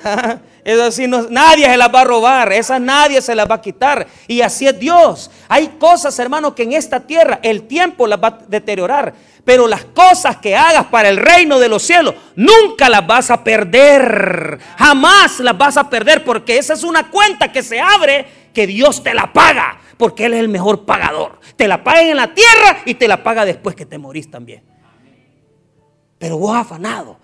Es 0.66 0.76
decir, 0.76 1.08
nadie 1.08 1.66
se 1.66 1.76
las 1.76 1.94
va 1.94 2.00
a 2.00 2.04
robar, 2.04 2.52
esas 2.52 2.80
nadie 2.80 3.22
se 3.22 3.36
las 3.36 3.48
va 3.48 3.54
a 3.54 3.60
quitar. 3.60 4.04
Y 4.26 4.40
así 4.40 4.66
es 4.66 4.76
Dios. 4.76 5.30
Hay 5.48 5.68
cosas, 5.78 6.18
hermano, 6.18 6.56
que 6.56 6.64
en 6.64 6.72
esta 6.72 6.98
tierra 6.98 7.38
el 7.44 7.68
tiempo 7.68 8.08
las 8.08 8.20
va 8.20 8.26
a 8.26 8.38
deteriorar. 8.48 9.14
Pero 9.44 9.68
las 9.68 9.84
cosas 9.84 10.38
que 10.38 10.56
hagas 10.56 10.86
para 10.86 11.08
el 11.08 11.18
reino 11.18 11.60
de 11.60 11.68
los 11.68 11.84
cielos, 11.84 12.16
nunca 12.34 12.88
las 12.88 13.06
vas 13.06 13.30
a 13.30 13.44
perder. 13.44 14.58
Jamás 14.76 15.38
las 15.38 15.56
vas 15.56 15.76
a 15.76 15.88
perder 15.88 16.24
porque 16.24 16.58
esa 16.58 16.72
es 16.72 16.82
una 16.82 17.12
cuenta 17.12 17.52
que 17.52 17.62
se 17.62 17.80
abre 17.80 18.26
que 18.52 18.66
Dios 18.66 19.04
te 19.04 19.14
la 19.14 19.32
paga. 19.32 19.78
Porque 19.96 20.24
Él 20.24 20.34
es 20.34 20.40
el 20.40 20.48
mejor 20.48 20.84
pagador. 20.84 21.38
Te 21.54 21.68
la 21.68 21.84
paga 21.84 22.02
en 22.02 22.16
la 22.16 22.34
tierra 22.34 22.78
y 22.84 22.94
te 22.94 23.06
la 23.06 23.22
paga 23.22 23.44
después 23.44 23.76
que 23.76 23.86
te 23.86 23.98
morís 23.98 24.28
también. 24.28 24.64
Pero 26.18 26.38
vos 26.38 26.56
afanado, 26.56 27.20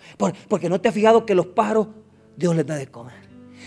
porque 0.49 0.69
no 0.69 0.81
te 0.81 0.89
has 0.89 0.95
fijado 0.95 1.27
que 1.27 1.35
los 1.35 1.47
pájaros 1.47 1.89
Dios 2.37 2.55
les 2.57 2.67
da 2.67 2.77
de 2.77 2.87
comer. 2.87 3.15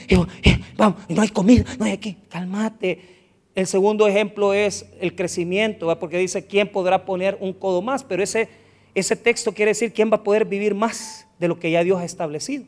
Y 0.07 0.15
eh, 0.15 0.61
vamos, 0.77 0.99
no 1.09 1.21
hay 1.21 1.29
comida, 1.29 1.65
no 1.77 1.85
hay 1.85 1.93
aquí. 1.93 2.17
Cálmate. 2.29 3.15
El 3.55 3.67
segundo 3.67 4.07
ejemplo 4.07 4.53
es 4.53 4.85
el 4.99 5.15
crecimiento, 5.15 5.97
porque 5.97 6.17
dice, 6.17 6.45
¿quién 6.45 6.69
podrá 6.69 7.05
poner 7.05 7.37
un 7.39 7.53
codo 7.53 7.81
más? 7.81 8.03
Pero 8.03 8.21
ese, 8.21 8.49
ese 8.93 9.15
texto 9.15 9.53
quiere 9.53 9.71
decir, 9.71 9.93
¿quién 9.93 10.11
va 10.11 10.17
a 10.17 10.23
poder 10.23 10.45
vivir 10.45 10.75
más 10.75 11.25
de 11.39 11.47
lo 11.47 11.57
que 11.57 11.71
ya 11.71 11.83
Dios 11.83 11.99
ha 11.99 12.05
establecido? 12.05 12.65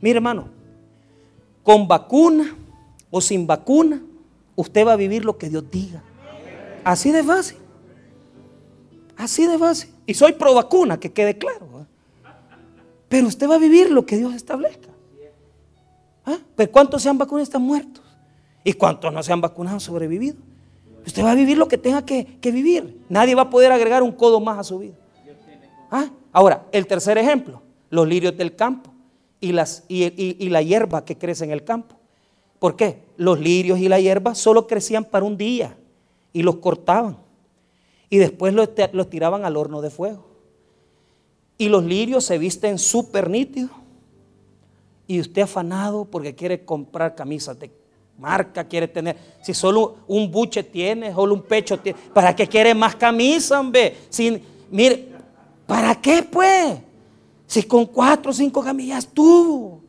Mire, 0.00 0.16
hermano, 0.16 0.50
con 1.62 1.88
vacuna 1.88 2.54
o 3.10 3.20
sin 3.22 3.46
vacuna, 3.46 4.02
usted 4.54 4.86
va 4.86 4.92
a 4.92 4.96
vivir 4.96 5.24
lo 5.24 5.38
que 5.38 5.48
Dios 5.48 5.64
diga. 5.70 6.02
Así 6.84 7.10
de 7.10 7.24
fácil. 7.24 7.56
Así 9.16 9.46
de 9.46 9.58
fácil. 9.58 9.90
Y 10.06 10.14
soy 10.14 10.32
pro 10.32 10.54
vacuna, 10.54 11.00
que 11.00 11.10
quede 11.10 11.38
claro. 11.38 11.86
Pero 13.08 13.26
usted 13.28 13.48
va 13.48 13.54
a 13.54 13.58
vivir 13.58 13.90
lo 13.90 14.04
que 14.04 14.18
Dios 14.18 14.34
establezca. 14.34 14.88
¿Ah? 16.26 16.38
Pero 16.56 16.72
¿cuántos 16.72 17.02
se 17.02 17.08
han 17.08 17.16
vacunado 17.16 17.44
están 17.44 17.62
muertos? 17.62 18.04
¿Y 18.64 18.72
cuántos 18.72 19.12
no 19.12 19.22
se 19.22 19.32
han 19.32 19.40
vacunado 19.40 19.76
han 19.76 19.80
sobrevivido? 19.80 20.36
Usted 21.06 21.24
va 21.24 21.30
a 21.30 21.34
vivir 21.36 21.56
lo 21.56 21.68
que 21.68 21.78
tenga 21.78 22.04
que, 22.04 22.26
vivir. 22.42 23.00
Nadie 23.08 23.36
va 23.36 23.42
a 23.42 23.50
poder 23.50 23.70
agregar 23.70 24.02
un 24.02 24.10
codo 24.10 24.40
más 24.40 24.58
a 24.58 24.64
su 24.64 24.80
vida. 24.80 24.94
¿Ah? 25.88 26.10
Ahora, 26.32 26.66
el 26.72 26.88
tercer 26.88 27.16
ejemplo, 27.16 27.62
los 27.90 28.08
lirios 28.08 28.36
del 28.36 28.56
campo 28.56 28.90
y, 29.40 29.52
las, 29.52 29.84
y, 29.88 30.48
la 30.48 30.62
hierba 30.62 31.04
que 31.04 31.16
crece 31.16 31.44
en 31.44 31.52
el 31.52 31.62
campo. 31.62 31.94
¿Por 32.58 32.74
qué? 32.74 33.04
Los 33.16 33.38
lirios 33.38 33.78
y 33.78 33.88
la 33.88 34.00
hierba 34.00 34.34
solo 34.34 34.66
crecían 34.66 35.04
para 35.04 35.24
un 35.24 35.36
día 35.36 35.76
y 36.32 36.42
los 36.42 36.56
cortaban. 36.56 37.18
Y 38.10 38.18
después 38.18 38.52
los, 38.52 38.70
los 38.92 39.08
tiraban 39.08 39.44
al 39.44 39.56
horno 39.56 39.80
de 39.80 39.90
fuego. 39.90 40.26
Y 41.56 41.68
los 41.68 41.84
lirios 41.84 42.24
se 42.24 42.36
visten 42.36 42.78
súper 42.78 43.30
nítidos 43.30 43.70
y 45.06 45.20
usted 45.20 45.42
afanado 45.42 46.04
porque 46.04 46.34
quiere 46.34 46.64
comprar 46.64 47.14
camisas 47.14 47.58
de 47.58 47.70
marca 48.18 48.64
quiere 48.64 48.88
tener? 48.88 49.16
Si 49.42 49.54
solo 49.54 49.96
un 50.06 50.30
buche 50.30 50.62
tiene, 50.62 51.12
solo 51.12 51.34
un 51.34 51.42
pecho 51.42 51.78
tiene, 51.78 51.98
¿para 52.12 52.34
qué 52.34 52.46
quiere 52.46 52.74
más 52.74 52.96
camisa, 52.96 53.60
hombre? 53.60 53.96
Sin, 54.08 54.42
mire, 54.70 55.08
¿para 55.66 55.94
qué 56.00 56.22
pues? 56.22 56.78
Si 57.46 57.62
con 57.62 57.86
cuatro 57.86 58.30
o 58.30 58.34
cinco 58.34 58.62
camillas 58.62 59.06
tuvo. 59.06 59.82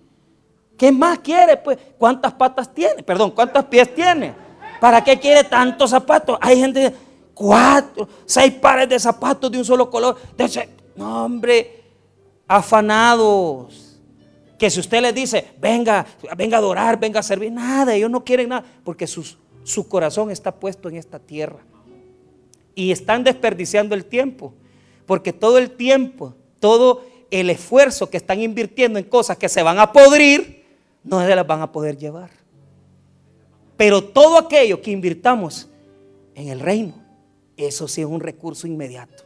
¿Qué 0.78 0.92
más 0.92 1.20
quiere 1.20 1.58
pues? 1.58 1.78
¿Cuántas 1.98 2.34
patas 2.34 2.72
tiene? 2.72 3.02
Perdón, 3.02 3.32
¿cuántos 3.32 3.66
pies 3.66 3.94
tiene? 3.96 4.36
¿Para 4.80 5.04
qué 5.04 5.18
quiere 5.20 5.44
tantos 5.44 5.90
zapatos? 5.90 6.38
Hay 6.40 6.60
gente, 6.60 6.94
cuatro, 7.34 8.08
seis 8.26 8.54
pares 8.54 8.88
de 8.88 9.00
zapatos 9.00 9.52
de 9.52 9.58
un 9.58 9.66
solo 9.66 9.90
color. 9.90 10.18
No, 10.96 11.26
hombre, 11.26 11.84
afanados 12.48 13.87
que 14.58 14.70
si 14.70 14.80
usted 14.80 15.02
les 15.02 15.14
dice, 15.14 15.46
venga, 15.60 16.06
venga 16.36 16.58
a 16.58 16.60
adorar, 16.60 17.00
venga 17.00 17.20
a 17.20 17.24
servir, 17.24 17.52
nada, 17.52 17.94
ellos 17.94 18.10
no 18.10 18.24
quieren 18.24 18.50
nada, 18.50 18.66
porque 18.84 19.06
su 19.08 19.88
corazón 19.88 20.32
está 20.32 20.54
puesto 20.54 20.90
en 20.90 20.96
esta 20.96 21.20
tierra. 21.20 21.60
Y 22.74 22.92
están 22.92 23.24
desperdiciando 23.24 23.96
el 23.96 24.06
tiempo, 24.06 24.54
porque 25.06 25.34
todo 25.34 25.58
el 25.58 25.72
tiempo, 25.72 26.36
todo 26.60 27.04
el 27.30 27.50
esfuerzo 27.50 28.10
que 28.10 28.18
están 28.18 28.42
invirtiendo 28.42 29.00
en 29.00 29.06
cosas 29.06 29.38
que 29.38 29.50
se 29.50 29.64
van 29.64 29.80
a 29.80 29.92
podrir, 29.92 30.66
no 31.04 31.26
se 31.26 31.36
las 31.36 31.46
van 31.46 31.62
a 31.62 31.72
poder 31.72 31.98
llevar. 31.98 32.30
Pero 33.76 34.04
todo 34.04 34.38
aquello 34.38 34.82
que 34.82 34.92
invirtamos 34.92 35.70
en 36.34 36.50
el 36.50 36.60
reino, 36.60 36.96
eso 37.58 37.88
sí 37.88 38.02
es 38.02 38.08
un 38.08 38.22
recurso 38.22 38.66
inmediato, 38.68 39.24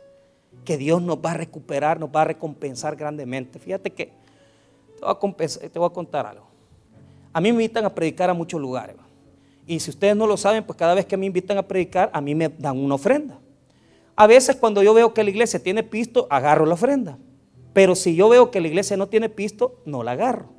que 0.66 0.78
Dios 0.78 1.02
nos 1.02 1.18
va 1.18 1.32
a 1.32 1.36
recuperar, 1.36 2.00
nos 2.00 2.10
va 2.10 2.22
a 2.22 2.26
recompensar 2.26 2.96
grandemente. 2.96 3.60
Fíjate 3.60 3.92
que 3.92 4.20
te 5.02 5.80
voy 5.80 5.88
a, 5.88 5.93
contar 5.93 6.26
algo. 6.26 6.45
A 7.34 7.41
mí 7.41 7.52
me 7.52 7.64
invitan 7.64 7.86
a 7.86 7.93
predicar 7.93 8.30
a 8.30 8.34
muchos 8.34 8.62
lugares. 8.62 8.95
Y 9.68 9.80
si 9.80 9.89
ustedes 9.89 10.16
no 10.16 10.28
lo 10.28 10.38
saben, 10.38 10.64
pues 10.64 10.78
cada 10.78 10.93
vez 10.93 11.06
que 11.06 11.18
me 11.18 11.26
invitan 11.26 11.58
a 11.58 11.64
predicar, 11.64 12.10
a 12.14 12.22
mí 12.22 12.36
me 12.36 12.49
dan 12.49 12.78
una 12.78 12.95
ofrenda. 12.95 13.39
A 14.16 14.28
veces 14.28 14.56
cuando 14.56 14.84
yo 14.84 14.93
veo 14.93 15.14
que 15.14 15.24
la 15.24 15.30
iglesia 15.30 15.62
tiene 15.62 15.84
pisto, 15.84 16.28
agarro 16.30 16.66
la 16.66 16.74
ofrenda. 16.74 17.18
Pero 17.74 17.95
si 17.95 18.16
yo 18.16 18.30
veo 18.30 18.52
que 18.52 18.60
la 18.60 18.68
iglesia 18.68 18.97
no 18.97 19.08
tiene 19.08 19.30
pisto, 19.30 19.82
no 19.86 20.04
la 20.04 20.12
agarro. 20.12 20.49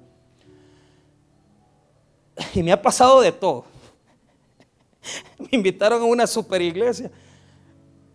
Y 2.55 2.63
me 2.63 2.73
ha 2.73 2.81
pasado 2.81 3.21
de 3.21 3.33
todo. 3.33 3.65
Me 5.39 5.49
invitaron 5.51 6.01
a 6.01 6.05
una 6.05 6.27
super 6.27 6.63
iglesia. 6.63 7.11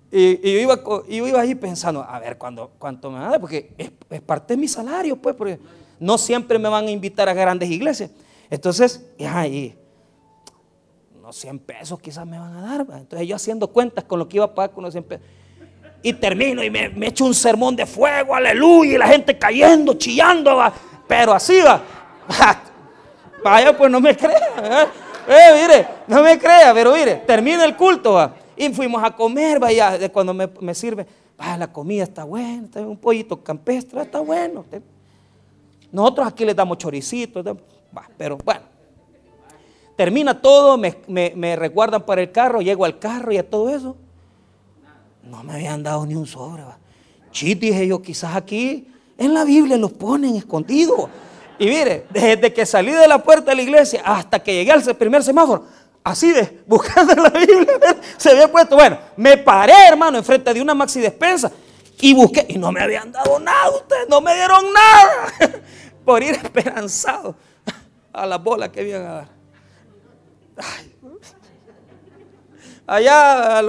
Y, 0.10 0.54
yo, 0.54 0.60
iba, 0.60 0.84
yo, 1.08 1.28
iba, 1.28 1.42
ahí 1.42 1.54
pensando, 1.54 2.02
a 2.02 2.18
ver, 2.20 2.38
¿cuánto, 2.38 3.12
me 3.12 3.20
da? 3.20 3.38
Porque 3.40 3.74
es, 3.78 4.22
parte 4.22 4.54
de 4.54 4.58
mi 4.62 4.68
salario, 4.68 5.18
pues, 5.18 5.36
no 6.00 6.18
siempre 6.18 6.60
me 6.60 6.70
van 6.70 6.86
a 6.88 6.92
invitar 6.92 7.30
a 7.30 7.34
grandes 7.34 7.70
iglesias. 7.70 8.12
Entonces, 8.50 9.06
ahí, 9.28 9.76
unos 11.20 11.36
100 11.36 11.60
pesos 11.60 12.00
quizás 12.00 12.26
me 12.26 12.40
van 12.40 12.56
a 12.56 12.62
dar. 12.62 12.82
Entonces 12.98 13.28
yo 13.28 13.36
haciendo 13.36 13.68
cuentas 13.68 14.04
con 14.06 14.20
lo 14.20 14.30
que 14.30 14.38
iba 14.38 14.46
a 14.46 14.54
pagar 14.54 14.72
con 14.72 14.84
los 14.84 14.94
100 14.94 15.04
pesos. 15.04 15.26
Y 16.02 16.14
termino 16.14 16.64
y 16.64 16.70
me, 16.70 16.92
echo 17.08 17.26
un 17.26 17.34
sermón 17.34 17.76
de 17.76 17.86
fuego, 17.86 18.36
aleluya, 18.36 18.94
y 18.94 18.98
la 18.98 19.08
gente 19.08 19.38
cayendo, 19.38 19.96
chillando, 19.96 20.56
va. 20.56 20.72
pero 21.08 21.34
así 21.34 21.60
va. 21.60 21.82
Vaya, 23.44 23.76
pues 23.76 23.92
no 23.92 24.00
me 24.00 24.16
crea. 24.16 24.90
¿eh? 25.28 25.62
mire, 25.62 25.88
no 26.08 26.22
me 26.22 26.38
crea, 26.38 26.74
pero 26.74 26.94
mire, 26.94 27.16
termina 27.28 27.66
el 27.66 27.76
culto, 27.76 28.14
va. 28.14 28.36
Y 28.56 28.70
fuimos 28.70 29.04
a 29.04 29.12
comer, 29.12 29.60
vaya, 29.60 29.98
de 29.98 30.10
cuando 30.10 30.34
me, 30.34 30.50
me 30.62 30.74
sirve, 30.74 31.06
vaya, 31.38 31.58
la 31.58 31.72
comida 31.72 32.04
está 32.04 32.24
buena, 32.24 32.66
está 32.66 32.82
un 32.82 32.98
pollito 32.98 33.44
campestre, 33.44 34.02
está 34.02 34.20
bueno. 34.20 34.66
Nosotros 35.92 36.28
aquí 36.28 36.46
les 36.46 36.56
damos 36.56 36.78
choricitos, 36.78 37.46
pero 38.18 38.38
bueno. 38.38 38.78
Termina 39.96 40.40
todo, 40.40 40.78
me, 40.78 40.96
me, 41.08 41.56
recuerdan 41.56 42.06
para 42.06 42.22
el 42.22 42.32
carro, 42.32 42.62
llego 42.62 42.86
al 42.86 43.00
carro 43.00 43.32
y 43.32 43.38
a 43.38 43.50
todo 43.50 43.70
eso. 43.70 43.96
No 45.24 45.44
me 45.44 45.54
habían 45.54 45.82
dado 45.82 46.06
ni 46.06 46.14
un 46.14 46.28
sobre. 46.28 46.64
Chit, 47.32 47.60
dije 47.60 47.88
yo, 47.88 48.00
quizás 48.00 48.36
aquí 48.36 48.88
en 49.18 49.34
la 49.34 49.44
Biblia 49.44 49.76
los 49.76 49.92
ponen 49.92 50.36
escondidos. 50.36 51.10
Y 51.58 51.66
mire, 51.66 52.06
desde 52.12 52.54
que 52.54 52.66
salí 52.66 52.92
de 52.92 53.08
la 53.08 53.24
puerta 53.24 53.50
de 53.50 53.56
la 53.56 53.62
iglesia 53.64 54.04
hasta 54.06 54.38
que 54.38 54.54
llegué 54.54 54.72
al 54.72 54.84
primer 54.96 55.24
semáforo, 55.24 55.66
así 56.04 56.32
de, 56.32 56.62
buscando 56.68 57.16
la 57.16 57.30
Biblia, 57.30 57.98
se 58.18 58.30
había 58.30 58.52
puesto, 58.52 58.76
bueno, 58.76 59.00
me 59.16 59.38
paré, 59.38 59.74
hermano, 59.88 60.20
enfrente 60.20 60.54
de 60.54 60.62
una 60.62 60.76
maxi 60.76 61.00
despensa 61.00 61.52
y 62.00 62.14
busqué, 62.14 62.46
y 62.50 62.60
no 62.60 62.72
me 62.72 62.82
habían 62.82 63.12
dado 63.12 63.40
nada, 63.40 63.72
ustedes 63.72 64.08
no 64.08 64.22
me 64.22 64.36
dieron 64.36 64.64
nada. 64.72 65.62
por 66.08 66.24
ir 66.24 66.36
esperanzado 66.44 67.36
a 68.14 68.26
la 68.26 68.38
bola 68.38 68.72
que 68.72 68.88
iban 68.88 69.02
a 69.02 69.12
dar. 69.12 69.28
Allá, 72.88 73.62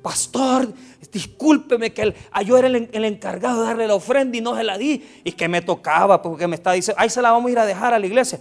pastor, 0.00 0.72
discúlpeme 1.10 1.92
que 1.92 2.14
yo 2.44 2.56
era 2.56 2.68
el, 2.68 3.04
encargado 3.04 3.62
de 3.62 3.66
darle 3.66 3.88
la 3.88 3.96
ofrenda 3.96 4.38
y 4.38 4.40
no 4.40 4.54
se 4.54 4.62
la 4.62 4.78
di. 4.78 5.04
Y 5.24 5.32
que 5.32 5.48
me 5.48 5.60
tocaba, 5.60 6.22
porque 6.22 6.46
me 6.46 6.54
está 6.54 6.70
diciendo, 6.70 7.02
ahí 7.02 7.10
se 7.10 7.20
la 7.20 7.32
vamos 7.32 7.48
a 7.48 7.52
ir 7.52 7.58
a 7.58 7.66
dejar 7.66 7.92
a 7.92 7.98
la 7.98 8.06
iglesia. 8.06 8.38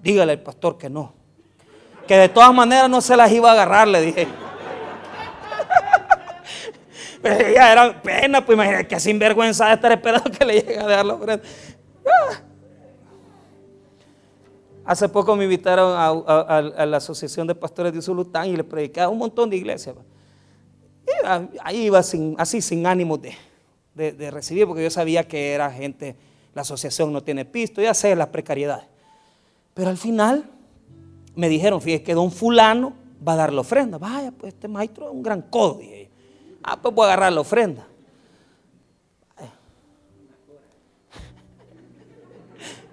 Dígale 0.00 0.30
al 0.30 0.40
pastor 0.40 0.78
que 0.78 0.88
no. 0.88 1.14
Que 2.06 2.16
de 2.16 2.28
todas 2.28 2.54
maneras 2.54 2.88
no 2.88 3.00
se 3.00 3.16
las 3.16 3.32
iba 3.32 3.50
a 3.50 3.54
agarrar, 3.54 3.88
le 3.88 4.02
dije. 4.02 4.28
Pero 7.20 7.52
ya 7.52 7.72
era 7.72 8.00
pena, 8.00 8.46
pues 8.46 8.54
imagínate 8.54 8.86
que 8.86 9.00
sinvergüenza 9.00 9.66
de 9.66 9.74
estar 9.74 9.90
esperando 9.90 10.30
que 10.30 10.44
le 10.44 10.60
llegue 10.60 10.78
a 10.78 10.86
dejar 10.86 11.06
la 11.06 11.14
ofrenda. 11.14 11.42
Hace 14.86 15.08
poco 15.08 15.34
me 15.34 15.44
invitaron 15.44 15.94
a, 15.96 16.86
la 16.86 16.96
Asociación 16.98 17.46
de 17.48 17.56
Pastores 17.56 17.92
de 17.92 17.98
Usulután 17.98 18.48
y 18.48 18.56
le 18.56 18.62
predicaba 18.62 19.08
un 19.08 19.18
montón 19.18 19.50
de 19.50 19.56
iglesias. 19.56 19.96
ahí 21.64 21.86
iba 21.86 21.98
así 21.98 22.62
sin 22.62 22.86
ánimo 22.86 23.18
de, 23.18 24.30
recibir, 24.30 24.64
porque 24.66 24.84
yo 24.84 24.90
sabía 24.90 25.26
que 25.26 25.52
era 25.52 25.70
gente, 25.72 26.14
la 26.54 26.62
asociación 26.62 27.12
no 27.12 27.20
tiene 27.22 27.44
pisto, 27.44 27.82
ya 27.82 27.94
sé 27.94 28.14
las 28.14 28.28
precariedades. 28.28 28.86
Pero 29.74 29.90
al 29.90 29.96
final 29.96 30.48
me 31.34 31.48
dijeron, 31.48 31.82
fíjese 31.82 32.04
que 32.04 32.14
don 32.14 32.30
fulano 32.30 32.92
va 33.26 33.32
a 33.32 33.36
dar 33.36 33.52
la 33.52 33.62
ofrenda. 33.62 33.98
Vaya, 33.98 34.30
pues 34.30 34.54
este 34.54 34.68
maestro 34.68 35.08
es 35.08 35.12
un 35.12 35.22
gran 35.22 35.42
codo. 35.42 35.80
Ah, 36.62 36.80
pues 36.80 36.94
voy 36.94 37.04
a 37.04 37.08
agarrar 37.08 37.32
la 37.32 37.40
ofrenda. 37.40 37.88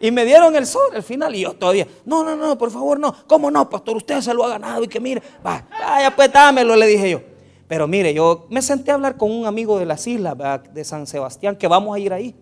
Y 0.03 0.11
me 0.11 0.25
dieron 0.25 0.53
el 0.57 0.65
sol 0.65 0.89
al 0.93 1.01
final 1.01 1.33
y 1.33 1.39
yo 1.39 1.53
todavía, 1.53 1.87
no, 2.03 2.25
no, 2.25 2.35
no, 2.35 2.57
por 2.57 2.69
favor, 2.69 2.99
no. 2.99 3.15
¿Cómo 3.25 3.49
no, 3.49 3.69
pastor? 3.69 3.95
Usted 3.95 4.19
se 4.19 4.33
lo 4.33 4.43
ha 4.43 4.49
ganado 4.49 4.83
y 4.83 4.87
que 4.89 4.99
mire, 4.99 5.23
vaya, 5.41 6.13
pues 6.13 6.29
dámelo, 6.29 6.75
le 6.75 6.87
dije 6.87 7.11
yo. 7.11 7.21
Pero 7.69 7.87
mire, 7.87 8.13
yo 8.13 8.45
me 8.49 8.61
senté 8.61 8.91
a 8.91 8.95
hablar 8.95 9.15
con 9.15 9.31
un 9.31 9.45
amigo 9.45 9.79
de 9.79 9.85
las 9.85 10.05
islas 10.05 10.35
de 10.73 10.83
San 10.83 11.07
Sebastián, 11.07 11.55
que 11.55 11.69
vamos 11.69 11.95
a 11.95 11.99
ir 11.99 12.11
ahí. 12.11 12.35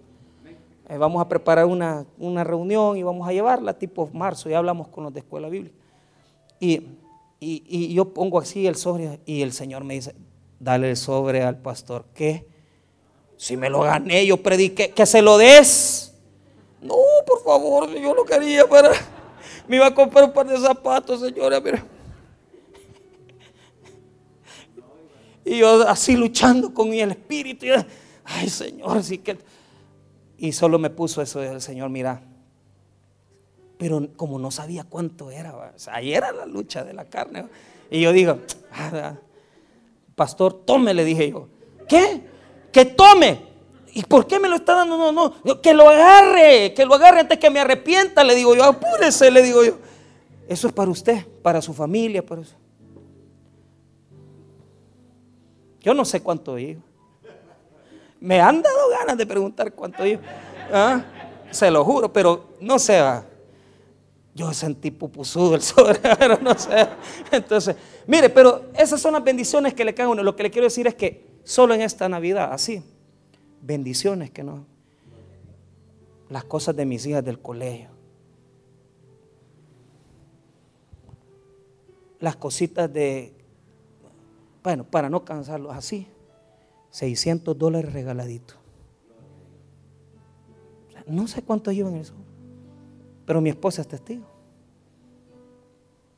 Eh, 0.90 0.98
vamos 0.98 1.22
a 1.22 1.30
preparar 1.30 1.68
una, 1.68 2.04
reunión 2.44 2.98
y 2.98 3.04
vamos 3.04 3.28
a 3.28 3.32
llevarla 3.32 3.78
tipo 3.78 4.10
marzo, 4.12 4.50
ya 4.50 4.58
hablamos 4.58 4.88
con 4.88 5.04
los 5.04 5.14
de 5.14 5.20
escuela 5.20 5.48
bíblica. 5.48 5.76
Y, 6.60 6.82
y, 7.40 7.94
yo 7.94 8.12
pongo 8.12 8.40
así 8.40 8.66
el 8.66 8.76
sobre 8.76 9.20
y 9.28 9.44
el 9.44 9.54
Señor 9.54 9.84
me 9.84 9.94
dice, 9.94 10.16
dale 10.60 10.90
el 10.90 10.98
sobre 10.98 11.44
al 11.44 11.60
pastor. 11.60 12.06
¿Qué? 12.16 12.48
Si 13.38 13.56
me 13.56 13.70
lo 13.70 13.82
gané, 13.82 14.26
yo 14.26 14.38
prediqué, 14.38 14.90
que 14.90 15.06
se 15.06 15.22
lo 15.22 15.38
des. 15.38 16.11
No, 16.82 16.96
por 17.28 17.44
favor, 17.44 17.90
yo 17.92 18.14
lo 18.14 18.26
quería 18.26 18.68
para. 18.68 18.92
Me 19.68 19.76
iba 19.76 19.88
a 19.88 19.94
comprar 19.94 20.26
un 20.26 20.34
par 20.34 20.48
de 20.48 20.58
zapatos, 20.58 21.22
señora, 21.22 21.62
mira. 21.62 21.86
Y 25.46 25.60
yo 25.60 25.88
así 25.88 26.16
luchando 26.16 26.74
con 26.74 26.94
el 26.94 27.12
espíritu. 27.12 27.68
Ay, 28.24 28.50
Señor, 28.50 28.98
así 28.98 29.20
que. 29.20 29.38
Y 30.38 30.52
solo 30.54 30.80
me 30.80 30.90
puso 30.90 31.22
eso 31.22 31.40
del 31.40 31.62
Señor, 31.62 31.90
mira. 31.90 32.24
Pero 33.78 34.08
como 34.16 34.40
no 34.40 34.52
sabía 34.52 34.84
cuánto 34.84 35.32
era, 35.32 35.56
o 35.56 35.64
ahí 35.92 36.14
era 36.14 36.32
la 36.32 36.46
lucha 36.46 36.84
de 36.84 36.94
la 36.94 37.06
carne. 37.06 37.46
Y 37.90 38.02
yo 38.02 38.12
digo, 38.12 38.40
ah, 38.72 39.16
pastor, 40.16 40.66
tome, 40.66 40.94
le 40.94 41.04
dije 41.04 41.32
yo. 41.32 41.48
¿Qué? 41.88 42.22
Que 42.72 42.86
tome. 42.86 43.51
¿Y 43.94 44.04
por 44.04 44.26
qué 44.26 44.40
me 44.40 44.48
lo 44.48 44.56
está 44.56 44.76
dando? 44.76 44.98
No, 44.98 45.12
no, 45.44 45.62
que 45.62 45.74
lo 45.74 45.90
agarre, 45.90 46.74
que 46.74 46.86
lo 46.86 46.96
agarre 46.96 47.22
antes 47.22 47.38
que 47.38 47.50
me 47.50 47.60
arrepienta, 47.60 48.24
le 48.24 48.36
digo 48.36 48.56
yo, 48.56 48.64
apúrese, 48.64 49.30
le 49.30 49.42
digo 49.42 49.64
yo. 49.64 49.78
Eso 50.48 50.68
es 50.68 50.74
para 50.74 50.90
usted, 50.90 51.26
para 51.42 51.62
su 51.62 51.74
familia, 51.74 52.26
para 52.26 52.42
eso. 52.42 52.56
Yo 55.82 55.94
no 55.94 56.06
sé 56.06 56.22
cuánto 56.22 56.56
digo. 56.56 56.82
Me 58.20 58.40
han 58.40 58.62
dado 58.62 58.90
ganas 59.00 59.18
de 59.18 59.26
preguntar 59.26 59.74
cuánto 59.74 60.04
digo. 60.04 60.22
¿Ah? 60.72 61.04
Se 61.50 61.70
lo 61.72 61.84
juro, 61.84 62.14
pero 62.14 62.56
no 62.62 62.78
sé. 62.80 63.02
Yo 64.34 64.54
sentí 64.54 64.92
pupusudo 64.92 65.56
el 65.56 65.62
sobre, 65.62 66.00
pero 66.20 66.38
no 66.40 66.58
sé. 66.58 66.88
Entonces, 67.32 67.76
mire, 68.08 68.30
pero 68.30 68.70
esas 68.78 69.02
son 69.02 69.14
las 69.14 69.24
bendiciones 69.24 69.74
que 69.74 69.84
le 69.84 69.94
caen 69.94 70.08
a 70.08 70.12
uno. 70.12 70.24
Lo 70.24 70.36
que 70.36 70.44
le 70.44 70.52
quiero 70.52 70.68
decir 70.68 70.88
es 70.88 70.96
que 70.96 71.26
solo 71.44 71.74
en 71.74 71.82
esta 71.82 72.08
Navidad, 72.08 72.54
así, 72.54 72.82
bendiciones 73.62 74.32
que 74.32 74.44
no. 74.44 74.66
Las 76.30 76.44
cosas 76.46 76.76
de 76.76 76.86
mis 76.86 77.06
hijas 77.06 77.24
del 77.24 77.40
colegio. 77.40 77.92
las 82.22 82.36
cositas 82.36 82.92
de, 82.94 83.34
bueno, 84.64 84.86
para 84.86 85.10
no 85.10 85.26
cansarlos 85.26 85.76
así, 85.76 86.08
600 86.92 87.58
dólares 87.58 87.92
regaladitos. 87.92 88.58
No 91.08 91.28
sé 91.28 91.42
cuánto 91.42 91.72
llevan 91.72 91.96
eso, 91.96 92.14
pero 93.26 93.42
mi 93.42 93.50
esposa 93.50 93.82
es 93.82 93.88
testigo. 93.88 94.24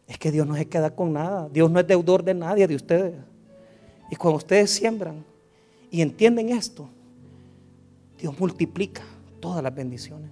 Es 0.06 0.18
que 0.18 0.30
Dios 0.30 0.46
no 0.46 0.56
se 0.56 0.68
queda 0.68 0.94
con 0.94 1.14
nada. 1.14 1.48
Dios 1.48 1.72
no 1.72 1.80
es 1.80 1.88
deudor 1.88 2.22
de 2.22 2.34
nadie, 2.34 2.68
de 2.68 2.76
ustedes. 2.76 3.16
Y 4.12 4.18
cuando 4.18 4.38
ustedes 4.38 4.70
siembran 4.70 5.24
y 5.89 6.02
entienden 6.02 6.50
esto, 6.50 6.89
Dios 8.24 8.39
multiplica 8.39 9.01
todas 9.41 9.61
las 9.61 9.76
bendiciones. 9.76 10.32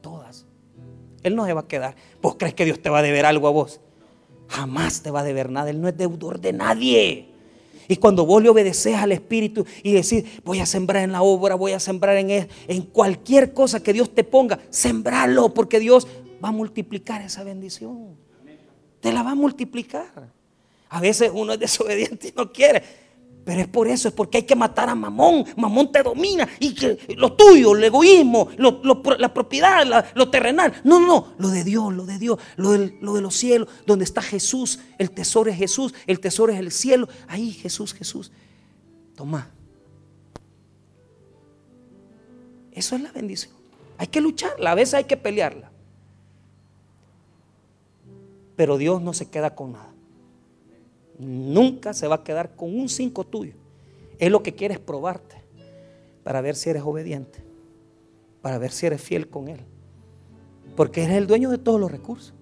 Todas. 0.00 0.46
Él 1.24 1.34
no 1.34 1.44
se 1.44 1.52
va 1.54 1.62
a 1.62 1.66
quedar. 1.66 1.96
¿Vos 2.22 2.36
crees 2.38 2.54
que 2.54 2.64
Dios 2.64 2.80
te 2.80 2.88
va 2.88 3.00
a 3.00 3.02
deber 3.02 3.26
algo 3.26 3.48
a 3.48 3.50
vos? 3.50 3.80
Jamás 4.46 5.02
te 5.02 5.10
va 5.10 5.22
a 5.22 5.24
deber 5.24 5.50
nada. 5.50 5.70
Él 5.70 5.80
no 5.80 5.88
es 5.88 5.96
deudor 5.96 6.40
de 6.40 6.52
nadie. 6.52 7.30
Y 7.88 7.96
cuando 7.96 8.24
vos 8.24 8.40
le 8.40 8.48
obedeces 8.48 8.94
al 8.94 9.10
Espíritu 9.10 9.66
y 9.82 9.90
decís, 9.90 10.24
voy 10.44 10.60
a 10.60 10.66
sembrar 10.66 11.02
en 11.02 11.10
la 11.10 11.22
obra, 11.22 11.56
voy 11.56 11.72
a 11.72 11.80
sembrar 11.80 12.16
en, 12.16 12.30
en 12.68 12.82
cualquier 12.82 13.52
cosa 13.52 13.82
que 13.82 13.92
Dios 13.92 14.14
te 14.14 14.22
ponga, 14.22 14.60
sembralo 14.70 15.52
porque 15.52 15.80
Dios 15.80 16.06
va 16.44 16.50
a 16.50 16.52
multiplicar 16.52 17.22
esa 17.22 17.42
bendición. 17.42 18.16
Te 19.00 19.12
la 19.12 19.24
va 19.24 19.32
a 19.32 19.34
multiplicar. 19.34 20.30
A 20.90 21.00
veces 21.00 21.32
uno 21.34 21.54
es 21.54 21.58
desobediente 21.58 22.28
y 22.28 22.32
no 22.36 22.52
quiere. 22.52 23.01
Pero 23.44 23.60
es 23.60 23.68
por 23.68 23.88
eso, 23.88 24.08
es 24.08 24.14
porque 24.14 24.38
hay 24.38 24.42
que 24.44 24.54
matar 24.54 24.88
a 24.88 24.94
Mamón. 24.94 25.44
Mamón 25.56 25.90
te 25.90 26.02
domina 26.02 26.48
y 26.60 26.74
que 26.74 26.98
lo 27.16 27.32
tuyo, 27.32 27.76
el 27.76 27.82
egoísmo, 27.82 28.48
la 28.56 29.34
propiedad, 29.34 30.06
lo 30.14 30.30
terrenal. 30.30 30.72
No, 30.84 31.00
no, 31.00 31.34
lo 31.38 31.48
de 31.48 31.64
Dios, 31.64 31.92
lo 31.92 32.06
de 32.06 32.18
Dios, 32.18 32.38
lo, 32.56 32.76
lo 32.76 33.14
de 33.14 33.20
los 33.20 33.34
cielos, 33.34 33.68
donde 33.84 34.04
está 34.04 34.22
Jesús. 34.22 34.78
El 34.98 35.10
tesoro 35.10 35.50
es 35.50 35.56
Jesús, 35.56 35.92
el 36.06 36.20
tesoro 36.20 36.52
es 36.52 36.58
el 36.60 36.70
cielo. 36.70 37.08
Ahí 37.26 37.52
Jesús, 37.52 37.94
Jesús. 37.94 38.30
Toma. 39.16 39.50
Eso 42.70 42.94
es 42.94 43.02
la 43.02 43.10
bendición. 43.10 43.52
Hay 43.98 44.06
que 44.06 44.20
lucharla, 44.20 44.70
a 44.70 44.74
veces 44.74 44.94
hay 44.94 45.04
que 45.04 45.16
pelearla. 45.16 45.70
Pero 48.54 48.78
Dios 48.78 49.02
no 49.02 49.12
se 49.14 49.28
queda 49.30 49.54
con 49.54 49.72
nada. 49.72 49.91
Nunca 51.22 51.94
se 51.94 52.08
va 52.08 52.16
a 52.16 52.24
quedar 52.24 52.56
con 52.56 52.76
un 52.76 52.88
cinco 52.88 53.24
tuyo. 53.24 53.54
Él 54.18 54.32
lo 54.32 54.42
que 54.42 54.54
quiere 54.54 54.74
es 54.74 54.80
probarte 54.80 55.36
para 56.24 56.40
ver 56.40 56.56
si 56.56 56.70
eres 56.70 56.82
obediente, 56.82 57.44
para 58.40 58.58
ver 58.58 58.72
si 58.72 58.86
eres 58.86 59.00
fiel 59.00 59.28
con 59.28 59.48
Él. 59.48 59.60
Porque 60.74 61.04
eres 61.04 61.16
el 61.16 61.28
dueño 61.28 61.50
de 61.50 61.58
todos 61.58 61.78
los 61.78 61.92
recursos. 61.92 62.34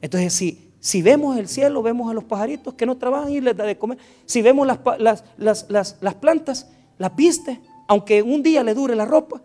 Entonces, 0.00 0.32
si, 0.32 0.70
si 0.78 1.02
vemos 1.02 1.36
el 1.36 1.48
cielo, 1.48 1.82
vemos 1.82 2.08
a 2.08 2.14
los 2.14 2.24
pajaritos 2.24 2.74
que 2.74 2.86
no 2.86 2.96
trabajan 2.96 3.32
y 3.32 3.40
les 3.40 3.56
da 3.56 3.64
de 3.64 3.76
comer. 3.76 3.98
Si 4.24 4.40
vemos 4.40 4.66
las, 4.66 5.24
las, 5.38 6.14
plantas, 6.20 6.70
las 6.96 7.16
viste, 7.16 7.60
aunque 7.88 8.22
un 8.22 8.42
día 8.42 8.62
le 8.62 8.74
dure 8.74 8.94
la 8.94 9.04
ropa, 9.04 9.42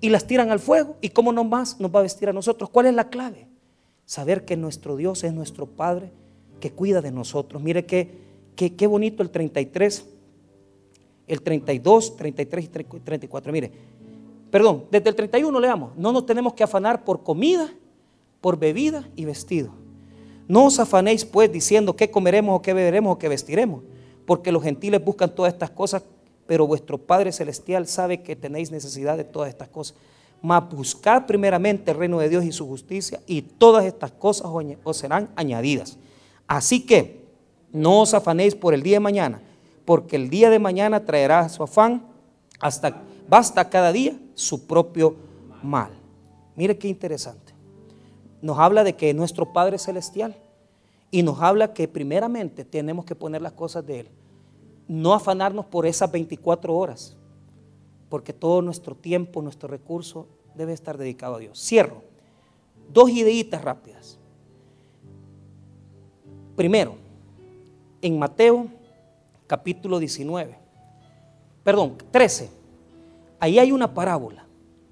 y 0.00 0.08
las 0.08 0.26
tiran 0.26 0.50
al 0.50 0.60
fuego. 0.60 0.96
¿Y 1.02 1.10
cómo 1.10 1.32
no 1.32 1.44
más 1.44 1.78
nos 1.78 1.94
va 1.94 1.98
a 1.98 2.04
vestir 2.04 2.30
a 2.30 2.32
nosotros? 2.32 2.70
¿Cuál 2.70 2.86
es 2.86 2.94
la 2.94 3.10
clave? 3.10 3.46
Saber 4.06 4.46
que 4.46 4.56
nuestro 4.56 4.96
Dios 4.96 5.22
es 5.24 5.34
nuestro 5.34 5.66
Padre 5.66 6.12
que 6.60 6.70
cuida 6.70 7.00
de 7.00 7.10
nosotros. 7.10 7.62
Mire 7.62 7.84
qué, 7.86 8.08
qué, 8.54 8.86
bonito 8.86 9.22
el 9.22 9.30
33, 9.30 10.06
el 11.26 11.42
32, 11.42 12.16
33 12.16 12.64
y 12.64 12.68
34. 13.00 13.52
Mire, 13.52 13.70
perdón, 14.50 14.84
desde 14.90 15.08
el 15.08 15.16
31 15.16 15.58
leamos. 15.58 15.96
No 15.96 16.12
nos 16.12 16.26
tenemos 16.26 16.54
que 16.54 16.62
afanar 16.62 17.04
por 17.04 17.22
comida, 17.22 17.72
por 18.40 18.58
bebida 18.58 19.08
y 19.16 19.24
vestido. 19.24 19.72
No 20.46 20.66
os 20.66 20.80
afanéis 20.80 21.24
pues 21.24 21.52
diciendo 21.52 21.94
qué 21.94 22.10
comeremos 22.10 22.58
o 22.58 22.62
qué 22.62 22.74
beberemos 22.74 23.14
o 23.14 23.18
qué 23.18 23.28
vestiremos, 23.28 23.82
porque 24.26 24.50
los 24.50 24.62
gentiles 24.62 25.04
buscan 25.04 25.34
todas 25.34 25.52
estas 25.52 25.70
cosas, 25.70 26.02
pero 26.46 26.66
vuestro 26.66 26.98
Padre 26.98 27.30
Celestial 27.30 27.86
sabe 27.86 28.22
que 28.22 28.34
tenéis 28.34 28.72
necesidad 28.72 29.16
de 29.16 29.22
todas 29.22 29.48
estas 29.48 29.68
cosas. 29.68 29.96
Mas 30.42 30.68
buscad 30.68 31.26
primeramente 31.26 31.92
el 31.92 31.98
reino 31.98 32.18
de 32.18 32.28
Dios 32.28 32.44
y 32.44 32.50
su 32.50 32.66
justicia, 32.66 33.20
y 33.28 33.42
todas 33.42 33.84
estas 33.84 34.10
cosas 34.10 34.50
os 34.82 34.96
serán 34.96 35.30
añadidas. 35.36 35.98
Así 36.50 36.84
que 36.84 37.28
no 37.70 38.00
os 38.00 38.12
afanéis 38.12 38.56
por 38.56 38.74
el 38.74 38.82
día 38.82 38.96
de 38.96 39.00
mañana, 39.00 39.40
porque 39.84 40.16
el 40.16 40.28
día 40.28 40.50
de 40.50 40.58
mañana 40.58 41.04
traerá 41.04 41.48
su 41.48 41.62
afán 41.62 42.02
hasta 42.58 43.04
basta 43.28 43.70
cada 43.70 43.92
día 43.92 44.18
su 44.34 44.66
propio 44.66 45.14
mal. 45.62 45.92
Mire 46.56 46.76
qué 46.76 46.88
interesante. 46.88 47.54
Nos 48.42 48.58
habla 48.58 48.82
de 48.82 48.96
que 48.96 49.10
es 49.10 49.14
nuestro 49.14 49.52
Padre 49.52 49.78
celestial 49.78 50.34
y 51.12 51.22
nos 51.22 51.40
habla 51.40 51.72
que 51.72 51.86
primeramente 51.86 52.64
tenemos 52.64 53.04
que 53.04 53.14
poner 53.14 53.42
las 53.42 53.52
cosas 53.52 53.86
de 53.86 54.00
él. 54.00 54.08
No 54.88 55.14
afanarnos 55.14 55.66
por 55.66 55.86
esas 55.86 56.10
24 56.10 56.76
horas, 56.76 57.16
porque 58.08 58.32
todo 58.32 58.60
nuestro 58.60 58.96
tiempo, 58.96 59.40
nuestro 59.40 59.68
recurso 59.68 60.26
debe 60.56 60.72
estar 60.72 60.98
dedicado 60.98 61.36
a 61.36 61.38
Dios. 61.38 61.64
Cierro. 61.64 62.02
Dos 62.92 63.08
ideitas 63.10 63.62
rápidas. 63.62 64.19
Primero, 66.60 66.94
en 68.02 68.18
Mateo 68.18 68.66
capítulo 69.46 69.98
19, 69.98 70.54
perdón, 71.64 71.96
13, 72.10 72.50
ahí 73.38 73.58
hay 73.58 73.72
una 73.72 73.94
parábola. 73.94 74.44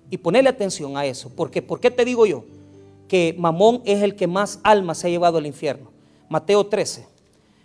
Y 0.09 0.17
ponerle 0.17 0.49
atención 0.49 0.97
a 0.97 1.05
eso. 1.05 1.31
Porque, 1.37 1.61
¿Por 1.61 1.79
qué 1.79 1.91
te 1.91 2.07
digo 2.07 2.25
yo? 2.25 2.47
Que 3.07 3.35
Mamón 3.39 3.83
es 3.85 4.03
el 4.03 4.17
que 4.17 4.27
más 4.27 4.61
almas 4.63 4.97
se 4.97 5.09
ha 5.09 5.11
llevado 5.11 5.37
al 5.37 5.45
infierno. 5.45 5.91
Mateo 6.31 6.65
13. 6.67 7.07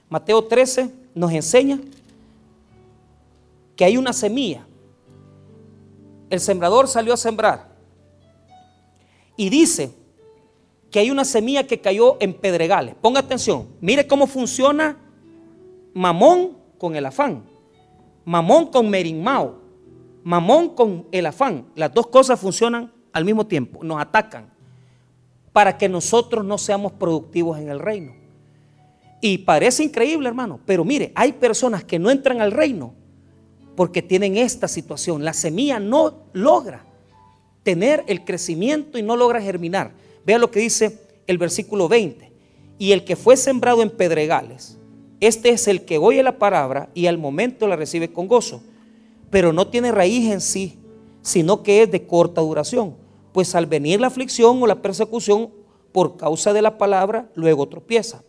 Mateo 0.09 0.43
13 0.43 0.91
nos 1.15 1.31
enseña 1.31 1.79
que 3.77 3.85
hay 3.85 3.95
una 3.95 4.11
semilla. 4.11 4.67
El 6.29 6.41
sembrador 6.41 6.89
salió 6.89 7.13
a 7.13 7.17
sembrar. 7.17 7.69
Y 9.37 9.49
dice 9.49 9.93
que 10.93 10.99
hay 10.99 11.09
una 11.09 11.25
semilla 11.25 11.65
que 11.65 11.81
cayó 11.81 12.17
en 12.19 12.35
pedregales. 12.35 12.93
Ponga 12.93 13.19
atención, 13.19 13.67
mire 13.81 14.05
cómo 14.05 14.27
funciona 14.27 14.95
mamón 15.91 16.55
con 16.77 16.95
el 16.95 17.03
afán, 17.07 17.45
mamón 18.23 18.67
con 18.67 18.91
merimao, 18.91 19.59
mamón 20.23 20.69
con 20.75 21.07
el 21.11 21.25
afán. 21.25 21.65
Las 21.73 21.91
dos 21.95 22.05
cosas 22.05 22.39
funcionan 22.39 22.93
al 23.11 23.25
mismo 23.25 23.47
tiempo, 23.47 23.83
nos 23.83 23.99
atacan 23.99 24.53
para 25.51 25.79
que 25.79 25.89
nosotros 25.89 26.45
no 26.45 26.59
seamos 26.59 26.91
productivos 26.91 27.57
en 27.57 27.69
el 27.69 27.79
reino. 27.79 28.13
Y 29.19 29.39
parece 29.39 29.83
increíble, 29.83 30.27
hermano, 30.27 30.59
pero 30.63 30.85
mire, 30.85 31.11
hay 31.15 31.33
personas 31.33 31.83
que 31.83 31.97
no 31.97 32.11
entran 32.11 32.39
al 32.39 32.51
reino 32.51 32.93
porque 33.75 34.03
tienen 34.03 34.37
esta 34.37 34.67
situación. 34.67 35.25
La 35.25 35.33
semilla 35.33 35.79
no 35.79 36.27
logra 36.33 36.85
tener 37.63 38.03
el 38.05 38.23
crecimiento 38.23 38.99
y 38.99 39.01
no 39.01 39.15
logra 39.15 39.41
germinar. 39.41 40.03
Vea 40.25 40.37
lo 40.37 40.51
que 40.51 40.59
dice 40.59 40.99
el 41.27 41.37
versículo 41.37 41.87
20. 41.87 42.31
Y 42.79 42.91
el 42.91 43.03
que 43.05 43.15
fue 43.15 43.37
sembrado 43.37 43.81
en 43.81 43.89
pedregales, 43.89 44.77
este 45.19 45.49
es 45.49 45.67
el 45.67 45.85
que 45.85 45.97
oye 45.97 46.21
la 46.23 46.37
palabra 46.37 46.89
y 46.93 47.07
al 47.07 47.17
momento 47.17 47.67
la 47.67 47.75
recibe 47.75 48.11
con 48.11 48.27
gozo, 48.27 48.61
pero 49.29 49.53
no 49.53 49.67
tiene 49.67 49.91
raíz 49.91 50.31
en 50.31 50.41
sí, 50.41 50.77
sino 51.21 51.63
que 51.63 51.83
es 51.83 51.91
de 51.91 52.05
corta 52.05 52.41
duración. 52.41 52.95
Pues 53.31 53.55
al 53.55 53.65
venir 53.65 54.01
la 54.01 54.07
aflicción 54.07 54.61
o 54.61 54.67
la 54.67 54.81
persecución 54.81 55.49
por 55.91 56.17
causa 56.17 56.51
de 56.51 56.61
la 56.61 56.77
palabra, 56.77 57.29
luego 57.35 57.67
tropieza. 57.67 58.23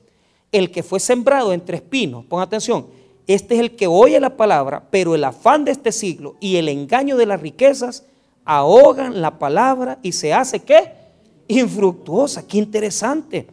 El 0.53 0.71
que 0.71 0.83
fue 0.83 1.01
sembrado 1.01 1.53
entre 1.53 1.79
espinos, 1.79 2.25
pon 2.27 2.41
atención, 2.41 2.87
este 3.27 3.55
es 3.55 3.61
el 3.61 3.75
que 3.75 3.87
oye 3.87 4.21
la 4.21 4.37
palabra, 4.37 4.87
pero 4.91 5.15
el 5.15 5.25
afán 5.25 5.65
de 5.65 5.73
este 5.73 5.91
siglo 5.91 6.37
y 6.41 6.57
el 6.57 6.69
engaño 6.69 7.17
de 7.17 7.27
las 7.27 7.41
riquezas 7.41 8.05
ahogan 8.45 9.21
la 9.21 9.39
palabra 9.39 9.99
y 10.03 10.13
se 10.13 10.33
hace 10.33 10.61
¿qué? 10.61 10.93
Infructuosa. 11.49 12.47
Qué 12.47 12.59
interesante. 12.59 13.47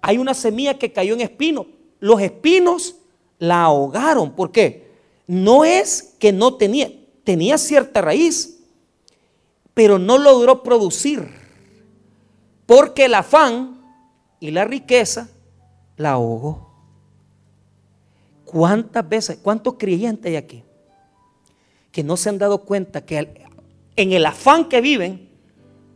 Hay 0.00 0.18
una 0.18 0.34
semilla 0.34 0.78
que 0.78 0.92
cayó 0.92 1.14
en 1.14 1.20
espinos. 1.20 1.66
Los 2.00 2.20
espinos 2.20 2.96
la 3.38 3.62
ahogaron. 3.62 4.32
¿Por 4.32 4.50
qué? 4.52 4.90
No 5.26 5.64
es 5.64 6.14
que 6.18 6.32
no 6.32 6.54
tenía, 6.54 6.90
tenía 7.24 7.58
cierta 7.58 8.00
raíz, 8.00 8.60
pero 9.74 9.98
no 9.98 10.18
logró 10.18 10.62
producir. 10.62 11.28
Porque 12.66 13.06
el 13.06 13.14
afán 13.14 13.80
y 14.40 14.50
la 14.50 14.64
riqueza 14.64 15.28
la 15.96 16.12
ahogó. 16.12 16.70
¿Cuántas 18.44 19.08
veces, 19.08 19.38
cuántos 19.42 19.74
creyentes 19.78 20.26
hay 20.26 20.36
aquí 20.36 20.64
que 21.92 22.02
no 22.02 22.16
se 22.16 22.30
han 22.30 22.38
dado 22.38 22.64
cuenta 22.64 23.04
que 23.04 23.34
en 23.94 24.12
el 24.12 24.26
afán 24.26 24.68
que 24.68 24.80
viven, 24.80 25.28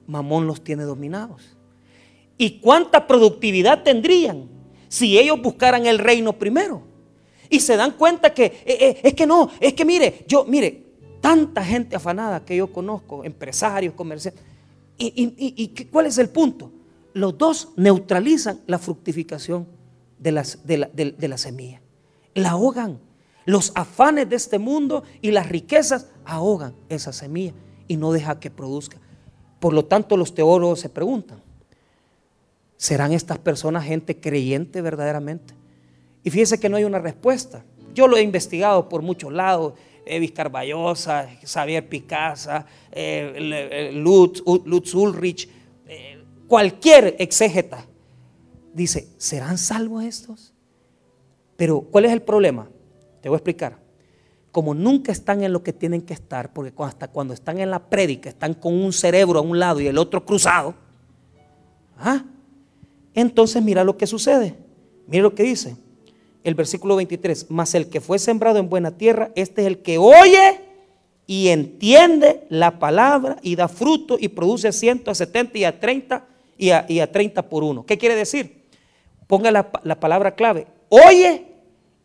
Mamón 0.07 0.47
los 0.47 0.63
tiene 0.63 0.85
dominados. 0.85 1.57
¿Y 2.39 2.61
cuánta 2.61 3.07
productividad 3.07 3.83
tendrían 3.83 4.49
si 4.89 5.19
ellos 5.19 5.41
buscaran 5.41 5.87
el 5.87 5.99
reino 5.99 6.33
primero? 6.35 6.83
Y 7.49 7.61
se 7.61 7.77
dan 7.77 7.93
cuenta 7.93 8.35
que 8.35 8.45
eh, 8.45 8.63
eh, 8.67 9.01
es 9.03 9.15
que 9.15 9.27
no, 9.27 9.51
es 9.61 9.75
que 9.75 9.85
mire, 9.85 10.25
yo, 10.27 10.45
mire, 10.45 10.85
tanta 11.21 11.65
gente 11.65 11.97
afanada 11.97 12.45
que 12.45 12.57
yo 12.57 12.73
conozco, 12.73 13.25
empresarios, 13.25 13.95
comerciantes. 13.95 14.43
¿Y, 14.99 15.35
y 15.39 15.85
cuál 15.87 16.07
es 16.07 16.19
el 16.19 16.31
punto? 16.31 16.73
los 17.17 17.39
dos 17.39 17.71
neutralizan 17.77 18.61
la 18.67 18.79
fructificación 18.79 19.67
de, 20.19 20.33
las, 20.33 20.67
de, 20.67 20.77
la, 20.77 20.91
de 20.93 21.29
la 21.29 21.39
semilla. 21.39 21.81
La 22.35 22.51
ahogan. 22.51 23.01
Los 23.47 23.73
afanes 23.75 24.29
de 24.29 24.37
este 24.37 24.59
mundo 24.59 25.03
y 25.23 25.31
las 25.31 25.49
riquezas 25.49 26.09
ahogan 26.27 26.75
esa 26.91 27.15
semilla 27.15 27.55
y 27.89 27.97
no 27.97 28.13
deja 28.13 28.39
que 28.39 28.51
produzca. 28.51 28.99
Por 29.61 29.73
lo 29.73 29.85
tanto, 29.85 30.17
los 30.17 30.35
teólogos 30.35 30.81
se 30.81 30.89
preguntan, 30.89 31.41
¿serán 32.77 33.13
estas 33.13 33.39
personas 33.39 33.85
gente 33.85 34.21
creyente 34.21 34.83
verdaderamente? 34.83 35.55
Y 36.23 36.31
fíjese 36.31 36.59
que 36.59 36.69
no 36.69 36.77
hay 36.77 36.85
una 36.85 36.99
respuesta. 36.99 37.65
Yo 37.95 38.09
lo 38.09 38.17
he 38.17 38.23
investigado 38.23 38.89
por 38.89 39.03
muchos 39.03 39.33
lados, 39.33 39.75
Evis 40.05 40.33
Carballosa, 40.33 41.29
Xavier 41.45 41.89
Picasa, 41.89 42.67
eh, 42.93 43.91
Lutz, 43.95 44.43
Lutz, 44.65 44.95
Ulrich, 44.95 45.49
eh, 45.87 46.23
cualquier 46.47 47.17
exégeta. 47.19 47.85
Dice, 48.73 49.09
¿serán 49.17 49.57
salvos 49.57 50.05
estos? 50.05 50.53
Pero, 51.57 51.81
¿cuál 51.81 52.05
es 52.05 52.13
el 52.13 52.23
problema? 52.23 52.69
Te 53.23 53.29
voy 53.29 53.37
a 53.37 53.39
explicar. 53.39 53.86
Como 54.57 54.73
nunca 54.73 55.13
están 55.13 55.43
en 55.45 55.53
lo 55.53 55.63
que 55.63 55.75
tienen 55.75 56.01
que 56.01 56.15
estar, 56.15 56.55
porque 56.55 56.73
hasta 56.79 57.09
cuando 57.09 57.35
están 57.35 57.59
en 57.59 57.71
la 57.71 57.79
prédica 57.79 58.31
están 58.31 58.55
con 58.55 58.73
un 58.73 58.91
cerebro 58.95 59.41
a 59.41 59.43
un 59.43 59.59
lado 59.59 59.83
y 59.83 59.87
el 59.87 59.99
otro 59.99 60.25
cruzado, 60.25 60.75
¿ah? 61.99 62.25
entonces 63.13 63.63
mira 63.63 63.85
lo 63.85 63.99
que 63.99 64.07
sucede. 64.07 64.57
Mira 65.09 65.25
lo 65.25 65.35
que 65.35 65.43
dice 65.43 65.77
el 66.43 66.55
versículo 66.55 66.97
23, 66.97 67.51
mas 67.51 67.75
el 67.75 67.89
que 67.89 68.01
fue 68.01 68.19
sembrado 68.19 68.59
en 68.59 68.71
buena 68.71 68.93
tierra, 68.93 69.31
este 69.35 69.61
es 69.61 69.67
el 69.67 69.83
que 69.83 69.99
oye 69.99 70.61
y 71.27 71.49
entiende 71.49 72.47
la 72.49 72.79
palabra 72.79 73.37
y 73.43 73.57
da 73.57 73.69
fruto 73.69 74.17
y 74.19 74.29
produce 74.29 74.69
a 74.69 74.73
100, 74.73 75.03
a 75.07 75.15
70 75.15 75.59
y 75.59 75.65
a 75.65 75.79
30 75.79 76.25
y 76.57 76.71
a, 76.71 77.13
30 77.13 77.43
por 77.51 77.63
uno. 77.63 77.85
¿Qué 77.85 77.99
quiere 77.99 78.15
decir? 78.15 78.63
Ponga 79.27 79.51
la, 79.51 79.71
la, 79.83 80.01
palabra 80.01 80.35
clave, 80.35 80.67
oye 80.89 81.45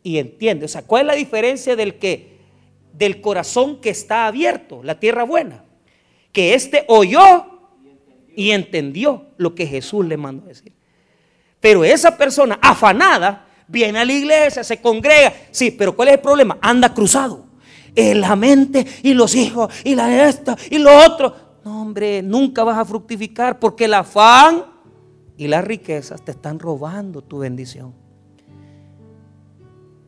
y 0.02 0.18
entiende. 0.18 0.66
O 0.66 0.68
sea, 0.68 0.82
¿cuál 0.82 1.02
es 1.02 1.06
la 1.06 1.14
diferencia 1.14 1.76
del 1.76 2.00
que 2.00 2.31
del 2.92 3.20
corazón 3.20 3.80
que 3.80 3.90
está 3.90 4.26
abierto, 4.26 4.82
la 4.82 4.98
tierra 4.98 5.24
buena? 5.24 5.64
Que 6.32 6.54
éste 6.54 6.84
oyó 6.88 7.46
y 8.34 8.50
entendió 8.50 9.26
lo 9.36 9.54
que 9.54 9.66
Jesús 9.66 10.06
le 10.06 10.16
mandó 10.16 10.46
decir. 10.46 10.72
Pero 11.60 11.84
esa 11.84 12.16
persona 12.16 12.58
afanada 12.60 13.46
viene 13.68 13.98
a 14.00 14.04
la 14.04 14.12
iglesia, 14.12 14.64
se 14.64 14.80
congrega. 14.80 15.32
Sí, 15.50 15.70
pero 15.70 15.94
¿cuál 15.94 16.08
es 16.08 16.14
el 16.14 16.20
problema? 16.20 16.58
Anda 16.60 16.92
cruzado. 16.92 17.46
En 17.94 18.20
la 18.20 18.36
mente 18.36 18.86
y 19.02 19.12
los 19.12 19.34
hijos 19.34 19.72
y 19.84 19.94
la 19.94 20.28
esta 20.28 20.56
y 20.70 20.78
lo 20.78 20.96
otro. 20.96 21.34
No, 21.64 21.82
hombre, 21.82 22.22
nunca 22.22 22.64
vas 22.64 22.78
a 22.78 22.84
fructificar 22.84 23.58
porque 23.58 23.84
el 23.84 23.94
afán 23.94 24.64
y 25.36 25.46
las 25.46 25.62
riquezas 25.62 26.24
te 26.24 26.32
están 26.32 26.58
robando 26.58 27.22
tu 27.22 27.38
bendición. 27.38 28.01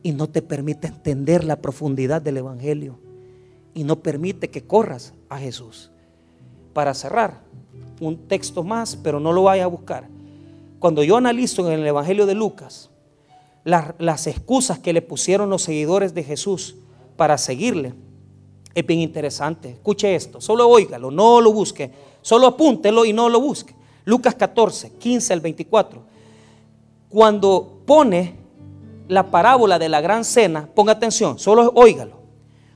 Y 0.05 0.11
no 0.11 0.29
te 0.29 0.43
permite 0.43 0.85
entender 0.85 1.43
la 1.43 1.55
profundidad 1.55 2.21
del 2.21 2.37
Evangelio. 2.37 2.99
Y 3.73 3.85
no 3.85 4.03
permite 4.03 4.51
que 4.51 4.61
corras 4.61 5.15
a 5.29 5.39
Jesús. 5.39 5.89
Para 6.73 6.93
cerrar, 6.93 7.41
un 7.99 8.15
texto 8.27 8.63
más, 8.63 8.95
pero 8.97 9.19
no 9.19 9.33
lo 9.33 9.41
vaya 9.41 9.63
a 9.63 9.67
buscar. 9.67 10.07
Cuando 10.77 11.03
yo 11.03 11.17
analizo 11.17 11.65
en 11.71 11.79
el 11.79 11.87
Evangelio 11.87 12.27
de 12.27 12.35
Lucas, 12.35 12.91
las, 13.63 14.27
excusas 14.27 14.77
que 14.77 14.93
le 14.93 15.01
pusieron 15.01 15.49
los 15.49 15.63
seguidores 15.63 16.13
de 16.13 16.23
Jesús 16.23 16.75
para 17.17 17.39
seguirle. 17.39 17.95
Es 18.75 18.85
bien 18.85 18.99
interesante. 18.99 19.71
Escuche 19.71 20.13
esto, 20.13 20.39
solo 20.39 20.69
óigalo, 20.69 21.09
no 21.09 21.41
lo 21.41 21.51
busque, 21.51 21.91
solo 22.21 22.45
apúntelo 22.45 23.05
y 23.05 23.11
no 23.11 23.27
lo 23.27 23.41
busque. 23.41 23.73
Lucas 24.03 24.35
14, 24.35 24.91
15 24.99 25.33
al 25.33 25.39
24. 25.39 26.03
Cuando 27.09 27.81
pone 27.87 28.44
la 29.07 29.31
parábola 29.31 29.79
de 29.79 29.89
la 29.89 30.01
gran 30.01 30.25
cena, 30.25 30.69
ponga 30.73 30.93
atención, 30.93 31.39
solo 31.39 31.71
óigalo. 31.75 32.25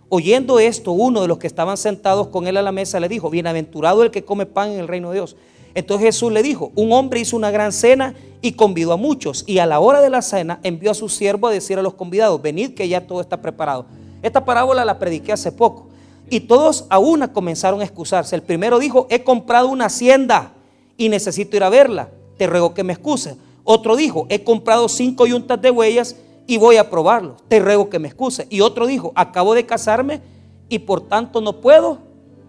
Oyendo 0.10 0.60
esto, 0.60 0.92
uno 0.92 1.22
de 1.22 1.28
los 1.28 1.38
que 1.38 1.48
estaban 1.48 1.78
sentados 1.78 2.28
con 2.28 2.48
él 2.48 2.58
a 2.58 2.62
la 2.62 2.72
mesa 2.72 3.00
le 3.00 3.08
dijo, 3.08 3.30
bienaventurado 3.30 4.04
el 4.04 4.12
que 4.12 4.26
come 4.26 4.46
pan 4.46 4.72
en 4.72 4.80
el 4.80 4.88
reino 4.88 5.10
de 5.10 5.16
Dios. 5.16 5.36
Entonces 5.76 6.08
Jesús 6.08 6.32
le 6.32 6.42
dijo, 6.42 6.72
un 6.76 6.92
hombre 6.94 7.20
hizo 7.20 7.36
una 7.36 7.52
gran 7.52 7.72
cena 7.72 8.16
y 8.42 8.54
convidó 8.54 8.94
a 8.94 8.98
muchos. 8.98 9.44
Y 9.46 9.60
a 9.60 9.68
la 9.68 9.80
hora 9.80 10.02
de 10.02 10.10
la 10.10 10.24
cena 10.24 10.60
envió 10.64 10.92
a 10.92 10.96
su 10.96 11.10
siervo 11.10 11.48
a 11.48 11.52
decir 11.52 11.78
a 11.78 11.84
los 11.84 11.94
convidados, 11.94 12.42
venid 12.42 12.74
que 12.74 12.88
ya 12.88 13.06
todo 13.06 13.22
está 13.22 13.38
preparado. 13.42 13.86
Esta 14.24 14.44
parábola 14.44 14.84
la 14.84 14.98
prediqué 14.98 15.32
hace 15.32 15.52
poco. 15.52 15.88
Y 16.30 16.42
todos 16.42 16.86
a 16.90 16.98
una 16.98 17.32
comenzaron 17.32 17.82
a 17.82 17.84
excusarse. 17.84 18.36
El 18.36 18.42
primero 18.42 18.80
dijo, 18.80 19.06
he 19.10 19.24
comprado 19.24 19.68
una 19.68 19.86
hacienda 19.86 20.54
y 20.98 21.10
necesito 21.10 21.56
ir 21.56 21.64
a 21.64 21.70
verla. 21.70 22.10
Te 22.38 22.48
ruego 22.48 22.74
que 22.74 22.84
me 22.84 22.94
excuses. 22.94 23.36
Otro 23.64 23.96
dijo, 23.96 24.26
he 24.30 24.44
comprado 24.44 24.90
cinco 24.90 25.28
yuntas 25.28 25.62
de 25.62 25.72
huellas 25.72 26.16
y 26.48 26.58
voy 26.58 26.78
a 26.78 26.90
probarlo. 26.90 27.38
Te 27.48 27.60
ruego 27.60 27.90
que 27.90 28.00
me 28.00 28.08
excuse. 28.08 28.48
Y 28.50 28.62
otro 28.62 28.88
dijo, 28.88 29.12
acabo 29.16 29.54
de 29.54 29.66
casarme 29.66 30.22
y 30.68 30.80
por 30.80 31.02
tanto 31.08 31.42
no 31.42 31.62
puedo 31.62 32.00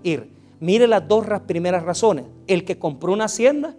ir. 0.02 0.30
Mire 0.58 0.86
las 0.86 1.06
dos 1.06 1.26
primeras 1.46 1.82
razones. 1.82 2.24
El 2.46 2.64
que 2.64 2.78
compró 2.78 3.12
una 3.12 3.24
hacienda 3.26 3.74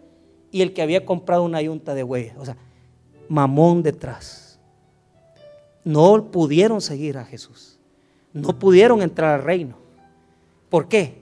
y 0.51 0.61
el 0.61 0.73
que 0.73 0.81
había 0.81 1.05
comprado 1.05 1.43
una 1.43 1.61
yunta 1.61 1.93
de 1.93 2.03
bueyes. 2.03 2.33
O 2.37 2.45
sea, 2.45 2.57
mamón 3.29 3.81
detrás. 3.81 4.59
No 5.83 6.31
pudieron 6.31 6.81
seguir 6.81 7.17
a 7.17 7.25
Jesús. 7.25 7.79
No 8.33 8.57
pudieron 8.59 9.01
entrar 9.01 9.39
al 9.39 9.43
reino. 9.43 9.75
¿Por 10.69 10.87
qué? 10.87 11.21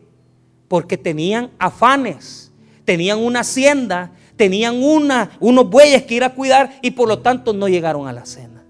Porque 0.68 0.98
tenían 0.98 1.52
afanes, 1.58 2.52
tenían 2.86 3.20
una 3.20 3.40
hacienda, 3.40 4.12
tenían 4.40 4.82
una, 4.82 5.32
unos 5.42 5.70
bueyes 5.70 6.04
que 6.04 6.16
ir 6.16 6.24
a 6.24 6.34
cuidar 6.34 6.80
y 6.82 6.92
por 6.92 7.10
lo 7.10 7.20
tanto 7.20 7.52
no 7.52 7.68
llegaron 7.68 8.08
a 8.08 8.14
la 8.14 8.26
cena. 8.26 8.64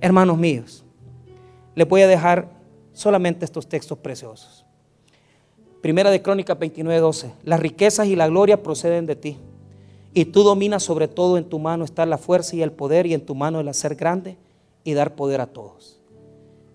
Hermanos 0.00 0.38
míos, 0.38 0.84
les 1.74 1.88
voy 1.88 2.02
a 2.02 2.06
dejar 2.06 2.48
solamente 2.92 3.44
estos 3.44 3.68
textos 3.68 3.98
preciosos. 3.98 4.64
Primera 5.82 6.12
de 6.12 6.22
Crónicas 6.22 6.56
29, 6.56 7.00
12. 7.00 7.32
Las 7.42 7.58
riquezas 7.58 8.06
y 8.06 8.14
la 8.14 8.28
gloria 8.28 8.62
proceden 8.62 9.04
de 9.06 9.16
ti 9.16 9.36
y 10.12 10.26
tú 10.26 10.44
dominas 10.44 10.84
sobre 10.84 11.08
todo, 11.08 11.38
en 11.38 11.44
tu 11.46 11.58
mano 11.58 11.84
está 11.84 12.06
la 12.06 12.16
fuerza 12.16 12.54
y 12.54 12.62
el 12.62 12.70
poder 12.70 13.04
y 13.06 13.14
en 13.14 13.26
tu 13.26 13.34
mano 13.34 13.58
el 13.58 13.66
hacer 13.66 13.96
grande 13.96 14.36
y 14.84 14.92
dar 14.92 15.16
poder 15.16 15.40
a 15.40 15.46
todos. 15.46 16.00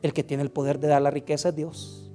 El 0.02 0.12
que 0.12 0.26
tiene 0.26 0.44
el 0.44 0.52
poder 0.52 0.78
de 0.82 0.90
dar 0.90 1.02
la 1.02 1.10
riqueza 1.10 1.50
es 1.50 1.56
Dios. 1.56 2.12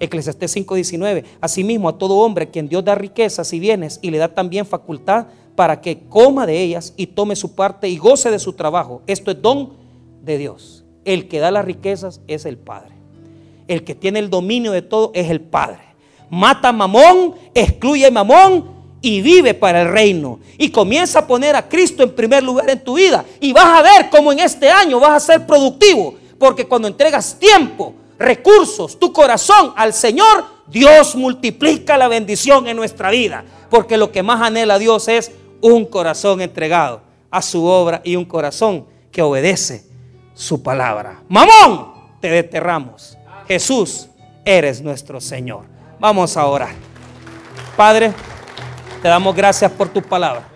Eclesiastés 0.00 0.54
5:19. 0.54 1.24
Asimismo, 1.40 1.88
a 1.88 1.96
todo 1.96 2.18
hombre 2.18 2.50
quien 2.50 2.68
Dios 2.68 2.84
da 2.84 2.94
riquezas 2.94 3.54
y 3.54 3.58
bienes 3.58 3.98
y 4.02 4.10
le 4.10 4.18
da 4.18 4.28
también 4.28 4.66
facultad 4.66 5.28
para 5.56 5.80
que 5.80 6.00
coma 6.08 6.46
de 6.46 6.62
ellas 6.62 6.92
y 6.96 7.08
tome 7.08 7.34
su 7.34 7.54
parte 7.54 7.88
y 7.88 7.96
goce 7.96 8.30
de 8.30 8.38
su 8.38 8.52
trabajo. 8.52 9.02
Esto 9.06 9.30
es 9.30 9.42
don 9.42 9.72
de 10.22 10.38
Dios. 10.38 10.84
El 11.04 11.28
que 11.28 11.40
da 11.40 11.50
las 11.50 11.64
riquezas 11.64 12.20
es 12.28 12.44
el 12.44 12.58
Padre. 12.58 12.94
El 13.66 13.82
que 13.82 13.94
tiene 13.94 14.18
el 14.18 14.30
dominio 14.30 14.70
de 14.70 14.82
todo 14.82 15.10
es 15.14 15.30
el 15.30 15.40
Padre. 15.40 15.80
Mata 16.30 16.72
mamón, 16.72 17.34
excluye 17.54 18.10
mamón 18.10 18.76
y 19.00 19.22
vive 19.22 19.54
para 19.54 19.82
el 19.82 19.88
reino. 19.88 20.40
Y 20.58 20.70
comienza 20.70 21.20
a 21.20 21.26
poner 21.26 21.56
a 21.56 21.68
Cristo 21.68 22.02
en 22.02 22.14
primer 22.14 22.42
lugar 22.42 22.68
en 22.68 22.82
tu 22.82 22.94
vida. 22.94 23.24
Y 23.40 23.52
vas 23.52 23.66
a 23.66 23.82
ver 23.82 24.10
cómo 24.10 24.32
en 24.32 24.40
este 24.40 24.68
año 24.68 25.00
vas 25.00 25.22
a 25.22 25.32
ser 25.32 25.46
productivo. 25.46 26.14
Porque 26.38 26.66
cuando 26.66 26.88
entregas 26.88 27.38
tiempo, 27.38 27.94
recursos, 28.18 28.98
tu 28.98 29.12
corazón 29.12 29.72
al 29.76 29.92
Señor, 29.94 30.44
Dios 30.66 31.14
multiplica 31.14 31.96
la 31.96 32.08
bendición 32.08 32.66
en 32.66 32.76
nuestra 32.76 33.10
vida. 33.10 33.44
Porque 33.70 33.96
lo 33.96 34.12
que 34.12 34.22
más 34.22 34.42
anhela 34.42 34.78
Dios 34.78 35.08
es 35.08 35.30
un 35.60 35.84
corazón 35.84 36.40
entregado 36.40 37.02
a 37.30 37.42
su 37.42 37.64
obra 37.64 38.00
y 38.04 38.16
un 38.16 38.24
corazón 38.24 38.86
que 39.10 39.22
obedece 39.22 39.84
su 40.34 40.62
palabra. 40.62 41.22
Mamón, 41.28 41.92
te 42.20 42.28
desterramos. 42.28 43.16
Jesús, 43.48 44.08
eres 44.44 44.82
nuestro 44.82 45.20
Señor. 45.20 45.64
Vamos 45.98 46.36
a 46.36 46.46
orar. 46.46 46.74
Padre. 47.76 48.12
Te 49.02 49.08
damos 49.08 49.36
gracias 49.36 49.70
por 49.70 49.88
tu 49.88 50.02
palabra. 50.02 50.48